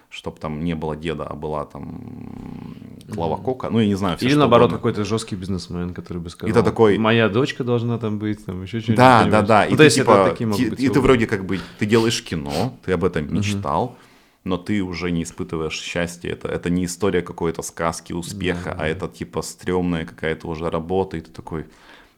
[0.10, 2.76] чтобы там не было деда, а была там
[3.14, 3.70] Клава Кока.
[3.70, 4.18] Ну, я не знаю.
[4.18, 4.78] Все, Или наоборот, угодно.
[4.78, 6.98] какой-то жесткий бизнесмен, который бы сказал, это такой...
[6.98, 8.98] моя дочка должна там быть, там еще что-нибудь.
[8.98, 9.66] Да, да, да.
[9.68, 10.36] Ну, и, ты, типа,
[10.78, 13.98] и ты вроде как бы, ты делаешь кино, ты об этом мечтал,
[14.46, 16.30] но ты уже не испытываешь счастья.
[16.30, 21.18] Это, это не история какой-то сказки, успеха, да, а это типа стрёмная какая-то уже работа,
[21.18, 21.66] и ты такой...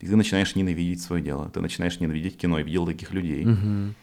[0.02, 3.46] И ты начинаешь ненавидеть свое дело, ты начинаешь ненавидеть кино, и видел таких людей.
[3.48, 3.94] Угу.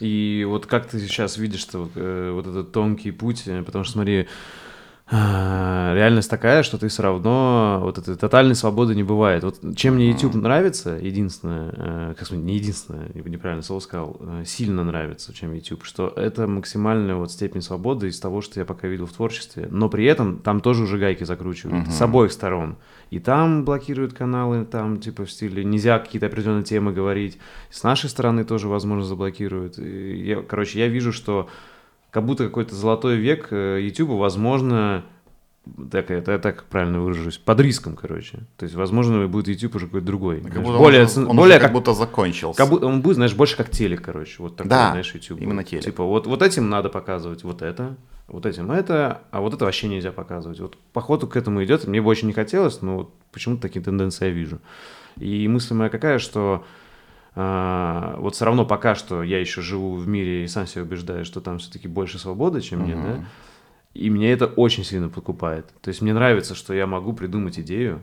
[0.00, 3.94] И вот как ты сейчас видишь что, э, вот этот тонкий путь, э, потому что
[3.94, 4.28] смотри,
[5.08, 9.44] реальность такая, что ты все равно вот этой тотальной свободы не бывает.
[9.44, 14.42] Вот чем мне YouTube нравится, единственное, э, как сказать, не единственное, неправильно слово сказал, э,
[14.44, 18.88] сильно нравится, чем YouTube, что это максимальная вот степень свободы из того, что я пока
[18.88, 21.92] видел в творчестве, но при этом там тоже уже гайки закручивают uh-huh.
[21.92, 22.76] с обоих сторон.
[23.10, 27.38] И там блокируют каналы, там типа в стиле нельзя какие-то определенные темы говорить.
[27.70, 29.78] С нашей стороны тоже, возможно, заблокируют.
[29.78, 31.48] И я, короче, я вижу, что
[32.16, 35.04] как будто какой-то золотой век э, YouTube, возможно,
[35.90, 38.38] так, это я так правильно выражусь, под риском, короче.
[38.56, 40.40] То есть, возможно, будет YouTube уже какой-то другой.
[40.40, 42.56] Как знаешь, более, он, он более как, как будто закончился.
[42.56, 44.36] Как будто, он будет, знаешь, больше как телек, короче.
[44.38, 45.42] Вот такой, да, знаешь, YouTube.
[45.42, 45.84] именно телек.
[45.84, 47.96] Типа, вот, вот этим надо показывать вот это,
[48.28, 50.58] вот этим это, а вот это вообще нельзя показывать.
[50.58, 51.86] Вот по ходу к этому идет.
[51.86, 54.58] Мне бы очень не хотелось, но вот почему-то такие тенденции я вижу.
[55.18, 56.64] И мысль моя какая, что
[57.36, 61.40] вот все равно пока что я еще живу в мире и сам себя убеждаю, что
[61.40, 63.24] там все-таки больше свободы, чем мне, да.
[63.92, 65.66] И меня это очень сильно подкупает.
[65.80, 68.00] То есть мне нравится, что я могу придумать идею,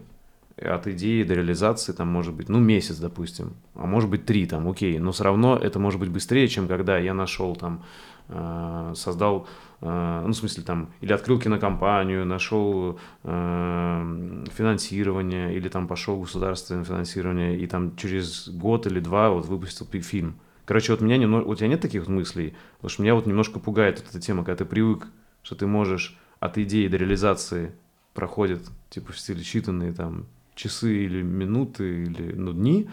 [0.57, 4.69] от идеи до реализации там может быть, ну, месяц, допустим, а может быть три, там,
[4.69, 7.83] окей, но все равно это может быть быстрее, чем когда я нашел там,
[8.29, 9.47] а, создал
[9.85, 17.59] ну, в смысле, там, или открыл кинокомпанию, нашел э, финансирование, или там пошел государственное финансирование,
[17.59, 20.35] и там через год или два вот выпустил фильм.
[20.65, 22.55] Короче, вот меня немного, у тебя нет таких мыслей?
[22.77, 25.07] Потому что меня вот немножко пугает вот эта тема, когда ты привык,
[25.41, 27.73] что ты можешь от идеи до реализации
[28.13, 32.89] проходит, типа, в стиле считанные там часы или минуты или ну, дни,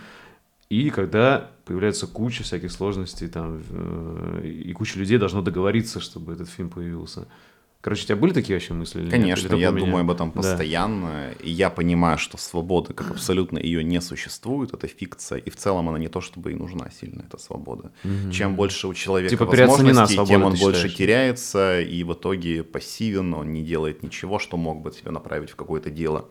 [0.71, 6.49] и когда появляется куча всяких сложностей, там, э, и куча людей должно договориться, чтобы этот
[6.49, 7.27] фильм появился.
[7.81, 9.09] Короче, у тебя были такие вообще мысли?
[9.09, 11.31] Конечно, я думаю об этом постоянно.
[11.31, 11.45] Да.
[11.45, 15.39] И я понимаю, что свобода, как абсолютно ее не существует, это фикция.
[15.39, 17.91] И в целом она не то, чтобы и нужна сильно, эта свобода.
[18.05, 18.33] Угу.
[18.33, 20.97] Чем больше у человека типа, возможностей, свобода, тем он больше считаешь?
[20.97, 25.57] теряется, и в итоге пассивен, он не делает ничего, что мог бы тебя направить в
[25.57, 26.29] какое-то дело.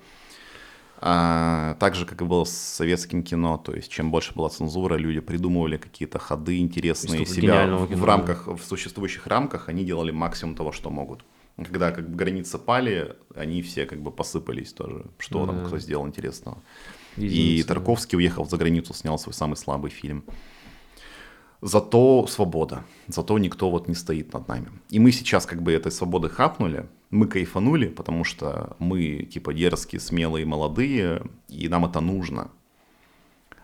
[1.02, 4.96] А, так же, как и было с советским кино, то есть чем больше была цензура,
[4.96, 10.12] люди придумывали какие-то ходы интересные себя в, кино, в рамках, в существующих рамках, они делали
[10.12, 11.24] максимум того, что могут.
[11.56, 15.54] Когда как бы границы пали, они все как бы посыпались тоже, что да.
[15.54, 16.58] там кто сделал интересного.
[17.16, 20.26] Единица, и Тарковский уехал за границу, снял свой самый слабый фильм.
[21.62, 24.70] Зато свобода, зато никто вот не стоит над нами.
[24.90, 30.00] И мы сейчас как бы этой свободы хапнули, мы кайфанули, потому что мы типа дерзкие,
[30.00, 32.50] смелые, молодые, и нам это нужно.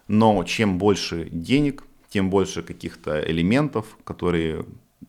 [0.07, 4.65] Но чем больше денег, тем больше каких-то элементов, которые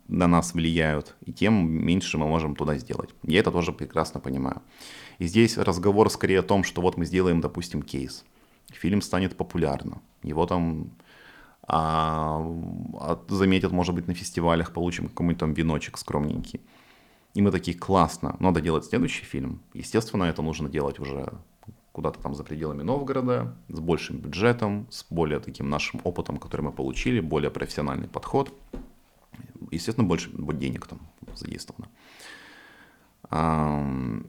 [0.09, 3.11] на нас влияют, и тем меньше мы можем туда сделать.
[3.25, 4.63] Я это тоже прекрасно понимаю.
[5.19, 8.25] И здесь разговор скорее о том, что вот мы сделаем, допустим, кейс.
[8.73, 10.03] Фильм станет популярным.
[10.23, 10.91] Его там
[11.69, 12.47] а,
[13.29, 16.61] заметят, может быть, на фестивалях, получим какой-нибудь там веночек скромненький.
[17.35, 19.61] И мы такие, классно, надо делать следующий фильм.
[19.75, 21.33] Естественно, это нужно делать уже
[21.93, 26.73] куда-то там за пределами Новгорода, с большим бюджетом, с более таким нашим опытом, который мы
[26.73, 28.53] получили, более профессиональный подход.
[29.71, 31.01] Естественно, больше денег там
[31.35, 31.89] задействовано.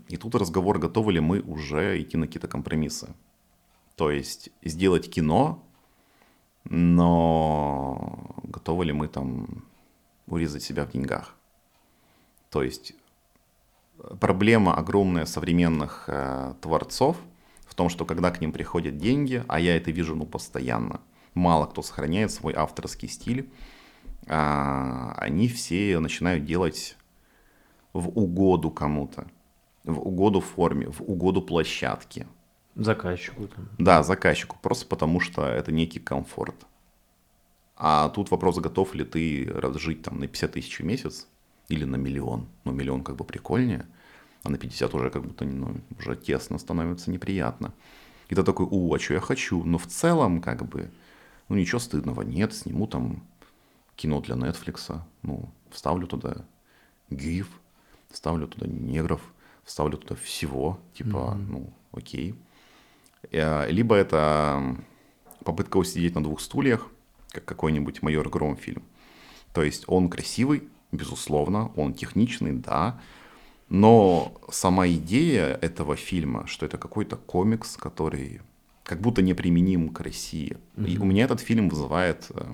[0.10, 3.14] И тут разговор, готовы ли мы уже идти на какие-то компромиссы.
[3.96, 5.67] То есть сделать кино,
[6.70, 9.66] но готовы ли мы там
[10.28, 11.36] урезать себя в деньгах.
[12.50, 12.94] То есть
[14.20, 17.18] проблема огромная современных э, творцов
[17.66, 21.02] в том, что когда к ним приходят деньги, а я это вижу ну постоянно,
[21.34, 23.50] мало кто сохраняет свой авторский стиль,
[24.26, 26.98] э, они все начинают делать
[27.94, 29.28] в угоду кому-то,
[29.84, 32.28] в угоду форме, в угоду площадке,
[32.78, 33.50] Заказчику.
[33.80, 36.56] Да, заказчику, просто потому что это некий комфорт.
[37.76, 41.28] А тут вопрос, готов ли ты разжить там на 50 тысяч в месяц
[41.70, 42.48] или на миллион.
[42.64, 43.88] Ну, миллион как бы прикольнее,
[44.44, 47.74] а на 50 уже как будто ну, уже тесно становится неприятно.
[48.30, 49.64] И ты такой, у, а что я хочу?
[49.64, 50.92] Но в целом, как бы,
[51.50, 53.24] ну ничего стыдного нет, сниму там
[53.96, 56.46] кино для Netflix, ну, вставлю туда
[57.10, 57.50] гиф,
[58.10, 59.22] вставлю туда негров,
[59.64, 61.46] вставлю туда всего, типа, mm-hmm.
[61.48, 62.36] ну, окей.
[63.32, 64.76] Э, либо это
[65.44, 66.88] попытка усидеть на двух стульях,
[67.32, 68.84] как какой-нибудь майор Гром фильм.
[69.54, 73.00] То есть он красивый, безусловно, он техничный, да,
[73.70, 78.42] но сама идея этого фильма, что это какой-то комикс, который
[78.84, 80.58] как будто неприменим к России.
[80.76, 80.90] Mm-hmm.
[80.90, 82.46] И у меня этот фильм вызывает э,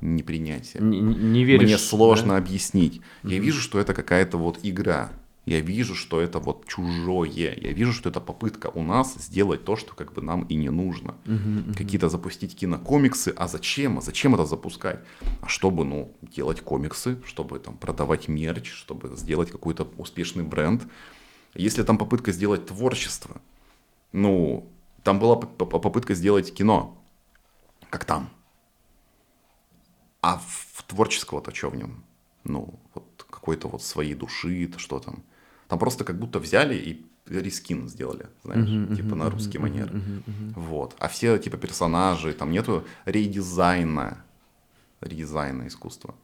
[0.00, 0.82] непринятие.
[0.82, 2.38] Не, не веришь, Мне сложно да?
[2.38, 2.96] объяснить.
[2.96, 3.32] Mm-hmm.
[3.32, 5.12] Я вижу, что это какая-то вот игра
[5.46, 9.76] я вижу, что это вот чужое, я вижу, что это попытка у нас сделать то,
[9.76, 11.14] что как бы нам и не нужно.
[11.24, 11.76] Uh-huh.
[11.76, 13.98] Какие-то запустить кинокомиксы, а зачем?
[13.98, 14.98] А зачем это запускать?
[15.40, 20.82] А чтобы, ну, делать комиксы, чтобы там продавать мерч, чтобы сделать какой-то успешный бренд.
[21.54, 23.40] Если там попытка сделать творчество,
[24.10, 24.68] ну,
[25.04, 27.00] там была попытка сделать кино,
[27.88, 28.30] как там.
[30.22, 32.02] А в творческого-то что в нем?
[32.42, 35.22] Ну, вот какой-то вот своей души, то что там.
[35.68, 39.62] Там просто как будто взяли и рискин сделали, знаешь, uh-huh, типа uh-huh, на русский uh-huh,
[39.62, 39.88] манер.
[39.88, 40.52] Uh-huh, uh-huh.
[40.54, 40.94] Вот.
[40.98, 44.24] А все типа персонажи, там нету редизайна,
[45.00, 46.14] редизайна искусства.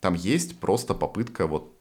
[0.00, 1.76] Там есть просто попытка вот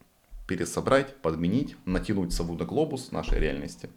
[0.45, 3.89] пересобрать, подменить, натянуть сову на глобус нашей реальности.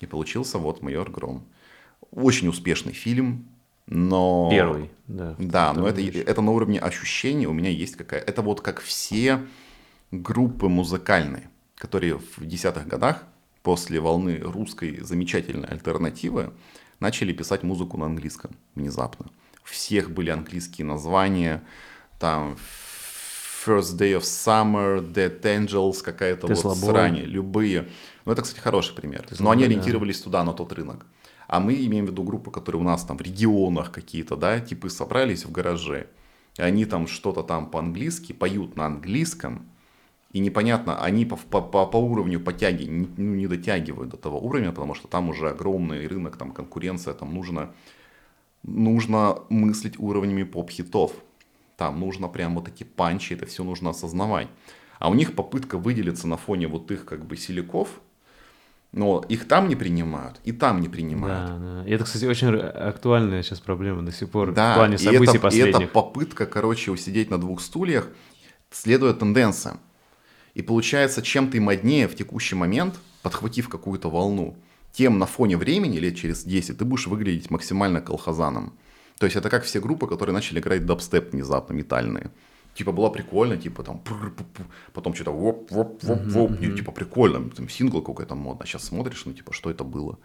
[0.00, 1.44] И получился вот «Майор Гром».
[2.12, 3.48] Очень успешный фильм,
[3.86, 4.48] но...
[4.50, 5.34] Первый, да.
[5.38, 8.20] Да, но это, это на уровне ощущений у меня есть какая...
[8.20, 9.40] Это вот как все
[10.12, 13.24] группы музыкальные которые в десятых годах
[13.62, 16.52] после волны русской замечательной альтернативы
[17.00, 19.26] начали писать музыку на английском внезапно.
[19.62, 21.62] У всех были английские названия,
[22.18, 22.56] там
[23.64, 27.88] First Day of Summer, Dead Angels, какая-то вот срань, любые.
[28.24, 29.26] Ну, это, кстати, хороший пример.
[29.28, 30.24] Tesla Но они ориентировались да.
[30.24, 31.06] туда, на тот рынок.
[31.46, 34.90] А мы имеем в виду группы, которые у нас там в регионах какие-то, да, типы
[34.90, 36.08] собрались в гараже,
[36.56, 39.66] и они там что-то там по-английски поют на английском,
[40.38, 44.38] и непонятно, они по, по, по, по уровню потяги не, ну, не дотягивают до того
[44.38, 47.72] уровня, потому что там уже огромный рынок, там конкуренция, там нужно,
[48.62, 51.12] нужно мыслить уровнями поп-хитов.
[51.76, 54.46] Там нужно прям вот эти панчи, это все нужно осознавать.
[55.00, 57.88] А у них попытка выделиться на фоне вот их как бы силиков,
[58.92, 61.60] но их там не принимают, и там не принимают.
[61.60, 61.88] Да, да.
[61.88, 65.30] И это, кстати, очень актуальная сейчас проблема до сих пор да, в плане событий и
[65.30, 65.80] это, последних.
[65.80, 68.08] И это попытка, короче, усидеть на двух стульях,
[68.70, 69.80] следуя тенденциям.
[70.58, 74.56] И получается, чем ты моднее в текущий момент, подхватив какую-то волну,
[74.90, 78.72] тем на фоне времени, лет через 10, ты будешь выглядеть максимально колхозаном.
[79.18, 82.32] То есть это как все группы, которые начали играть дабстеп внезапно, метальные.
[82.74, 84.02] Типа было прикольно, типа там,
[84.92, 86.76] потом что-то воп, воп, воп, воп, mm-hmm.
[86.76, 88.64] типа прикольно, там сингл какой-то модно.
[88.64, 90.18] А сейчас смотришь, ну типа, что это было?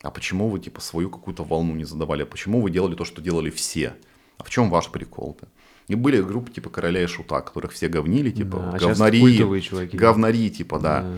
[0.00, 2.22] А почему вы типа свою какую-то волну не задавали?
[2.22, 3.94] А почему вы делали то, что делали все?
[4.38, 5.48] А в чем ваш прикол-то?
[5.90, 9.96] И были группы типа Короля и Шута, которых все говнили, типа да, а говнари, чуваки.
[9.96, 11.02] говнари, типа, да.
[11.02, 11.08] да.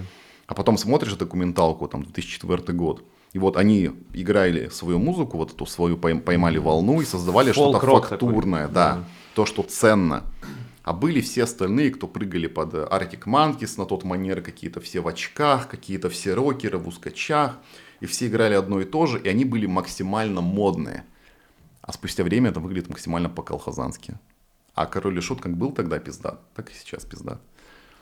[0.47, 3.05] А потом смотришь документалку, там, 2004 год,
[3.35, 8.63] и вот они играли свою музыку, вот эту свою поймали волну и создавали что-то фактурное,
[8.63, 8.75] такой.
[8.75, 9.05] да, да,
[9.35, 10.25] то, что ценно.
[10.85, 15.07] А были все остальные, кто прыгали под Arctic Monkeys на тот манер, какие-то все в
[15.07, 17.59] очках, какие-то все рокеры в узкочах,
[18.01, 21.05] и все играли одно и то же, и они были максимально модные.
[21.83, 24.19] А спустя время это выглядит максимально по-колхозански.
[24.75, 27.41] А король и шут как был тогда пиздат, так и сейчас пиздат.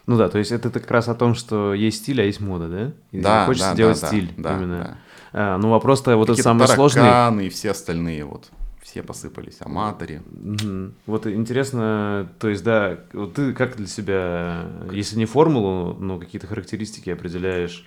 [0.07, 2.69] Ну да, то есть это как раз о том, что есть стиль, а есть мода,
[2.69, 2.93] да?
[3.13, 4.79] И Да, Хочется да, сделать да, стиль да, именно.
[4.79, 4.99] да.
[5.33, 7.47] А, ну вопрос-то вот этот самый сложный.
[7.47, 8.51] и все остальные вот,
[8.83, 10.23] все посыпались, аматоры.
[10.33, 10.95] Мгм.
[11.07, 16.47] Вот интересно, то есть, да, вот ты как для себя, если не формулу, но какие-то
[16.49, 17.87] характеристики определяешь,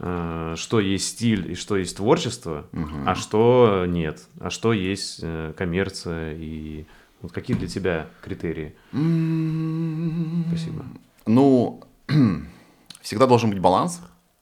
[0.00, 3.06] э, что есть стиль и что есть творчество, Мгм.
[3.06, 6.86] а что нет, а что есть э, коммерция и
[7.22, 8.74] вот какие для тебя критерии?
[8.92, 10.84] М, Спасибо.
[11.26, 11.82] Ну,
[13.00, 14.00] всегда должен быть баланс,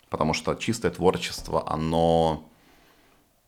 [0.08, 2.48] потому что чистое творчество, оно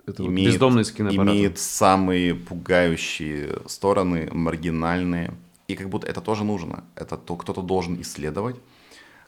[0.07, 1.35] Это имеет, киноаппаратом.
[1.35, 5.35] имеет самые пугающие стороны, маргинальные.
[5.69, 6.85] И как будто это тоже нужно.
[6.97, 8.57] Это то, кто-то должен исследовать,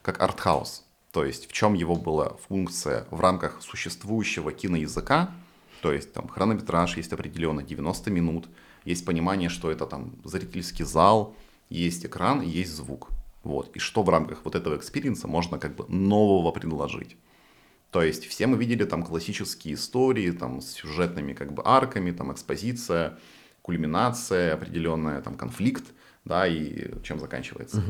[0.01, 0.83] как артхаус.
[1.11, 5.31] То есть в чем его была функция в рамках существующего киноязыка.
[5.81, 8.47] То есть там хронометраж есть определенно 90 минут.
[8.85, 11.35] Есть понимание, что это там зрительский зал,
[11.69, 13.09] есть экран есть звук.
[13.43, 13.75] Вот.
[13.75, 17.17] И что в рамках вот этого experience а можно как бы нового предложить.
[17.91, 22.31] То есть все мы видели там классические истории там с сюжетными как бы арками, там
[22.31, 23.17] экспозиция,
[23.61, 25.85] кульминация, определенная там конфликт,
[26.25, 27.81] да, и чем заканчивается.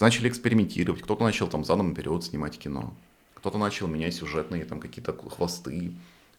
[0.00, 2.94] Начали экспериментировать, кто-то начал там задом наперед снимать кино,
[3.34, 5.92] кто-то начал менять сюжетные там какие-то хвосты,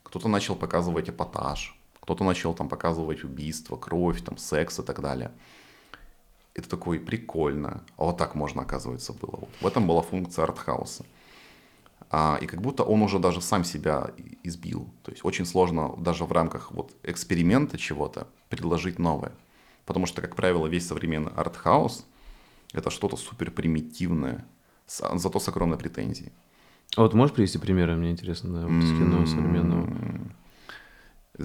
[0.04, 5.32] кто-то начал показывать эпатаж, кто-то начал там показывать убийство, кровь, там секс и так далее.
[6.54, 7.84] Это такой прикольно.
[7.98, 9.38] А вот так можно, оказывается, было.
[9.40, 9.50] Вот.
[9.62, 11.06] В этом была функция артхауса.
[12.10, 14.12] А, и как будто он уже даже сам себя
[14.44, 14.90] избил.
[15.04, 19.32] То есть очень сложно даже в рамках вот эксперимента чего-то предложить новое.
[19.86, 22.06] Потому что, как правило, весь современный артхаус
[22.74, 24.46] это что-то супер примитивное,
[24.88, 26.32] зато с огромной претензией.
[26.96, 29.90] А вот можешь привести примеры, мне интересно, да, вот с кино современного?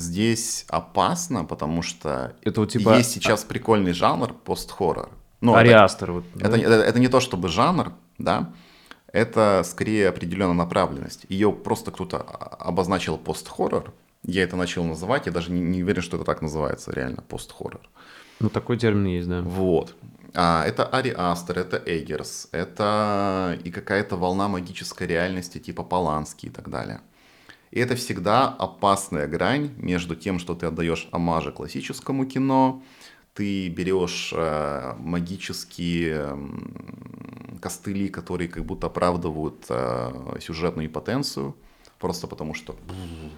[0.00, 5.10] Здесь опасно, потому что Это вот типа есть сейчас прикольный жанр пост-хоррор.
[5.40, 6.12] Ну, это- Ариастер.
[6.12, 6.48] Вот, да?
[6.48, 8.52] Это, это, это не то чтобы жанр, да,
[9.12, 11.26] это скорее определенная направленность.
[11.28, 13.92] Ее просто кто-то а- обозначил пост-хоррор.
[14.22, 17.88] Я это начал называть, я даже не, не уверен, что это так называется, реально, пост-хоррор.
[18.40, 19.42] Ну, такой термин есть, да.
[19.42, 19.94] Вот.
[20.34, 26.50] А, это Ари Астер, это Эггерс, это и какая-то волна магической реальности типа Полански и
[26.50, 27.00] так далее.
[27.70, 32.82] И это всегда опасная грань между тем, что ты отдаешь омажи классическому кино,
[33.34, 36.38] ты берешь э, магические
[37.60, 41.54] костыли, которые как будто оправдывают э, сюжетную потенцию,
[41.98, 42.76] просто потому что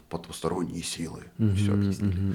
[0.09, 1.25] потусторонние силы,
[1.57, 2.35] все объяснили.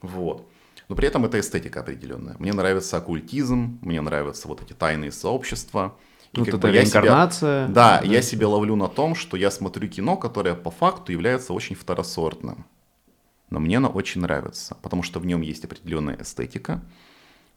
[0.00, 0.48] Вот.
[0.88, 2.36] Но при этом это эстетика определенная.
[2.38, 5.96] Мне нравится оккультизм, мне нравятся вот эти тайные сообщества.
[6.36, 7.68] Ну, как это бы я себя- реинкарнация.
[7.68, 11.76] Да, я себя ловлю на том, что я смотрю кино, которое по факту является очень
[11.76, 12.66] второсортным.
[13.50, 16.82] Но мне оно очень нравится, потому что в нем есть определенная эстетика,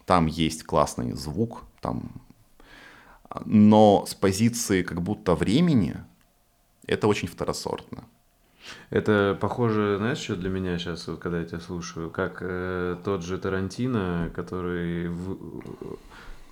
[0.06, 2.12] там есть классный звук, там...
[3.46, 5.96] но с позиции как будто времени
[6.86, 8.04] это очень второсортно.
[8.90, 13.24] Это похоже, знаешь, что для меня сейчас, вот, когда я тебя слушаю, как э, тот
[13.24, 15.98] же Тарантино, который в-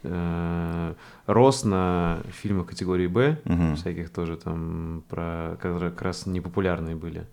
[0.05, 0.93] э,
[1.27, 3.75] рос на фильмах категории Б, Мгм.
[3.75, 7.25] всяких тоже там, про, которые как раз непопулярные были,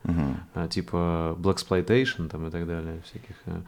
[0.54, 3.36] а, типа Blaxploitation там и так далее, всяких.
[3.46, 3.60] э.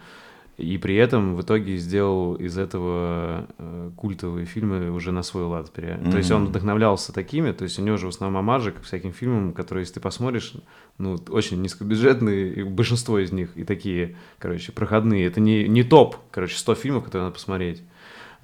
[0.56, 5.72] И при этом в итоге сделал из этого э, культовые фильмы уже на свой лад.
[5.72, 8.80] пере- То есть он вдохновлялся такими, то есть у него же в основном омажи к
[8.82, 10.54] всяким фильмам, которые, если ты посмотришь,
[10.96, 15.26] ну, очень низкобюджетные, и большинство из них, и такие, короче, проходные.
[15.26, 17.82] Это не, не топ, короче, 100 фильмов, которые надо посмотреть.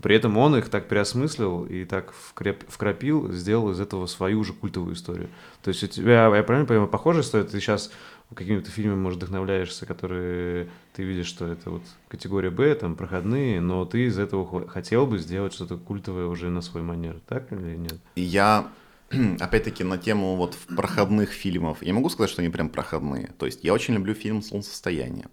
[0.02, 4.52] При этом он их так переосмыслил и так вкреп- вкрапил, сделал из этого свою же
[4.52, 5.28] культовую историю.
[5.62, 7.44] То есть у тебя, я правильно понимаю, похожая история?
[7.44, 7.90] Ты сейчас
[8.34, 13.84] какими-то фильмами, может, вдохновляешься, которые ты видишь, что это вот категория Б, там, проходные, но
[13.84, 17.76] ты из этого хо- хотел бы сделать что-то культовое уже на свой манер, так или
[17.76, 17.98] нет?
[18.14, 18.68] Я,
[19.40, 23.32] опять-таки, на тему вот проходных фильмов, я могу сказать, что они прям проходные.
[23.38, 25.26] То есть я очень люблю фильм «Солнцестояние».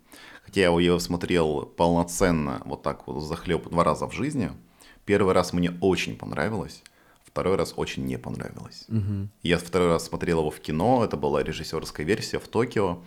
[0.48, 4.50] Хотя я его смотрел полноценно, вот так вот, захлеб два раза в жизни.
[5.04, 6.84] Первый раз мне очень понравилось,
[7.26, 8.86] второй раз очень не понравилось.
[9.44, 13.04] Я второй раз смотрел его в кино, это была режиссерская версия в Токио,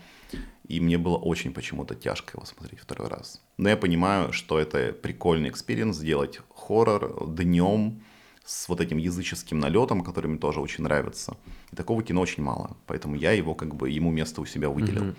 [0.69, 3.41] и мне было очень почему-то тяжко его смотреть второй раз.
[3.57, 8.03] Но я понимаю, что это прикольный experience, сделать хоррор днем
[8.45, 11.37] с вот этим языческим налетом, который мне тоже очень нравится.
[11.73, 15.15] И такого кино очень мало, поэтому я его как бы, ему место у себя выделил.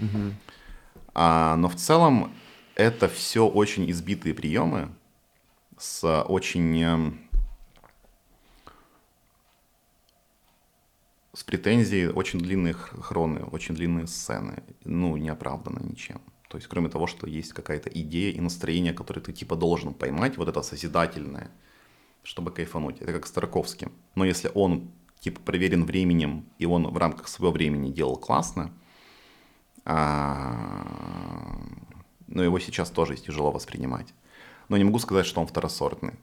[1.14, 2.34] А, но в целом
[2.76, 4.90] это все очень избитые приемы
[5.78, 7.20] с очень эм,
[11.34, 16.22] с претензией очень длинные хроны, очень длинные сцены, ну, не оправдано ничем.
[16.50, 20.38] То есть, кроме того, что есть какая-то идея и настроение, которое ты типа должен поймать,
[20.38, 21.50] вот это созидательное,
[22.24, 23.00] чтобы кайфануть.
[23.00, 23.94] Это как с Тарковским.
[24.16, 28.74] Но если он типа проверен временем, и он в рамках своего времени делал классно,
[29.86, 31.64] но
[32.44, 34.14] его сейчас тоже тяжело воспринимать.
[34.70, 36.14] Но не могу сказать, что он второсортный.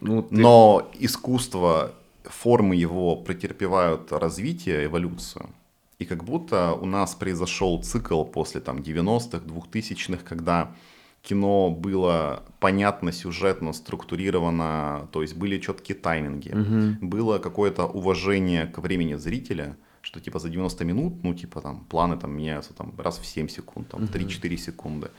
[0.00, 0.36] Ну, ты...
[0.36, 1.92] Но искусство,
[2.24, 5.50] формы его претерпевают развитие, эволюцию.
[5.98, 10.74] И как будто у нас произошел цикл после там 90-х, 2000-х, когда
[11.22, 17.06] кино было понятно, сюжетно, структурировано, то есть были четкие тайминги, угу.
[17.06, 19.76] было какое-то уважение к времени зрителя,
[20.14, 23.48] что типа за 90 минут, ну типа там планы там меняются там раз в 7
[23.48, 24.12] секунд, там угу.
[24.12, 25.10] 3-4 секунды.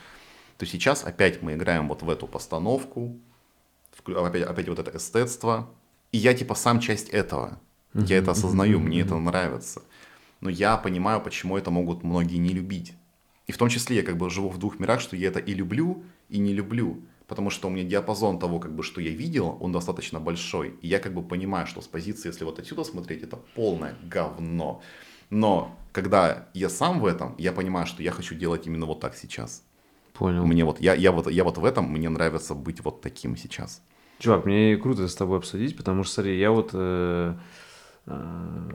[0.56, 3.14] То сейчас опять мы играем вот в эту постановку,
[4.06, 5.68] опять, опять вот это эстетство,
[6.12, 7.60] и я типа сам часть этого.
[7.92, 9.82] Я это осознаю, мне это нравится.
[10.40, 12.94] Но я понимаю, почему это могут многие не любить.
[13.46, 15.54] И в том числе я как бы живу в двух мирах, что я это и
[15.54, 17.02] люблю, и не люблю.
[17.26, 20.76] Потому что у меня диапазон того, как бы, что я видел, он достаточно большой.
[20.80, 24.80] И я как бы понимаю, что с позиции, если вот отсюда смотреть, это полное говно.
[25.28, 29.16] Но когда я сам в этом, я понимаю, что я хочу делать именно вот так
[29.16, 29.64] сейчас.
[30.12, 30.46] Понял.
[30.46, 33.82] Мне вот, я, я, вот, я вот в этом, мне нравится быть вот таким сейчас.
[34.18, 36.70] Чувак, мне круто с тобой обсудить, потому что, смотри, я вот...
[36.72, 37.34] Э,
[38.06, 38.70] э,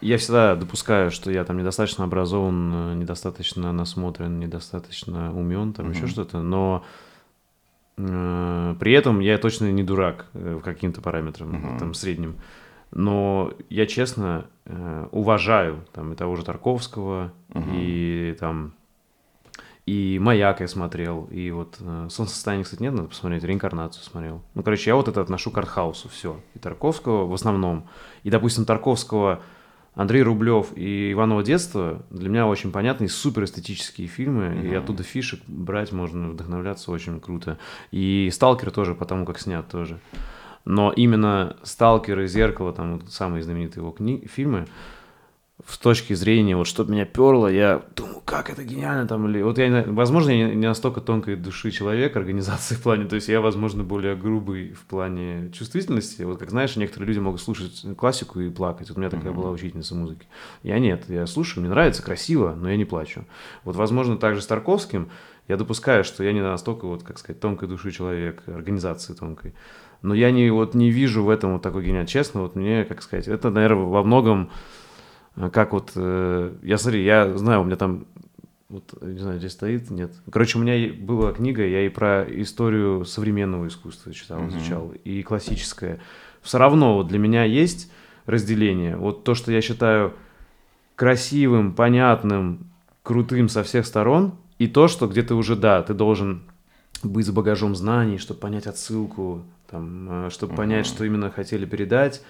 [0.00, 5.94] я всегда допускаю, что я там недостаточно образован, э, недостаточно насмотрен, недостаточно умен, там mm-hmm.
[5.94, 6.84] еще что-то, но
[7.96, 11.78] при этом я точно не дурак э, каким-то параметрам, mm-hmm.
[11.78, 12.36] там, средним.
[12.90, 17.70] Но я честно э, уважаю там и того же Тарковского, mm-hmm.
[17.74, 18.74] и там
[19.86, 24.42] и «Маяк» я смотрел, и вот э, «Солнцестояние», кстати, нет, надо посмотреть, «Реинкарнацию» смотрел.
[24.54, 26.40] Ну, короче, я вот это отношу к артхаусу, все.
[26.54, 27.86] И Тарковского в основном.
[28.22, 29.42] И, допустим, Тарковского
[29.94, 34.70] Андрей Рублев и Иваново детство для меня очень понятные, супер эстетические фильмы, mm-hmm.
[34.70, 37.58] и оттуда фишек брать можно, вдохновляться очень круто.
[37.92, 40.00] И Сталкер тоже, потому как снят тоже.
[40.64, 44.66] Но именно Сталкер и Зеркало, там вот самые знаменитые его кни- фильмы,
[45.62, 49.56] в точке зрения, вот что меня перло, я думаю, как это гениально там, или вот
[49.58, 53.84] я, возможно, я не настолько тонкой души человек, организации в плане, то есть я, возможно,
[53.84, 58.88] более грубый в плане чувствительности, вот как знаешь, некоторые люди могут слушать классику и плакать,
[58.88, 59.36] вот у меня такая mm-hmm.
[59.36, 60.26] была учительница музыки,
[60.64, 63.24] я нет, я слушаю, мне нравится, красиво, но я не плачу,
[63.62, 65.10] вот, возможно, также с Тарковским.
[65.46, 69.54] Я допускаю, что я не настолько, вот, как сказать, тонкой души человек, организации тонкой,
[70.00, 73.02] но я не, вот, не вижу в этом вот такой гениальности, честно, вот мне, как
[73.02, 74.50] сказать, это, наверное, во многом
[75.36, 78.06] как вот, э, я смотри, я знаю, у меня там,
[78.68, 80.12] вот, не знаю, здесь стоит, нет.
[80.30, 84.48] Короче, у меня была книга, я и про историю современного искусства читал, mm-hmm.
[84.48, 86.00] изучал, и классическое.
[86.42, 87.90] Все равно вот для меня есть
[88.26, 88.96] разделение.
[88.96, 90.14] Вот то, что я считаю
[90.94, 92.70] красивым, понятным,
[93.02, 96.42] крутым со всех сторон, и то, что где ты уже, да, ты должен
[97.02, 100.56] быть с багажом знаний, чтобы понять отсылку, там, э, чтобы uh-huh.
[100.56, 102.22] понять, что именно хотели передать.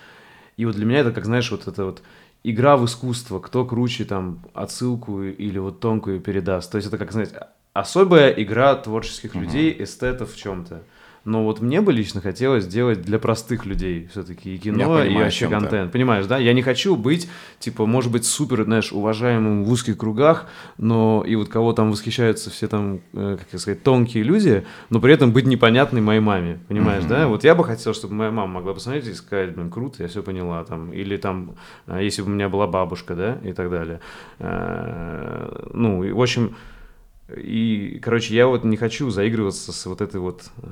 [0.57, 2.03] И вот для меня это, как знаешь, вот это вот
[2.45, 6.71] игра в искусство, кто круче там отсылку или вот тонкую передаст.
[6.71, 9.41] То есть это, как знаете, особая игра творческих uh-huh.
[9.41, 10.83] людей, эстетов в чем-то.
[11.25, 15.15] Но вот мне бы лично хотелось сделать для простых людей все-таки и кино, понимаю, и
[15.15, 15.91] вообще контент.
[15.91, 16.39] Понимаешь, да?
[16.39, 17.29] Я не хочу быть,
[17.59, 20.47] типа, может быть, супер, знаешь, уважаемым в узких кругах,
[20.77, 25.15] но и вот кого там восхищаются все там, э, как сказать, тонкие люди, но при
[25.15, 26.61] этом быть непонятной моей маме.
[26.69, 27.09] Понимаешь, mm-hmm.
[27.09, 27.29] да?
[27.29, 30.23] Вот я бы хотел, чтобы моя мама могла посмотреть и сказать, блин, круто, я все
[30.23, 30.93] поняла там.
[30.93, 31.55] Или там,
[31.87, 34.01] э, если бы у меня была бабушка, да, и так далее.
[34.41, 36.55] Э, ну, в общем,
[37.35, 40.67] и, короче, я вот не хочу заигрываться с вот этой вот э,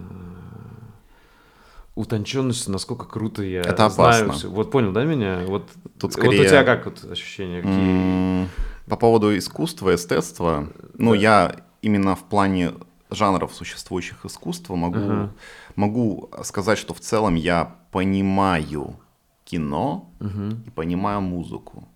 [1.95, 4.49] утонченностью, насколько круто я Это знаю все.
[4.49, 5.45] Вот понял, да, меня?
[5.47, 6.39] Вот, Тут скорее...
[6.39, 7.63] вот у тебя как вот ощущения?
[7.63, 8.49] Какие?
[8.87, 11.17] По поводу искусства, эстетства, ну, да.
[11.17, 12.73] я именно в плане
[13.11, 15.33] жанров существующих искусства могу, ага.
[15.77, 18.97] могу сказать, что в целом я понимаю
[19.45, 20.57] кино угу.
[20.67, 21.89] и понимаю музыку.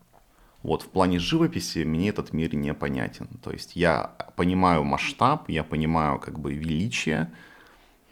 [0.62, 3.28] Вот в плане живописи мне этот мир непонятен.
[3.43, 7.32] То есть я понимаю масштаб, я понимаю как бы величие,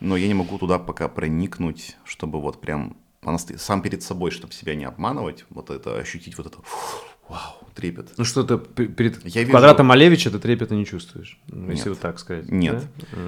[0.05, 2.97] но я не могу туда пока проникнуть, чтобы вот прям
[3.57, 6.59] сам перед собой, чтобы себя не обманывать, вот это ощутить вот это
[7.29, 8.13] вау, трепет.
[8.19, 9.89] Ну что ты перед я квадратом вижу...
[9.89, 11.71] Малевича ты трепета не чувствуешь, Нет.
[11.71, 12.51] если вот так сказать.
[12.51, 12.85] Нет.
[12.97, 13.19] Да?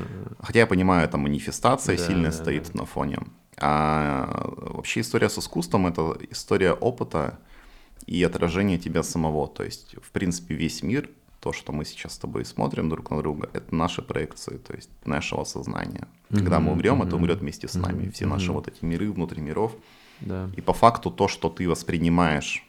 [0.40, 2.80] Хотя я понимаю, это манифестация да, сильная да, стоит да.
[2.80, 3.20] на фоне.
[3.58, 7.38] А вообще история с искусством это история опыта,
[8.06, 9.48] и отражение тебя самого.
[9.48, 11.08] То есть, в принципе, весь мир,
[11.46, 14.90] то, что мы сейчас с тобой смотрим друг на друга, это наши проекции, то есть
[15.04, 16.08] нашего сознания.
[16.28, 16.38] Mm-hmm.
[16.38, 17.06] Когда мы умрем, mm-hmm.
[17.06, 18.02] это умрет вместе с нами.
[18.02, 18.10] Mm-hmm.
[18.10, 18.54] Все наши mm-hmm.
[18.54, 19.76] вот эти миры внутри миров.
[20.20, 20.50] Да.
[20.56, 22.66] И по факту то, что ты воспринимаешь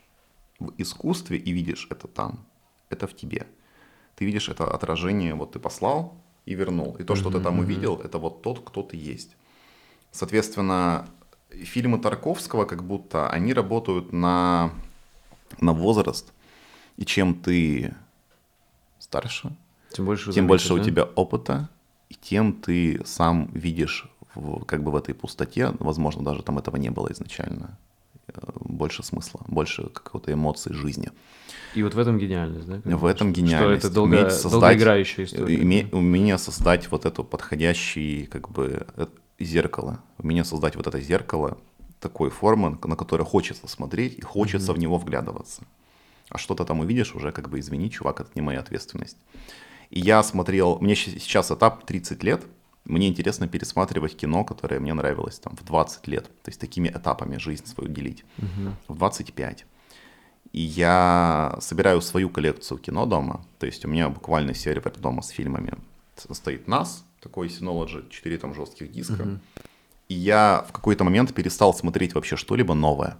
[0.59, 2.45] в искусстве и видишь это там,
[2.91, 3.47] это в тебе.
[4.15, 6.13] ты видишь это отражение, вот ты послал
[6.45, 6.95] и вернул.
[6.99, 9.35] И то, что ты там увидел, это вот тот, кто ты есть.
[10.11, 11.07] Соответственно,
[11.49, 14.69] фильмы Тарковского как будто они работают на,
[15.59, 16.31] на возраст.
[16.97, 17.95] И чем ты
[19.09, 19.51] старше,
[19.91, 20.83] Тем больше, тем больше у да?
[20.83, 21.69] тебя опыта,
[22.09, 26.75] и тем ты сам видишь в, как бы в этой пустоте, возможно, даже там этого
[26.77, 27.77] не было изначально,
[28.27, 31.09] э, больше смысла, больше какой-то эмоций жизни.
[31.75, 32.97] И вот в этом гениальность, да?
[32.97, 33.85] В этом Что гениальность.
[33.85, 35.55] это долго, Уметь создать- долгоиграющая история.
[35.55, 39.07] Име- умение создать вот это подходящее как бы э,
[39.39, 39.99] зеркало.
[40.17, 41.57] Умение создать вот это зеркало
[41.99, 45.63] такой формы, на которое хочется смотреть и хочется в него вглядываться.
[46.29, 49.17] А что ты там увидишь, уже как бы извини, чувак, это не моя ответственность.
[49.89, 52.43] И я смотрел, мне сейчас этап 30 лет,
[52.85, 56.23] мне интересно пересматривать кино, которое мне нравилось там в 20 лет.
[56.43, 58.23] То есть такими этапами жизнь свою делить.
[58.87, 59.65] В 25.
[60.53, 63.45] И я собираю свою коллекцию кино дома.
[63.59, 65.73] То есть у меня буквально сервер дома с фильмами.
[66.15, 69.39] Стоит NAS, такой Synology, 4 там жестких диска.
[70.07, 73.17] И я в какой-то момент перестал смотреть вообще что-либо новое.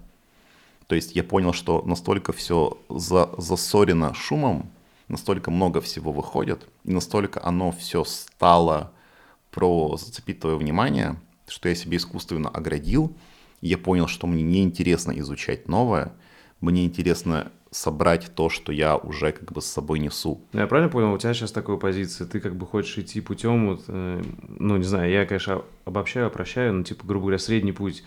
[0.87, 4.69] То есть я понял, что настолько все за, засорено шумом,
[5.09, 8.91] настолько много всего выходит, и настолько оно все стало
[9.51, 13.13] про зацепить твое внимание, что я себе искусственно оградил.
[13.61, 16.13] Я понял, что мне неинтересно изучать новое,
[16.61, 20.41] мне интересно собрать то, что я уже как бы с собой несу.
[20.53, 23.67] Ну, Я правильно понял, у тебя сейчас такая позиция, ты как бы хочешь идти путем,
[23.69, 28.03] вот, э, ну, не знаю, я, конечно, обобщаю, прощаю, но, типа, грубо говоря, средний путь.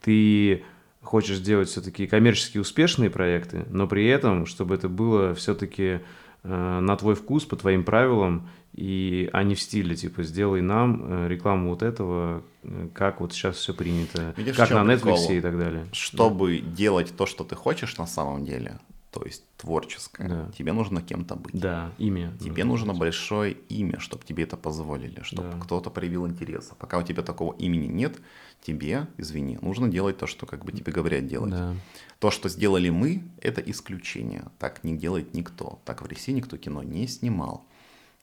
[0.00, 0.62] Ты
[1.02, 6.00] хочешь сделать все-таки коммерчески успешные проекты, но при этом, чтобы это было все-таки
[6.42, 11.28] на твой вкус, по твоим правилам, и, а не в стиле, типа, сделай нам э,
[11.28, 15.16] рекламу вот этого, э, как вот сейчас все принято, Видишь, как на прикол?
[15.16, 15.86] Netflix и так далее.
[15.92, 18.78] Чтобы делать то, что ты хочешь на самом деле,
[19.10, 20.52] то есть творческое, Да.
[20.56, 21.58] тебе нужно кем-то быть.
[21.58, 22.32] Да, имя.
[22.40, 25.58] Тебе нужно большое имя, чтобы тебе это позволили, чтобы Да.
[25.60, 26.68] кто-то проявил интерес.
[26.70, 28.18] А пока у тебя такого имени нет,
[28.62, 31.50] тебе, извини, нужно делать то, что как бы тебе говорят делать.
[31.50, 31.74] Да.
[32.20, 34.44] То, что сделали мы, это исключение.
[34.58, 35.80] Так не делает никто.
[35.84, 37.64] Так в России никто кино не снимал.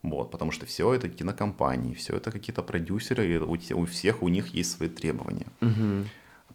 [0.03, 4.29] Вот, потому что все это кинокомпании, все это какие-то продюсеры, и у, у всех у
[4.29, 5.47] них есть свои требования.
[5.59, 6.05] Мгм.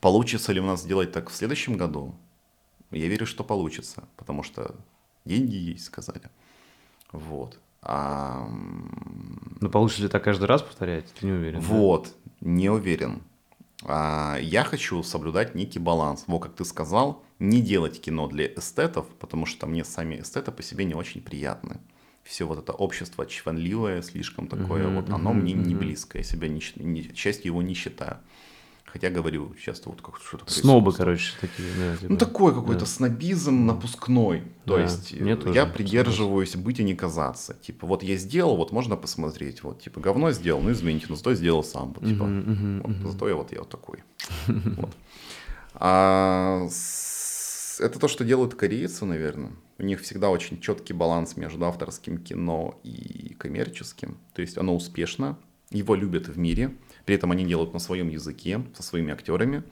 [0.00, 2.14] Получится ли у нас сделать так в следующем году?
[2.93, 4.74] Я верю, что получится, потому что
[5.24, 6.31] деньги есть, сказали.
[7.12, 7.59] Вот.
[7.82, 8.47] А,
[9.60, 11.06] Но получится ли так каждый раз повторять?
[11.19, 11.60] Ты не уверен?
[11.60, 11.66] да?
[11.66, 13.23] вот, не уверен.
[13.85, 16.24] А, я хочу соблюдать некий баланс.
[16.27, 20.62] Вот как ты сказал, не делать кино для эстетов, потому что мне сами эстеты по
[20.62, 21.81] себе не очень приятны.
[22.23, 25.81] Все вот это общество чванливое, слишком такое, Мгм, вот оно мгм, мне не мгм.
[25.81, 26.19] близко.
[26.19, 28.19] Я себя не, не- частью его не считаю.
[28.93, 31.66] Хотя говорю часто вот как что-то Снобы, короче, такие.
[31.78, 32.12] Да, типа.
[32.12, 32.86] Ну, такой какой-то Да.
[32.86, 34.43] снобизм напускной.
[34.66, 37.55] То Да, есть мне э, тоже я придерживаюсь быть и не казаться.
[37.55, 39.62] Типа, вот я сделал, вот можно посмотреть.
[39.62, 41.94] Вот, типа, говно сделал, ну извините, но зато сделал сам.
[41.98, 43.10] Вот, типа, Мгм, мгм, вот, мгм.
[43.12, 44.02] Зато я вот я вот такой.
[44.77, 44.90] Вот.
[45.74, 49.52] А с- это то, что делают корейцы, наверное.
[49.78, 54.19] У них всегда очень четкий баланс между авторским кино и коммерческим.
[54.35, 55.39] То есть оно успешно,
[55.70, 56.77] его любят в мире.
[57.04, 59.62] При этом они делают на своем языке, со своими актерами.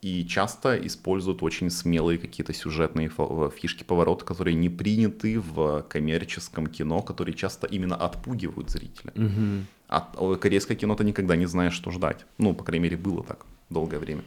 [0.00, 6.66] И часто используют очень смелые какие-то сюжетные фо- фишки, повороты, которые не приняты в коммерческом
[6.66, 9.12] кино, которые часто именно отпугивают зрителя.
[9.14, 9.66] Мгм.
[9.88, 12.26] А э, корейское кино ты никогда не знаешь, что ждать.
[12.36, 14.22] Ну, по крайней мере, было так долгое время.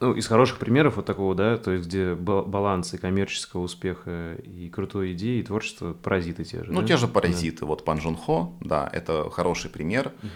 [0.00, 4.34] Ну, из хороших примеров вот такого, да, то есть где ба- баланс и коммерческого успеха,
[4.34, 6.86] и крутой идеи, и творчества, паразиты те же, Ну, да?
[6.88, 7.64] те же паразиты.
[7.64, 10.26] Вот Пан Жун Хо, да, это хороший пример а,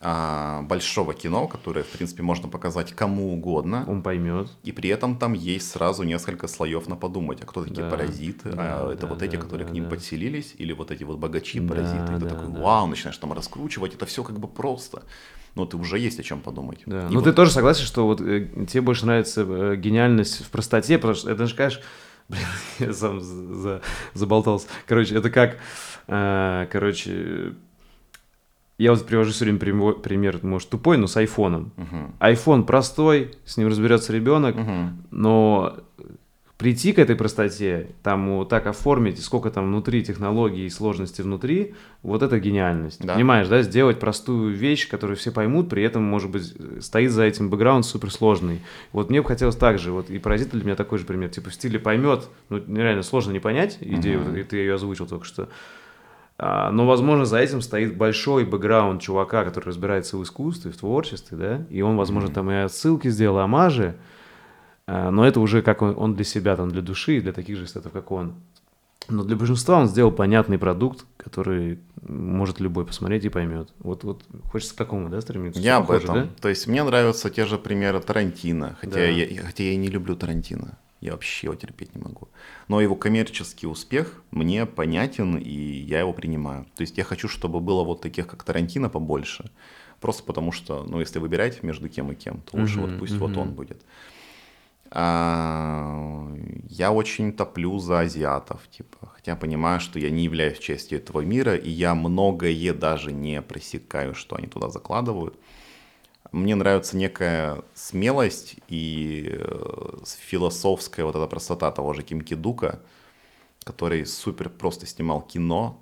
[0.00, 3.82] большого кино, которое, в принципе, можно показать кому угодно.
[3.84, 3.90] Да.
[3.92, 4.48] Он поймет.
[4.62, 7.40] И при этом там есть сразу несколько слоев на подумать.
[7.42, 8.50] А кто такие Да, паразиты?
[8.50, 9.90] а да, это да, вот эти, да, которые да, к ним да.
[9.90, 10.54] подселились?
[10.56, 12.12] Или вот эти вот богачи Да, паразиты?
[12.12, 12.60] И ты да, такой, да.
[12.60, 13.94] вау, начинаешь там раскручивать.
[13.94, 15.02] Это все как бы просто.
[15.56, 16.82] Но ты уже есть о чем подумать.
[16.86, 17.06] Да.
[17.08, 20.50] И Ну, вот ты тоже согласен, что вот э, тебе больше нравится э, гениальность в
[20.50, 21.82] простоте, потому что это же, конечно,
[22.28, 22.42] блин,
[22.78, 23.82] я сам за- за-
[24.14, 24.68] заболтался.
[24.86, 25.56] Короче, это как,
[26.06, 27.54] э, короче,
[28.78, 31.72] я вот привожу все время прямо- пример, может, тупой, но с айфоном.
[31.76, 32.14] Мгм.
[32.20, 35.02] Айфон простой, с ним разберется ребенок, Мгм.
[35.10, 35.76] но
[36.58, 41.74] прийти к этой простоте, там вот так оформить, сколько там внутри технологий и сложности внутри,
[42.02, 43.04] вот это гениальность.
[43.04, 43.14] Да.
[43.14, 47.48] Понимаешь, да, сделать простую вещь, которую все поймут, при этом, может быть, стоит за этим
[47.50, 48.60] бэкграунд суперсложный.
[48.92, 51.50] Вот мне бы хотелось так же, вот и паразит для меня такой же пример, типа
[51.50, 54.30] в стиле поймет, ну реально сложно не понять идею, Мгм.
[54.30, 55.48] вот, и ты ее озвучил только что.
[56.40, 61.36] А, но, возможно, за этим стоит большой бэкграунд чувака, который разбирается в искусстве, в творчестве,
[61.36, 63.96] да, и он, возможно, там и отсылки сделал, амажи,
[64.86, 67.56] а, но это уже как он, он для себя, там, для души и для таких
[67.56, 68.34] же эстетов, как он.
[69.08, 73.70] Но для большинства он сделал понятный продукт, который может любой посмотреть и поймет.
[73.78, 75.60] Вот, вот хочется к такому, да, стремиться?
[75.60, 76.14] Я об этом.
[76.14, 76.28] Да?
[76.40, 79.04] То есть мне нравятся те же примеры Тарантино, хотя, да.
[79.06, 80.78] я, хотя я не люблю Тарантино.
[81.00, 82.28] Я вообще его терпеть не могу.
[82.66, 86.66] Но его коммерческий успех мне понятен, и я его принимаю.
[86.74, 89.50] То есть я хочу, чтобы было вот таких, как Тарантино, побольше.
[90.00, 93.14] Просто потому что, ну, если выбирать между кем и кем, то лучше uh-huh, вот пусть
[93.14, 93.18] uh-huh.
[93.18, 93.82] вот он будет.
[94.90, 96.32] А,
[96.68, 101.54] я очень топлю за азиатов, типа, хотя понимаю, что я не являюсь частью этого мира,
[101.54, 105.38] и я многое даже не пресекаю, что они туда закладывают.
[106.32, 112.80] Мне нравится некая смелость и э, философская вот эта простота того же Ким Кидука,
[113.64, 115.80] который супер просто снимал кино,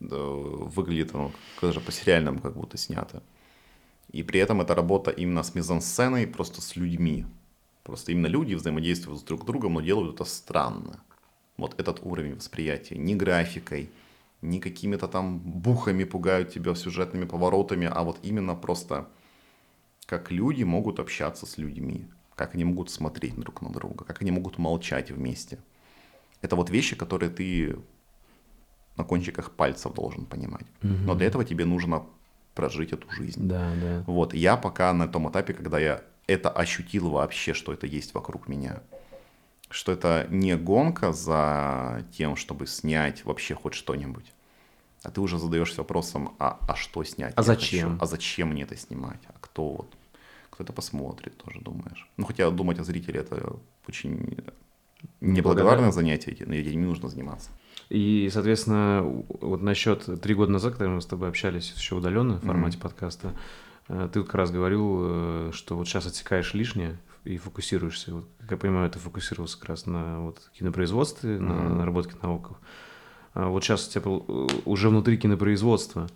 [0.00, 1.32] выглядит оно
[1.62, 3.22] даже по сериальному как будто снято.
[4.10, 7.26] И при этом это работа именно с мизансценой, просто с людьми.
[7.82, 11.02] Просто именно люди взаимодействуют с друг другом, но делают это странно.
[11.56, 12.96] Вот этот уровень восприятия.
[12.96, 13.90] Не графикой,
[14.42, 19.08] не какими-то там бухами пугают тебя сюжетными поворотами, а вот именно просто
[20.06, 24.30] как люди могут общаться с людьми, как они могут смотреть друг на друга, как они
[24.30, 25.58] могут молчать вместе.
[26.42, 27.76] Это вот вещи, которые ты
[28.96, 30.66] на кончиках пальцев должен понимать.
[30.82, 30.92] Угу.
[31.06, 32.06] Но для этого тебе нужно
[32.54, 33.48] прожить эту жизнь.
[33.48, 34.04] Да, да.
[34.06, 38.48] Вот, я пока на том этапе, когда я это ощутил вообще, что это есть вокруг
[38.48, 38.82] меня.
[39.68, 44.32] Что это не гонка за тем, чтобы снять вообще хоть что-нибудь.
[45.04, 47.34] А ты уже задаешься вопросом, а, а что снять?
[47.36, 47.92] А зачем?
[47.92, 48.02] Хочу?
[48.02, 49.20] А зачем мне это снимать?
[49.28, 49.94] А кто вот?
[50.50, 52.08] Кто это посмотрит, тоже думаешь.
[52.16, 53.56] Ну, хотя думать о зрителе это
[53.88, 54.38] очень
[55.20, 57.50] неблагодарное занятие, этим не нужно заниматься.
[57.90, 62.44] И, соответственно, вот насчет три года назад, когда мы с тобой общались еще удаленно в
[62.44, 62.82] формате mm-hmm.
[62.82, 63.34] подкаста,
[63.88, 68.14] Э, ты как раз говорил, э, что вот сейчас отсекаешь лишнее и фокусируешься.
[68.14, 71.40] Вот, как я понимаю, ты фокусировался как раз на вот, кинопроизводстве, mm-hmm.
[71.40, 72.56] на наработке навыков.
[73.34, 76.08] А вот сейчас у тебя э, уже внутри кинопроизводства.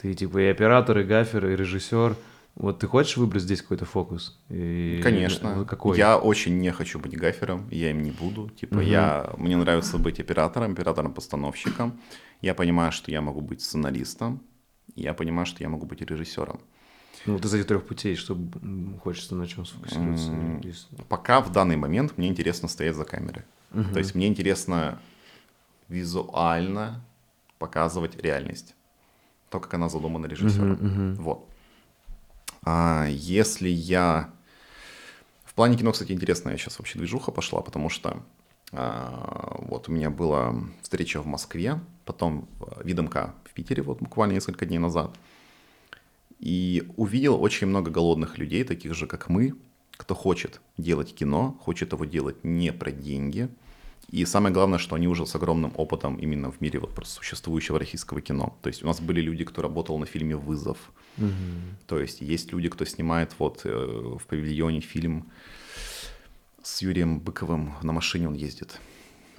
[0.00, 2.16] Ты типа и оператор, и гафер, и режиссер.
[2.56, 4.38] Вот ты хочешь выбрать здесь какой-то фокус?
[4.48, 5.00] И...
[5.02, 5.64] Конечно.
[5.64, 5.98] Какой?
[5.98, 8.50] Я очень не хочу быть гафером, я им не буду.
[8.50, 8.82] Типа угу.
[8.82, 11.98] я, мне нравится быть оператором, оператором-постановщиком.
[12.40, 14.40] Я понимаю, что я могу быть сценаристом.
[14.94, 16.60] Я понимаю, что я могу быть режиссером.
[17.26, 18.38] Ну, вот из этих трех путей, что
[19.02, 20.30] хочется на чем сфокусироваться?
[21.08, 23.42] Пока в данный момент мне интересно стоять за камерой.
[23.72, 23.94] Угу.
[23.94, 25.00] То есть мне интересно
[25.88, 27.04] визуально
[27.58, 28.74] показывать реальность.
[29.50, 30.72] То, как она задумана режиссером.
[30.72, 31.22] Угу, угу.
[31.22, 31.48] Вот.
[32.62, 34.30] А если я...
[35.44, 38.22] В плане кино, кстати, интересная сейчас вообще движуха пошла, потому что
[38.72, 44.32] а, вот у меня была встреча в Москве, потом в Видомка в Питере вот буквально
[44.32, 45.16] несколько дней назад.
[46.40, 49.54] И увидел очень много голодных людей, таких же, как мы,
[49.92, 53.48] кто хочет делать кино, хочет его делать не про деньги.
[54.10, 57.78] И самое главное, что они уже с огромным опытом именно в мире вот просто существующего
[57.78, 58.56] российского кино.
[58.62, 60.78] То есть у нас были люди, кто работал на фильме «Вызов».
[61.18, 61.28] Угу.
[61.86, 65.30] То есть есть люди, кто снимает вот э, в павильоне фильм
[66.62, 68.80] с Юрием Быковым на машине он ездит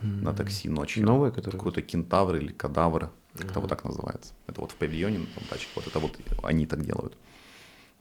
[0.01, 1.05] на такси ночью.
[1.05, 1.57] Новый, который?
[1.57, 3.11] Какой-то кентавр или кадавр.
[3.37, 4.33] Как-то вот так называется.
[4.47, 5.67] Это вот в павильоне на том тачке.
[5.75, 7.17] Вот это вот они так делают.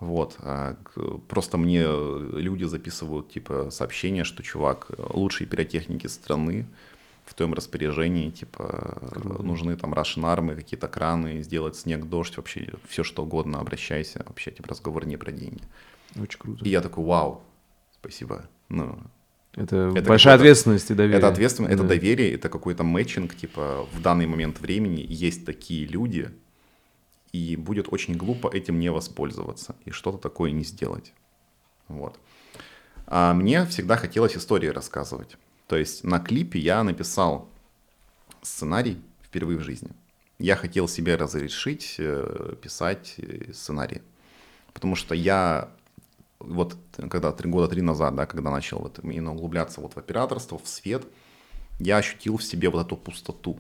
[0.05, 0.37] Вот.
[0.41, 0.77] А
[1.29, 6.67] просто мне люди записывают типа сообщения, что чувак, лучшие пиротехники страны
[7.25, 9.43] в твоем распоряжении, типа Круто.
[9.43, 14.23] нужны там Russian армы, какие-то краны, сделать снег, дождь, вообще все что угодно, обращайся.
[14.27, 15.63] Вообще, типа разговор не про деньги.
[16.21, 16.65] Очень круто.
[16.65, 17.43] И я такой, вау,
[17.99, 18.45] спасибо.
[18.69, 18.99] Ну,
[19.55, 21.19] это, это большая ответственность и доверие.
[21.19, 21.83] Это ответственность, да.
[21.83, 26.31] это доверие, это какой-то мэтчинг, типа в данный момент времени есть такие люди,
[27.35, 31.13] и будет очень глупо этим не воспользоваться и что-то такое не сделать.
[31.89, 32.17] Вот.
[33.07, 35.37] А мне всегда хотелось истории рассказывать.
[35.67, 37.49] То есть на клипе я написал
[38.41, 39.91] сценарий впервые в жизни.
[40.39, 44.03] Я хотел себе разрешить э, писать э, сценарий.
[44.73, 45.71] Потому что я
[46.39, 46.77] вот
[47.11, 50.69] когда три года три назад, да, когда начал вот именно углубляться вот в операторство, в
[50.69, 51.05] свет,
[51.81, 53.59] я ощутил в себе вот эту пустоту.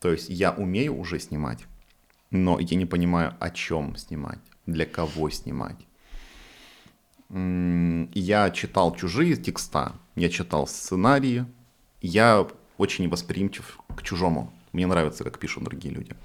[0.00, 1.66] То есть я умею уже снимать,
[2.30, 5.86] но я не понимаю, о чем снимать, для кого снимать.
[7.28, 11.44] Я читал чужие текста, я читал сценарии,
[12.00, 12.46] я
[12.76, 14.52] очень восприимчив к чужому.
[14.72, 16.16] Мне нравится, как пишут другие люди.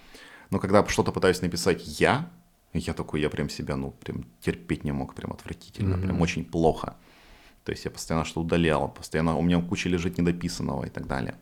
[0.49, 2.29] Но когда что-то пытаюсь написать я,
[2.73, 6.01] я такой, я прям себя, ну, прям терпеть не мог, прям отвратительно, mm-hmm.
[6.01, 6.95] прям очень плохо.
[7.63, 11.35] То есть я постоянно что удалял, постоянно у меня куча лежит недописанного и так далее.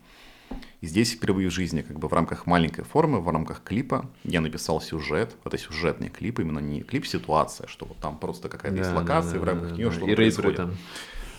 [0.83, 4.41] И здесь впервые в жизни, как бы в рамках маленькой формы, в рамках клипа, я
[4.41, 5.33] написал сюжет.
[5.45, 9.39] Это сюжетный клип, именно не клип-ситуация, что вот там просто какая-то да, есть локация, да,
[9.39, 10.57] в рамках да, нее да, что-то происходит.
[10.57, 10.75] Там.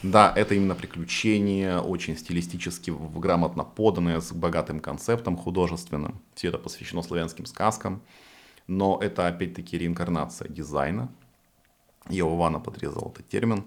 [0.02, 6.22] Да, это именно приключение, очень стилистически грамотно поданное, с богатым концептом художественным.
[6.34, 8.00] Все это посвящено славянским сказкам.
[8.66, 11.10] Но это опять-таки реинкарнация дизайна.
[12.08, 13.66] Иована подрезал этот термин.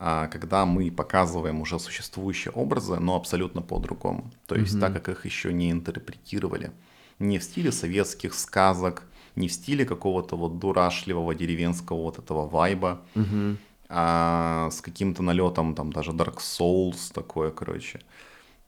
[0.00, 4.30] А, когда мы показываем уже существующие образы, но абсолютно по-другому.
[4.46, 4.80] То есть mm-hmm.
[4.80, 6.70] так как их еще не интерпретировали.
[7.18, 9.02] Не в стиле советских сказок,
[9.34, 13.56] не в стиле какого-то вот дурашливого деревенского вот этого вайба, mm-hmm.
[13.88, 18.00] а с каким-то налетом там даже Dark Souls такое, короче,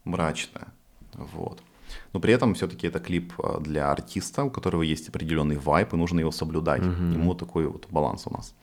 [0.03, 0.67] мрачное.
[1.13, 1.63] Вот.
[2.11, 5.97] Но при этом все-таки это клип а, для артиста, у которого есть определенный вайб, и
[5.97, 6.81] нужно его соблюдать.
[6.81, 7.13] Mm-hmm.
[7.13, 8.53] Ему такой вот баланс у нас.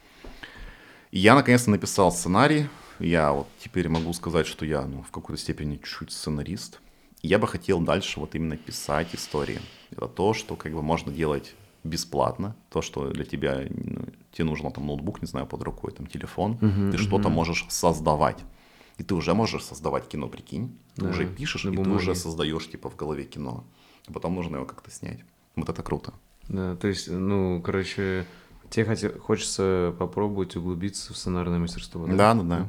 [1.11, 2.69] Я наконец-то написал сценарий.
[2.99, 6.81] Я вот теперь могу сказать, что я ну, в какой-то степени чуть-чуть сценарист.
[7.23, 9.61] Я бы хотел дальше вот именно писать истории.
[9.91, 11.55] Это то, что как бы можно делать
[11.85, 12.55] бесплатно.
[12.71, 16.59] То, что для тебя, ну, тебе нужно там ноутбук, не знаю, под рукой, там телефон.
[16.61, 17.01] Uh-huh, ты uh-huh.
[17.01, 18.39] что-то можешь создавать.
[18.99, 20.77] И ты уже можешь создавать кино, прикинь.
[20.97, 21.91] Ты да, уже пишешь, и бумаге.
[21.91, 23.65] ты уже создаешь типа в голове кино.
[24.09, 25.21] А потом нужно его как-то снять.
[25.57, 26.13] Вот это круто.
[26.49, 28.27] Да, то есть, ну, короче,
[28.71, 32.15] Тебе хотел, хочется попробовать углубиться в сценарное мастерство, да?
[32.15, 32.69] Да, да, да.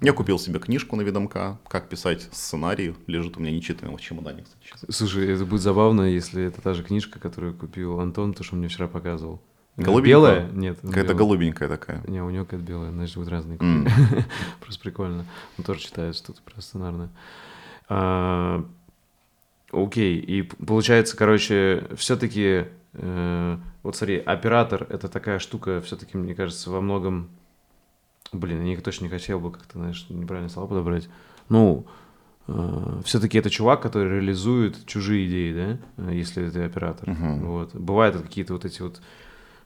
[0.00, 4.42] Я купил себе книжку на видомка, как писать сценарий, лежит у меня нечитанный в чемодане,
[4.42, 4.64] кстати.
[4.64, 4.96] Сейчас.
[4.96, 8.66] Слушай, это будет забавно, если это та же книжка, которую купил Антон, то, что мне
[8.66, 9.40] вчера показывал.
[9.76, 10.10] Голубенькая?
[10.10, 10.50] Белая?
[10.50, 10.78] Нет.
[10.82, 12.02] Какая-то голубенькая такая.
[12.08, 13.58] Не, у него какая-то белая, значит, будут разные.
[13.58, 14.24] Mm.
[14.60, 15.24] Просто прикольно.
[15.56, 17.08] Он тоже читает что-то про сценарное.
[17.88, 18.66] А,
[19.70, 26.70] окей, и получается, короче, все-таки Э, вот смотри, оператор это такая штука, все-таки, мне кажется,
[26.70, 27.30] во многом.
[28.32, 31.08] Блин, я точно не хотел бы как-то, знаешь, неправильно слова подобрать.
[31.48, 31.86] Ну,
[32.46, 37.08] э, все-таки это чувак, который реализует чужие идеи, да, э, если ты оператор.
[37.08, 37.40] Uh-huh.
[37.44, 37.74] Вот.
[37.74, 39.02] Бывают какие-то вот эти вот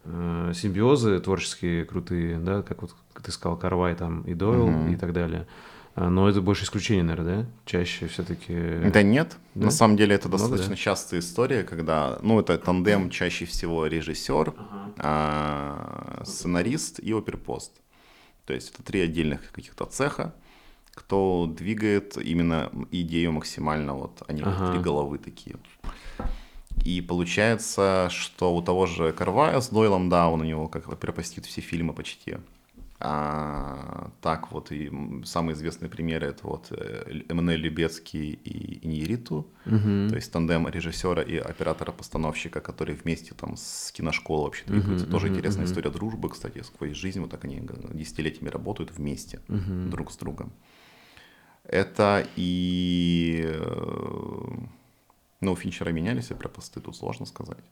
[0.04, 4.94] э, симбиозы творческие крутые, да, как вот ты сказал, Карвай там и Дойл uh-huh.
[4.94, 5.46] и так далее.
[5.96, 7.48] А, но это больше исключение, наверное, да?
[7.64, 8.54] Чаще все-таки...
[8.92, 9.38] Да нет.
[9.54, 9.64] Да?
[9.64, 10.80] На самом деле это Много, достаточно да?
[10.80, 12.18] частая история, когда...
[12.20, 14.92] Ну, это тандем чаще всего режиссер, ага.
[14.98, 17.80] а, сценарист и оперпост.
[18.44, 20.34] То есть это три отдельных каких-то цеха,
[20.92, 24.72] кто двигает именно идею максимально, вот они ага.
[24.72, 25.56] три головы такие.
[26.84, 31.46] И получается, что у того же Карвая с Дойлом, да, он у него как оперпостит
[31.46, 32.36] все фильмы почти.
[32.98, 34.90] А, так вот, и
[35.24, 40.08] самые известные примеры это вот э, Эммануэль Любецкий и Иньериту, угу.
[40.08, 45.04] то есть тандем режиссера и оператора-постановщика, которые вместе там с киношколы вообще двигаются.
[45.04, 45.70] Угу, Тоже угу, интересная угу.
[45.70, 47.60] история дружбы, кстати, сквозь жизнь, вот так они
[47.92, 49.90] десятилетиями работают вместе угу.
[49.90, 50.50] друг с другом.
[51.64, 53.42] Это и...
[53.44, 54.38] Э,
[55.42, 57.64] ну, Финчера менялись, про посты тут сложно сказать.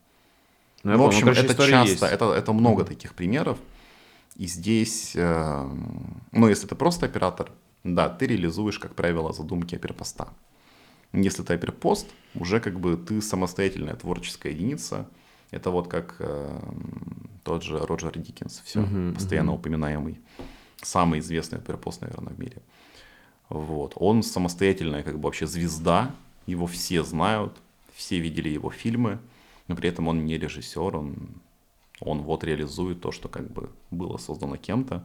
[0.83, 2.89] Ну, в общем, это часто, это, это много угу.
[2.89, 3.59] таких примеров.
[4.37, 5.71] И здесь, э,
[6.33, 7.53] ну, если ты просто оператор,
[7.85, 10.29] да, ты реализуешь, как правило, задумки оперпоста.
[11.13, 15.09] Если ты оперпост, уже как бы ты самостоятельная творческая единица.
[15.51, 16.61] Это вот как э,
[17.45, 19.59] тот же Роджер Диккенс, все, uh-huh, постоянно uh-huh.
[19.59, 20.19] упоминаемый.
[20.83, 22.57] Самый известный оперпост, наверное, в мире.
[23.49, 23.93] Вот.
[23.95, 26.13] Он самостоятельная как бы вообще звезда,
[26.47, 27.57] его все знают,
[27.95, 29.21] все видели его фильмы,
[29.69, 31.17] но при этом он не режиссер, он
[32.01, 35.05] он вот реализует то, что как бы было создано кем-то,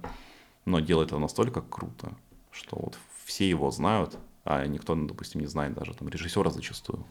[0.66, 2.16] но делает это настолько круто,
[2.52, 7.06] что вот все его знают, а никто, допустим, не знает даже там режиссера зачастую.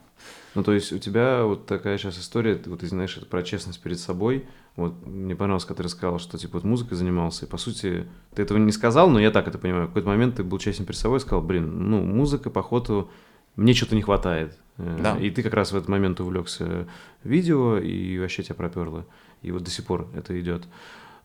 [0.55, 3.81] Ну, то есть у тебя вот такая сейчас история, вот ты знаешь, это про честность
[3.81, 4.47] перед собой.
[4.75, 8.43] Вот мне понравилось, когда ты сказал, что типа вот музыкой занимался, и по сути ты
[8.43, 9.85] этого не сказал, но я так это понимаю.
[9.85, 13.11] В какой-то момент ты был честен перед собой и сказал, блин, ну, музыка, походу,
[13.59, 14.59] мне что-то не хватает.
[14.79, 15.19] Э, да.
[15.19, 16.89] И ты как раз в этот момент увлекся
[17.25, 19.05] видео, и вообще тебя проперло
[19.43, 20.67] и вот до сих пор это идет.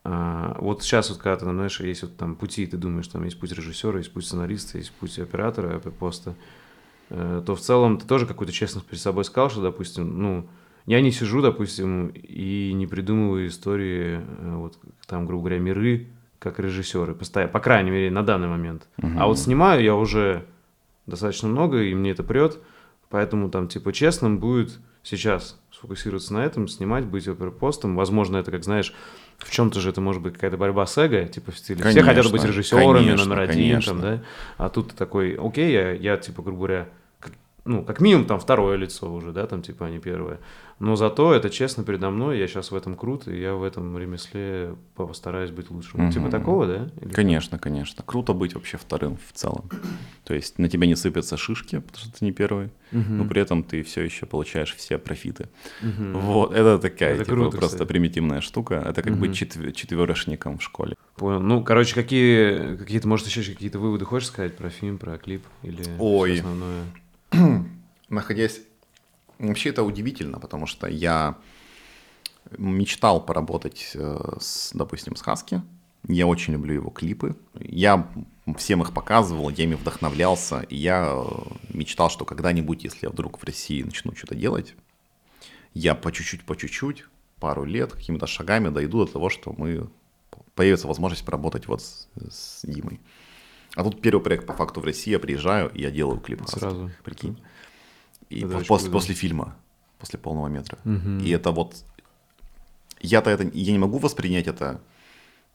[0.03, 3.39] А, вот сейчас вот когда ты, знаешь, есть вот там пути, ты думаешь, там есть
[3.39, 6.35] путь режиссера, есть путь сценариста, есть путь оператора, поста,
[7.09, 10.47] э, то в целом ты тоже какую-то честность перед собой сказал, что, допустим, ну,
[10.85, 14.77] я не сижу, допустим, и не придумываю истории, э, вот
[15.07, 16.07] там, грубо говоря, миры,
[16.39, 18.89] как режиссеры, постоянно, по крайней мере, на данный момент.
[18.97, 19.11] Угу.
[19.17, 20.45] А вот снимаю я уже
[21.05, 22.59] достаточно много, и мне это прет,
[23.09, 27.95] поэтому там, типа, честным будет сейчас сфокусироваться на этом, снимать, быть оперпостом.
[27.95, 28.93] Возможно, это, как знаешь,
[29.37, 32.09] в чем-то же это может быть какая-то борьба с эго, типа в стиле конечно, все
[32.09, 33.91] хотят быть режиссерами, конечно, номер один, конечно.
[33.91, 34.23] там, да.
[34.57, 36.89] А тут ты такой, окей, я, я, типа, грубо говоря,
[37.65, 40.39] ну, как минимум там второе лицо уже, да, там типа, а не первое.
[40.79, 43.97] Но зато это честно передо мной, я сейчас в этом крут, и я в этом
[43.97, 46.01] ремесле постараюсь быть лучшим.
[46.01, 46.11] Мгм.
[46.11, 46.89] Типа такого, да?
[46.99, 48.03] Или- Конечно, конечно.
[48.05, 49.69] Круто быть вообще вторым в целом.
[50.25, 53.17] То есть на тебя не сыпятся шишки, потому что ты не первый, Мгм.
[53.19, 55.47] но при этом ты все еще получаешь все профиты.
[55.81, 56.19] Мгм.
[56.19, 57.87] Вот, это такая, Это типа, круто, просто кстати.
[57.87, 58.75] примитивная штука.
[58.85, 59.21] Это как Мгм.
[59.21, 60.95] быть четве- четверошником в школе.
[61.15, 61.39] Понял.
[61.39, 65.43] Ну, короче, какие, какие-то, может, еще какие-то выводы хочешь сказать про фильм, про клип?
[65.61, 66.39] Или Ой.
[66.39, 66.83] основное?
[68.09, 68.61] Находясь...
[69.39, 71.37] Вообще это удивительно, потому что я
[72.57, 75.61] мечтал поработать, э, с, допустим, с Хаски.
[76.07, 77.35] Я очень люблю его клипы.
[77.59, 78.07] Я
[78.57, 80.61] всем их показывал, я ими вдохновлялся.
[80.69, 81.23] И я э,
[81.73, 84.75] мечтал, что когда-нибудь, если я вдруг в России начну что-то делать,
[85.73, 87.05] я по чуть-чуть, по чуть-чуть,
[87.39, 89.89] пару лет, какими-то шагами дойду до того, что мы
[90.55, 92.99] появится возможность поработать вот с, с Димой.
[93.75, 96.41] А тут первый проект по факту в России, я приезжаю, и я делаю клип.
[96.47, 96.91] Сразу.
[97.03, 97.41] Прикинь.
[98.29, 99.55] И по- после, после фильма,
[99.99, 100.77] после полного метра.
[100.83, 101.19] Мгм.
[101.19, 101.83] И это вот...
[102.99, 103.49] Я-то это...
[103.53, 104.79] Я не могу воспринять это,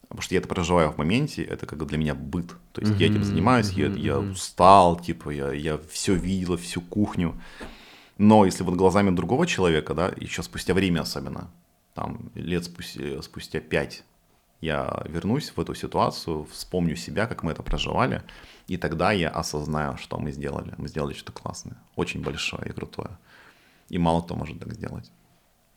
[0.01, 2.55] потому что я это проживаю в моменте, это как для меня быт.
[2.73, 4.31] То есть я этим занимаюсь, я, мгм, я мгм.
[4.31, 7.39] устал, типа, я, я все видел, всю кухню.
[8.17, 11.49] Но если вот глазами другого человека, да, еще спустя время особенно,
[11.93, 14.03] там лет спустя, спустя пять,
[14.61, 18.23] я вернусь в эту ситуацию, вспомню себя, как мы это проживали,
[18.67, 20.73] и тогда я осознаю, что мы сделали.
[20.77, 23.17] Мы сделали что-то классное, очень большое и крутое.
[23.89, 25.11] И мало кто может так сделать.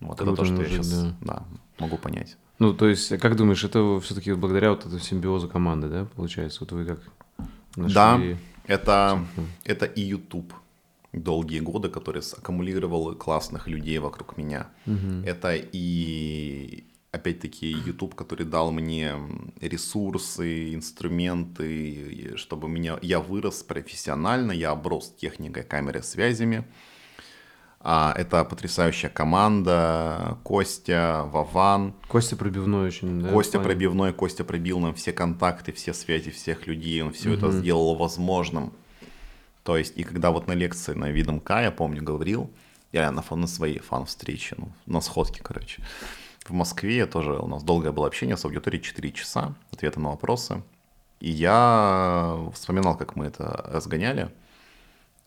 [0.01, 1.15] Вот это Круто, то, что я мужик, сейчас да.
[1.21, 1.43] да,
[1.79, 2.37] могу понять.
[2.59, 6.61] Ну, то есть, как думаешь, это все-таки благодаря вот этому симбиозу команды, да, получается?
[6.61, 7.01] Вот вы как
[7.77, 7.95] нашли...
[7.95, 8.21] Да,
[8.67, 9.25] это,
[9.65, 10.53] это и YouTube
[11.13, 14.69] долгие годы, который аккумулировал классных людей вокруг меня.
[14.87, 15.25] Мгм.
[15.25, 19.15] Это и опять-таки YouTube, который дал мне
[19.61, 26.65] ресурсы, инструменты, чтобы меня я вырос профессионально, я оброс техникой, камерой, связями.
[27.85, 33.29] А, это потрясающая команда, Костя, Вован, Костя пробивной очень, да?
[33.31, 37.59] Костя пробивной, Костя пробил нам все контакты, все связи всех людей, он все это Мгм.
[37.59, 38.73] сделал возможным.
[39.65, 42.51] То есть, и когда вот на лекции на видом К, я помню, говорил,
[42.93, 45.83] я на, фон- на своей фан-встрече, ну, на сходке, короче,
[46.45, 50.63] в Москве тоже у нас долгое было общение с аудиторией, 4 часа, ответы на вопросы.
[51.21, 54.31] И я вспоминал, как мы это разгоняли.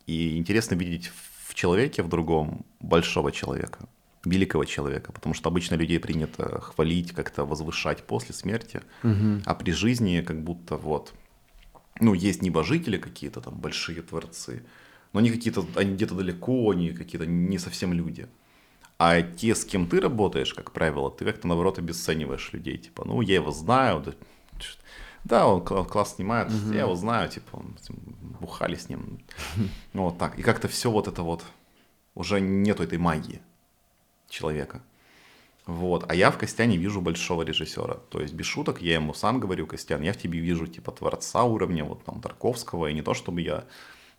[0.08, 1.12] И интересно видеть
[1.48, 3.80] в человеке, в другом, большого человека,
[4.26, 9.42] великого человека, потому что обычно людей принято хвалить, как-то возвышать после смерти, Мгм.
[9.46, 11.14] а при жизни как будто вот,
[12.00, 14.64] ну, есть небожители какие-то там, большие творцы,
[15.14, 18.28] но они какие-то, они где-то далеко, они какие-то не совсем люди.
[18.98, 22.78] А те, с кем ты работаешь, как правило, ты как-то, наоборот, обесцениваешь людей.
[22.78, 24.14] Типа, ну, я его знаю, да,
[25.26, 27.62] да он кла- класс снимает, я его знаю, типа,
[28.40, 29.20] бухали с ним.
[29.94, 30.40] Ну, вот так.
[30.40, 31.44] И как-то все вот это вот,
[32.14, 33.42] уже нету этой магии
[34.30, 34.82] человека.
[35.66, 36.06] Вот.
[36.10, 37.96] А я в Костяне вижу большого режиссера.
[38.10, 41.44] То есть, без шуток, я ему сам говорю, Костян, я в тебе вижу, типа, творца
[41.44, 43.66] уровня, вот там, Тарковского, и не то, чтобы я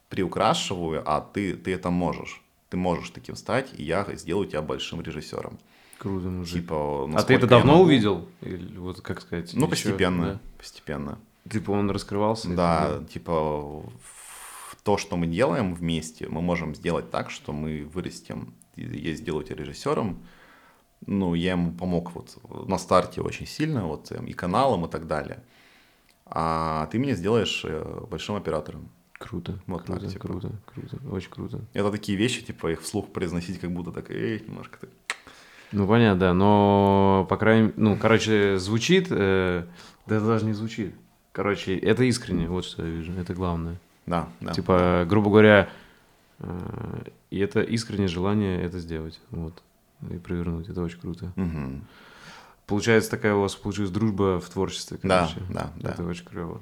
[0.08, 2.42] приукрашиваю, а ты, ты это можешь.
[2.68, 5.58] Ты можешь таким стать, и я сделаю тебя большим режиссером.
[5.98, 6.62] Круто, мужик.
[6.62, 7.84] Типа, а ты это давно могу.
[7.84, 8.28] увидел?
[8.42, 9.52] Или вот как сказать?
[9.54, 10.40] Ну, ещё, постепенно, да?
[10.58, 11.18] постепенно.
[11.50, 12.48] Типа он раскрывался?
[12.50, 18.52] Да, типа в- то, что мы делаем вместе, мы можем сделать так, что мы вырастем.
[18.76, 20.22] Я сделаю тебя режиссером.
[21.06, 22.36] Ну, я ему помог вот
[22.68, 25.42] на старте очень сильно, вот и каналом, и так далее.
[26.24, 28.90] А ты меня сделаешь э, большим оператором.
[29.18, 30.28] Круто, Вот круто, так, типа.
[30.28, 31.60] круто, круто, очень круто.
[31.72, 34.90] Это такие вещи, типа, их вслух произносить, как будто так, эй, немножко так.
[35.72, 39.64] Ну, понятно, да, но, по крайней мере, ну, короче, звучит, э,
[40.06, 40.94] да это даже не звучит.
[41.32, 43.78] Короче, это искренне, вот что я вижу, это главное.
[44.06, 44.52] Да, да.
[44.52, 45.68] Типа, грубо говоря,
[46.38, 49.62] э, и это искреннее желание это сделать, вот,
[50.10, 51.32] и провернуть, это очень круто.
[51.36, 51.84] Мгм.
[52.66, 55.40] Получается, такая у вас получилась дружба в творчестве, Да, короче.
[55.52, 55.90] да, да.
[55.90, 56.60] Это очень клево.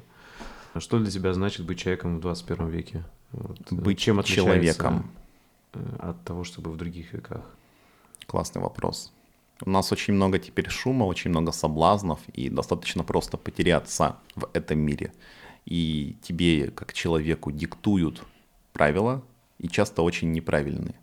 [0.74, 3.04] А что для тебя значит быть человеком в 21 веке?
[3.30, 5.08] Вот, э, Быть чем человеком.
[5.72, 7.42] э, от того, чтобы в других веках?
[8.26, 9.12] Классный вопрос.
[9.64, 14.80] У нас очень много теперь шума, очень много соблазнов, и достаточно просто потеряться в этом
[14.80, 15.12] мире.
[15.64, 18.24] И тебе, как человеку, диктуют
[18.72, 19.22] правила,
[19.60, 20.96] и часто очень неправильные.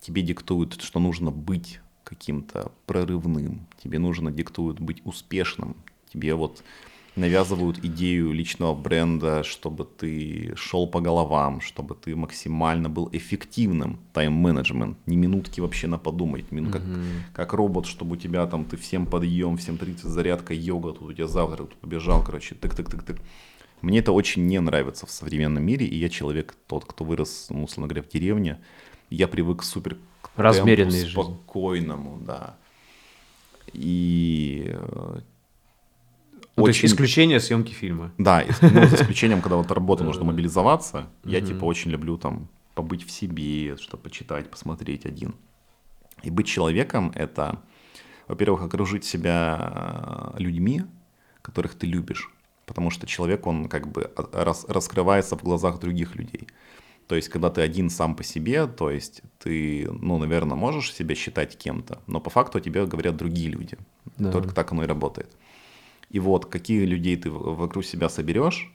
[0.00, 5.76] Тебе диктуют, что нужно быть каким-то прорывным, тебе нужно диктуют быть успешным,
[6.12, 6.62] тебе вот
[7.16, 14.96] навязывают идею личного бренда, чтобы ты шел по головам, чтобы ты максимально был эффективным тайм-менеджмент,
[15.06, 16.82] ни минутки вообще на подумать, мин- как,
[17.34, 21.12] как робот, чтобы у тебя там, ты всем подъем, всем 30 зарядка, йога, тут у
[21.12, 23.20] тебя завтра, тут побежал, короче, тык-тык-тык-тык.
[23.82, 27.64] Мне это очень не нравится в современном мире, и я человек тот, кто вырос, ну,
[27.64, 28.60] условно говоря, в деревне.
[29.10, 30.30] Я привык супер к
[30.90, 31.10] жизни.
[31.10, 32.56] спокойному, да.
[33.72, 34.76] И
[36.56, 38.12] Ну, То есть очень- исключение съемки фильма.
[38.18, 43.06] Да, ну, за исключением, когда вот работа нужно мобилизоваться, я типа очень люблю там побыть
[43.06, 45.34] в себе, что-то почитать, посмотреть один.
[46.22, 47.58] И быть человеком— это,
[48.28, 50.82] во-первых, окружить себя э, людьми,
[51.42, 52.30] которых ты любишь,
[52.66, 56.46] потому что человек, он как бы а- рас- раскрывается в глазах других людей.
[57.08, 61.14] То есть, когда ты один сам по себе, то есть ты, ну, наверное, можешь себя
[61.14, 63.76] считать кем-то, но по факту тебе говорят другие люди.
[64.18, 64.30] Да.
[64.30, 65.28] Только так оно и работает.
[66.12, 68.70] И вот какие людей ты вокруг себя соберешь,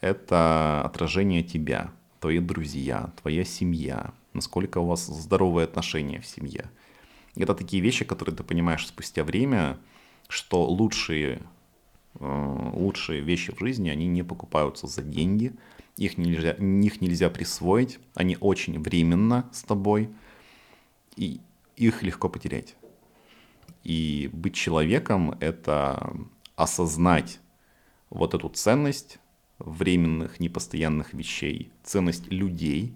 [0.00, 6.68] это отражение тебя, твои друзья, твоя семья, насколько у вас здоровые отношения в семье.
[7.36, 9.78] Это такие вещи, которые ты понимаешь спустя время,
[10.28, 11.42] что лучшие,
[12.18, 15.52] э, лучшие вещи в жизни, они не покупаются за деньги,
[15.96, 20.10] их нельзя, их нельзя присвоить, они очень временно с тобой,
[21.14, 21.40] и
[21.76, 22.74] их легко потерять.
[23.84, 26.16] И быть человеком— это
[26.58, 27.38] осознать
[28.10, 29.20] вот эту ценность
[29.60, 32.94] временных, непостоянных вещей, ценность людей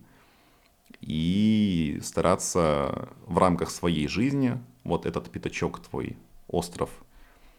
[1.01, 6.17] и стараться в рамках своей жизни вот этот пятачок твой,
[6.49, 6.91] остров,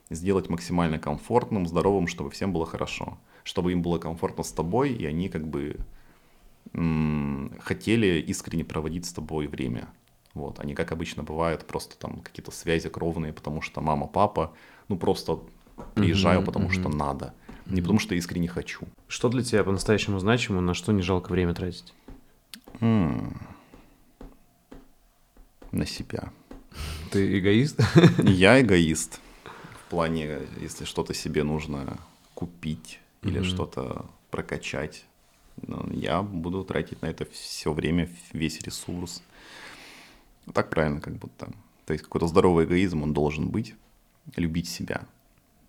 [0.10, 3.18] сделать максимально комфортным, здоровым, чтобы всем было хорошо.
[3.46, 5.78] Чтобы им было комфортно с тобой, и они как бы
[6.74, 9.88] м, хотели искренне проводить с тобой время.
[10.34, 14.54] Вот, они, как обычно бывает, просто там какие-то связи кровные, потому что мама, папа,
[14.90, 15.40] ну просто
[15.96, 16.98] приезжаю, Мгм, потому что мгм.
[16.98, 17.34] надо.
[17.66, 18.88] Не потому что искренне хочу.
[19.08, 21.94] Что для тебя по-настоящему значимо, на что не жалко время тратить?
[22.82, 23.40] М.
[25.72, 26.32] На себя.
[27.12, 27.80] Ты эгоист?
[28.24, 29.20] Я эгоист.
[29.86, 31.98] В плане, если что-то себе нужно
[32.34, 33.46] купить или Мгм.
[33.46, 35.06] что-то прокачать,
[35.68, 39.22] ну, я буду тратить на это все время, весь ресурс.
[40.54, 41.52] Так правильно, как будто.
[41.86, 43.76] То есть какой-то здоровый эгоизм, он должен быть.
[44.36, 45.06] Любить себя.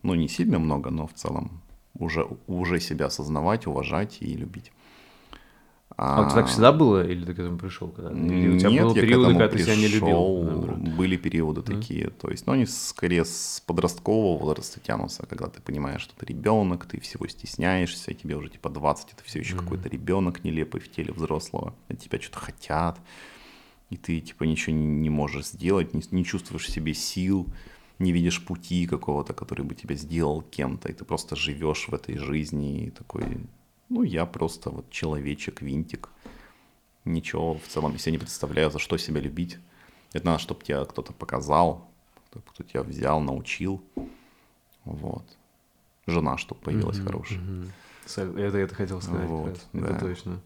[0.05, 1.63] Ну, не сильно много, но в целом
[1.99, 4.71] уже, уже себя осознавать, уважать и любить.
[5.97, 7.89] А у тебя так всегда было, или ты к этому пришел?
[7.89, 8.11] Когда?
[8.11, 10.01] Или у тебя Нет, были я к этому когда ты себя не любил?
[10.01, 10.79] пришел, наоборот?
[10.79, 12.11] Были периоды такие.
[12.11, 16.87] То есть, ну, они скорее с подросткового возраста тянутся, когда ты понимаешь, что ты ребенок,
[16.87, 20.91] ты всего стесняешься, тебе уже типа 20, и ты все еще какой-то ребенок нелепый в
[20.91, 22.99] теле взрослого, от тебя что-то хотят,
[23.91, 27.47] и ты типа ничего не, не можешь сделать, не, не чувствуешь в себе сил,
[27.99, 32.17] не видишь пути какого-то, который бы тебя сделал кем-то, и ты просто живешь в этой
[32.17, 33.25] жизни и такой,
[33.89, 36.09] ну, я просто вот человечек, винтик,
[37.05, 39.59] ничего в целом я себе не представляю, за что себя любить.
[40.13, 41.91] Это надо, чтобы тебя кто-то показал,
[42.31, 43.83] кто, кто тебя взял, научил.
[44.85, 45.25] Вот.
[46.07, 47.41] Жена, чтобы появилась Мгм, хорошая.
[48.07, 49.29] Со- Это это хотел сказать.
[49.29, 49.91] Вот, да.
[49.91, 50.41] Это точно.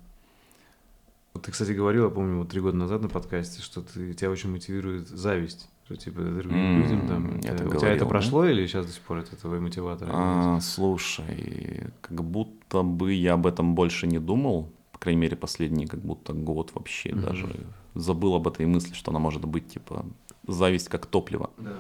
[1.34, 4.30] Вот ты, кстати, говорил, я помню, вот три года назад на подкасте, что ты, тебя
[4.30, 5.68] очень мотивирует зависть.
[5.88, 7.40] Что типа другим М, людям там.
[7.40, 8.08] я это- у тебя говорил, это да?
[8.10, 10.06] прошло или сейчас до сих пор это твой мотиватор?
[10.12, 14.70] А, слушай, как будто бы я об этом больше не думал.
[14.92, 17.22] По крайней мере, последний как будто год вообще Мгм.
[17.22, 20.04] даже забыл об этой мысли, что она может быть типа
[20.46, 21.48] зависть как топливо.
[21.56, 21.78] Да,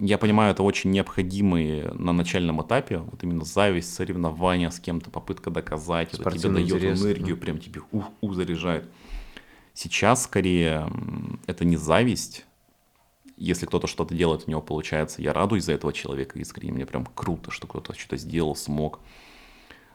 [0.00, 5.50] Я понимаю, это очень необходимые на начальном этапе, вот именно зависть, соревнования с кем-то, попытка
[5.50, 7.42] доказать, это тебе дает интерес, энергию, да.
[7.42, 8.84] прям тебе ух-ух заряжает.
[9.74, 10.90] Сейчас скорее
[11.46, 12.46] это не зависть,
[13.38, 17.06] если кто-то что-то делает, у него получается, я радуюсь за этого человека искренне, мне прям
[17.06, 19.00] круто, что кто-то что-то сделал, смог.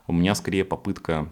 [0.07, 1.29] У меня скорее попытка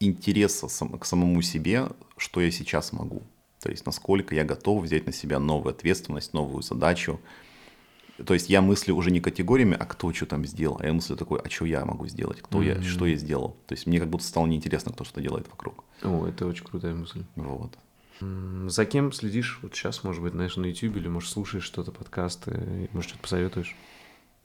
[0.00, 3.22] интереса сам- к самому себе, что я сейчас могу.
[3.60, 7.20] То есть насколько я готов взять на себя новую ответственность, новую задачу.
[8.26, 11.16] То есть я мыслю уже не категориями, а кто что там сделал, а я мыслю
[11.16, 12.84] такой, а что я могу сделать, кто я, Мгм.
[12.84, 13.56] что я сделал.
[13.66, 15.82] То есть мне как будто стало неинтересно, кто что делает вокруг.
[16.02, 17.24] О, это очень крутая мысль.
[17.34, 17.76] Вот.
[18.20, 22.88] За кем следишь вот сейчас, может быть, знаешь, на YouTube или, может, слушаешь что-то, подкасты,
[22.92, 23.76] может, что-то посоветуешь?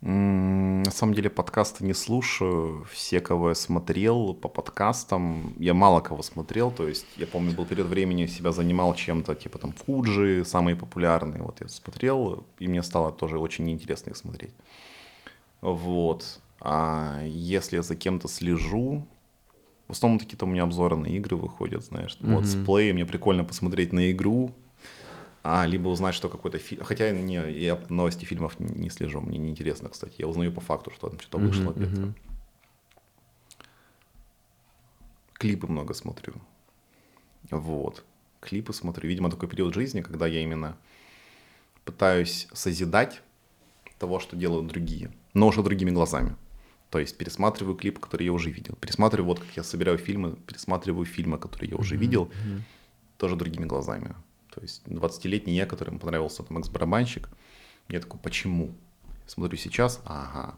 [0.02, 2.86] На самом деле подкасты не слушаю.
[2.90, 6.72] Все, кого я смотрел по подкастам, я мало кого смотрел.
[6.72, 11.44] То есть я помню, был период времени, себя занимал чем-то, типа там Фуджи, самые популярные.
[11.44, 14.54] Вот я смотрел, и мне стало тоже очень неинтересно их смотреть.
[15.60, 16.40] Вот.
[16.62, 19.06] А если я за кем-то слежу,
[19.90, 22.16] в основном какие-то у меня обзоры на игры выходят, знаешь.
[22.22, 24.54] Вот, с плей мне прикольно посмотреть на игру,
[25.44, 26.84] а, либо узнать, что какой-то фильм.
[26.84, 30.14] Хотя не, я новости фильмов не не слежу, мне неинтересно, кстати.
[30.20, 31.72] Я узнаю по факту, что там что-то вышло.
[31.72, 32.02] Мгм, где-то.
[32.02, 32.16] мгм.
[35.34, 36.34] Клипы много смотрю.
[37.50, 38.04] Вот.
[38.42, 39.10] Клипы смотрю.
[39.10, 40.78] Видимо, такой период жизни, когда я именно
[41.84, 43.22] пытаюсь созидать
[43.98, 46.36] того, что делают другие, но уже другими глазами.
[46.90, 48.76] То есть пересматриваю клип, который я уже видел.
[48.76, 52.62] Пересматриваю, вот как я собираю фильмы, пересматриваю фильмы, которые я уже видел, mm-hmm.
[53.18, 54.16] тоже другими глазами.
[54.54, 57.30] То есть 20-летний я, которому понравился там экс-барабанщик,
[57.90, 58.74] я такой, почему?
[59.28, 60.56] Смотрю сейчас, ага,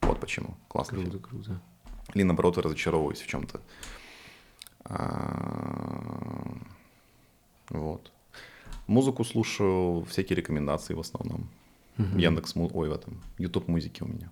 [0.00, 0.56] вот почему.
[0.68, 1.00] Классно.
[1.00, 1.60] Круто, круто.
[2.14, 3.60] Или наоборот, разочаровываюсь в чем-то.
[4.84, 6.58] А,
[7.68, 8.10] вот.
[8.86, 11.48] Музыку слушаю, всякие рекомендации в основном.
[11.98, 12.18] Угу.
[12.18, 14.30] Яндекс, ой, в этом, YouTube музыки у меня.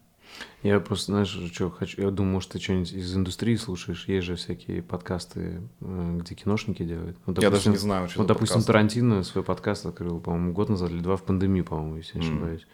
[0.62, 4.36] Я просто, знаешь, что хочу, я думаю, может, ты что-нибудь из индустрии слушаешь, есть же
[4.36, 7.16] всякие подкасты, э, где киношники делают.
[7.26, 8.66] Вот, допустим, я даже не знаю, что Вот, допустим, подкасты.
[8.72, 12.66] Тарантино свой подкаст открыл, по-моему, год назад или два в пандемии, по-моему, если не ошибаюсь.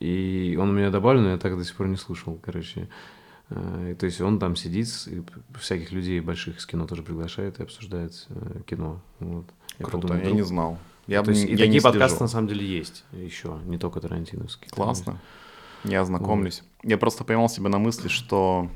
[0.00, 2.88] И он у меня добавлен, но я так до сих пор не слушал, короче.
[3.50, 5.22] Э, то есть он там сидит, и
[5.58, 9.00] всяких людей больших из кино тоже приглашает и обсуждает э, кино.
[9.20, 9.46] Вот.
[9.78, 10.78] Я Круто, подумал, я не знал.
[11.06, 14.70] Я, то есть, и я такие подкасты на самом деле есть еще, не только тарантиновские.
[14.70, 15.18] Классно.
[15.84, 16.62] Я ознакомлюсь.
[16.82, 16.90] Вот.
[16.90, 18.68] Я просто поймал себя на мысли, что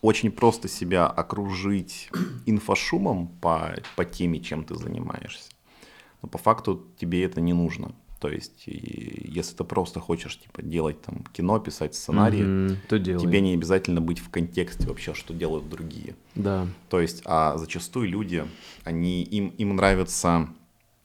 [0.00, 2.10] очень просто себя окружить
[2.46, 5.50] инфошумом по, по теме, чем ты занимаешься.
[6.22, 7.92] Но по факту тебе это не нужно.
[8.22, 13.40] То есть, если ты просто хочешь типа делать там кино, писать сценарии, mm-hmm, то тебе
[13.40, 16.14] не обязательно быть в контексте вообще, что делают другие.
[16.36, 16.68] Да.
[16.88, 18.46] То есть, а зачастую люди,
[18.84, 20.48] они им им нравится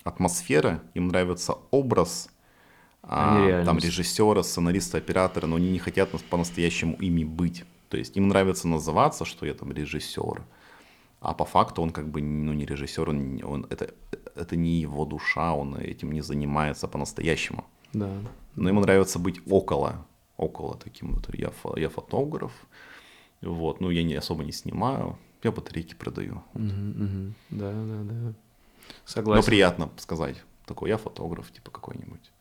[0.04, 2.30] атмосфера, им нравится образ,
[3.10, 7.64] а, там режиссера, сценариста, оператора, но они не хотят по-настоящему ими быть.
[7.90, 10.44] То есть им нравится называться, что я там режиссер,
[11.22, 13.94] а по факту он как бы ну, не режиссер, он, он, это,
[14.36, 17.64] это не его душа, он этим не занимается по-настоящему.
[17.94, 18.12] Да.
[18.56, 20.06] Но ему нравится быть около,
[20.36, 21.34] около таким вот.
[21.34, 22.52] Я, я фотограф,
[23.42, 26.44] вот, ну я не особо не снимаю, я батарейки продаю.
[26.54, 27.34] Угу, угу.
[27.52, 28.34] Да, да, да.
[29.06, 29.42] Согласен.
[29.42, 32.32] Но приятно сказать, такой я фотограф, типа какой-нибудь.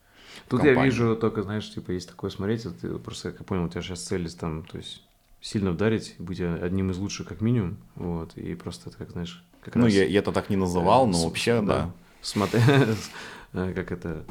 [0.49, 0.79] Тут компании.
[0.79, 3.83] я вижу только, знаешь, типа есть такое смотреть, ты просто, как я понял, у тебя
[3.83, 5.03] сейчас цель там, то есть
[5.41, 9.75] сильно вдарить, быть одним из лучших как минимум, вот, и просто это, как знаешь, как
[9.75, 11.67] Ну, раз, я, я это так не называл, э, но вообще, да.
[11.67, 11.91] да.
[12.23, 12.61] Смотри,
[13.53, 14.25] э, как это,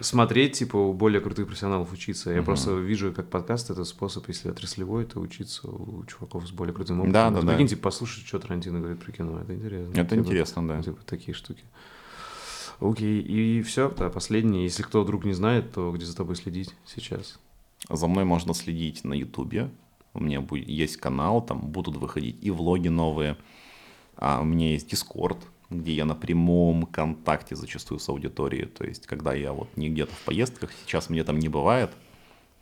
[0.00, 2.30] смотреть, типа, у более крутых профессионалов учиться.
[2.30, 2.46] Я угу.
[2.46, 7.00] просто вижу, как подкаст это способ, если отраслевой, то учиться у чуваков с более крутым
[7.00, 7.12] опытом.
[7.12, 7.52] Да, да, да.
[7.52, 9.40] Прикинь, типа, послушать, что Тарантино говорит про кино.
[9.40, 9.92] Это интересно.
[9.92, 10.82] Это типа, интересно, да.
[10.82, 11.64] Типа, такие штуки.
[12.80, 14.64] Окей, и все, да, последнее.
[14.64, 17.38] Если кто вдруг не знает, то где за тобой следить сейчас?
[17.88, 19.70] За мной можно следить на Ютубе.
[20.12, 23.36] У меня будет, есть канал, там будут выходить и влоги новые.
[24.16, 25.38] А у меня есть Дискорд,
[25.70, 28.66] где я на прямом контакте зачастую с аудиторией.
[28.66, 31.90] То есть, когда я вот не где-то в поездках, сейчас мне там не бывает,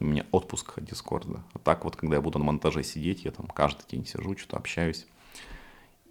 [0.01, 1.43] у меня отпуск от Дискорда.
[1.53, 4.57] А так вот, когда я буду на монтаже сидеть, я там каждый день сижу, что-то
[4.57, 5.07] общаюсь.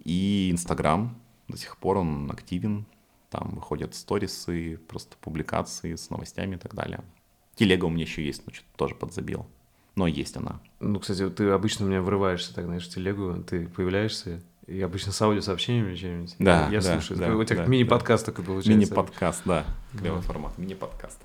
[0.04, 1.16] И Инстаграм,
[1.48, 2.86] до сих пор он активен.
[3.32, 7.00] Там выходят сторисы, просто публикации с новостями и так далее.
[7.56, 9.48] Телега у меня еще есть, но что-то тоже подзабил.
[9.96, 10.60] Но есть она.
[10.82, 15.14] Ну, кстати, ты обычно у меня врываешься, так, знаешь, в телегу, ты появляешься, и обычно
[15.14, 16.36] с аудиосообщениями чем-нибудь.
[16.40, 17.20] Да, я да, слушаю.
[17.20, 18.32] Да, у тебя да, мини-подкаст да.
[18.34, 18.72] такой получается.
[18.72, 19.66] Мини-подкаст, да.
[19.98, 20.28] Клевый да.
[20.28, 21.20] формат, мини-подкаст.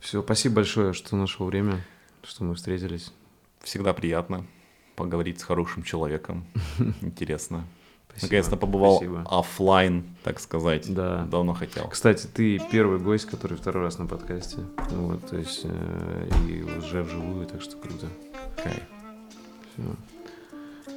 [0.00, 1.84] Все, спасибо большое, что нашел время,
[2.22, 3.12] что мы встретились.
[3.62, 4.44] Всегда приятно
[4.96, 6.44] поговорить с хорошим человеком.
[7.00, 7.66] Интересно.
[8.22, 9.26] Наконец-то побывал спасибо.
[9.28, 10.92] офлайн, так сказать.
[10.92, 11.26] Да.
[11.30, 11.88] Давно хотел.
[11.88, 14.58] Кстати, ты первый гость, который второй раз на подкасте.
[14.90, 18.06] Вот, то есть э, и уже вживую, так что круто.
[18.62, 18.82] Кайф.
[19.74, 19.82] Все.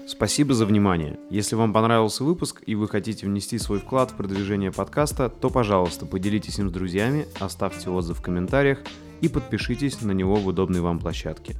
[0.08, 1.20] Спасибо за внимание.
[1.30, 6.08] Если вам понравился выпуск и вы хотите внести свой вклад в продвижение подкаста, то, пожалуйста,
[6.08, 8.80] поделитесь им с друзьями, оставьте отзыв в комментариях
[9.22, 11.58] и подпишитесь на него в удобной вам площадке.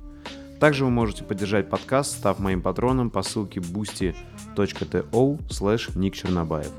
[0.60, 4.16] Также вы можете поддержать подкаст, став моим патроном по ссылке boosty.to
[5.96, 6.72] Ник Чернобаев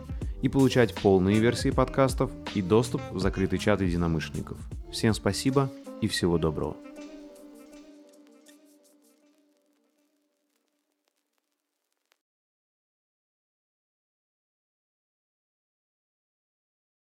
[0.42, 4.58] и получать полные версии подкастов и доступ в закрытый чат единомышленников.
[4.90, 5.70] Всем спасибо
[6.00, 6.76] и всего доброго.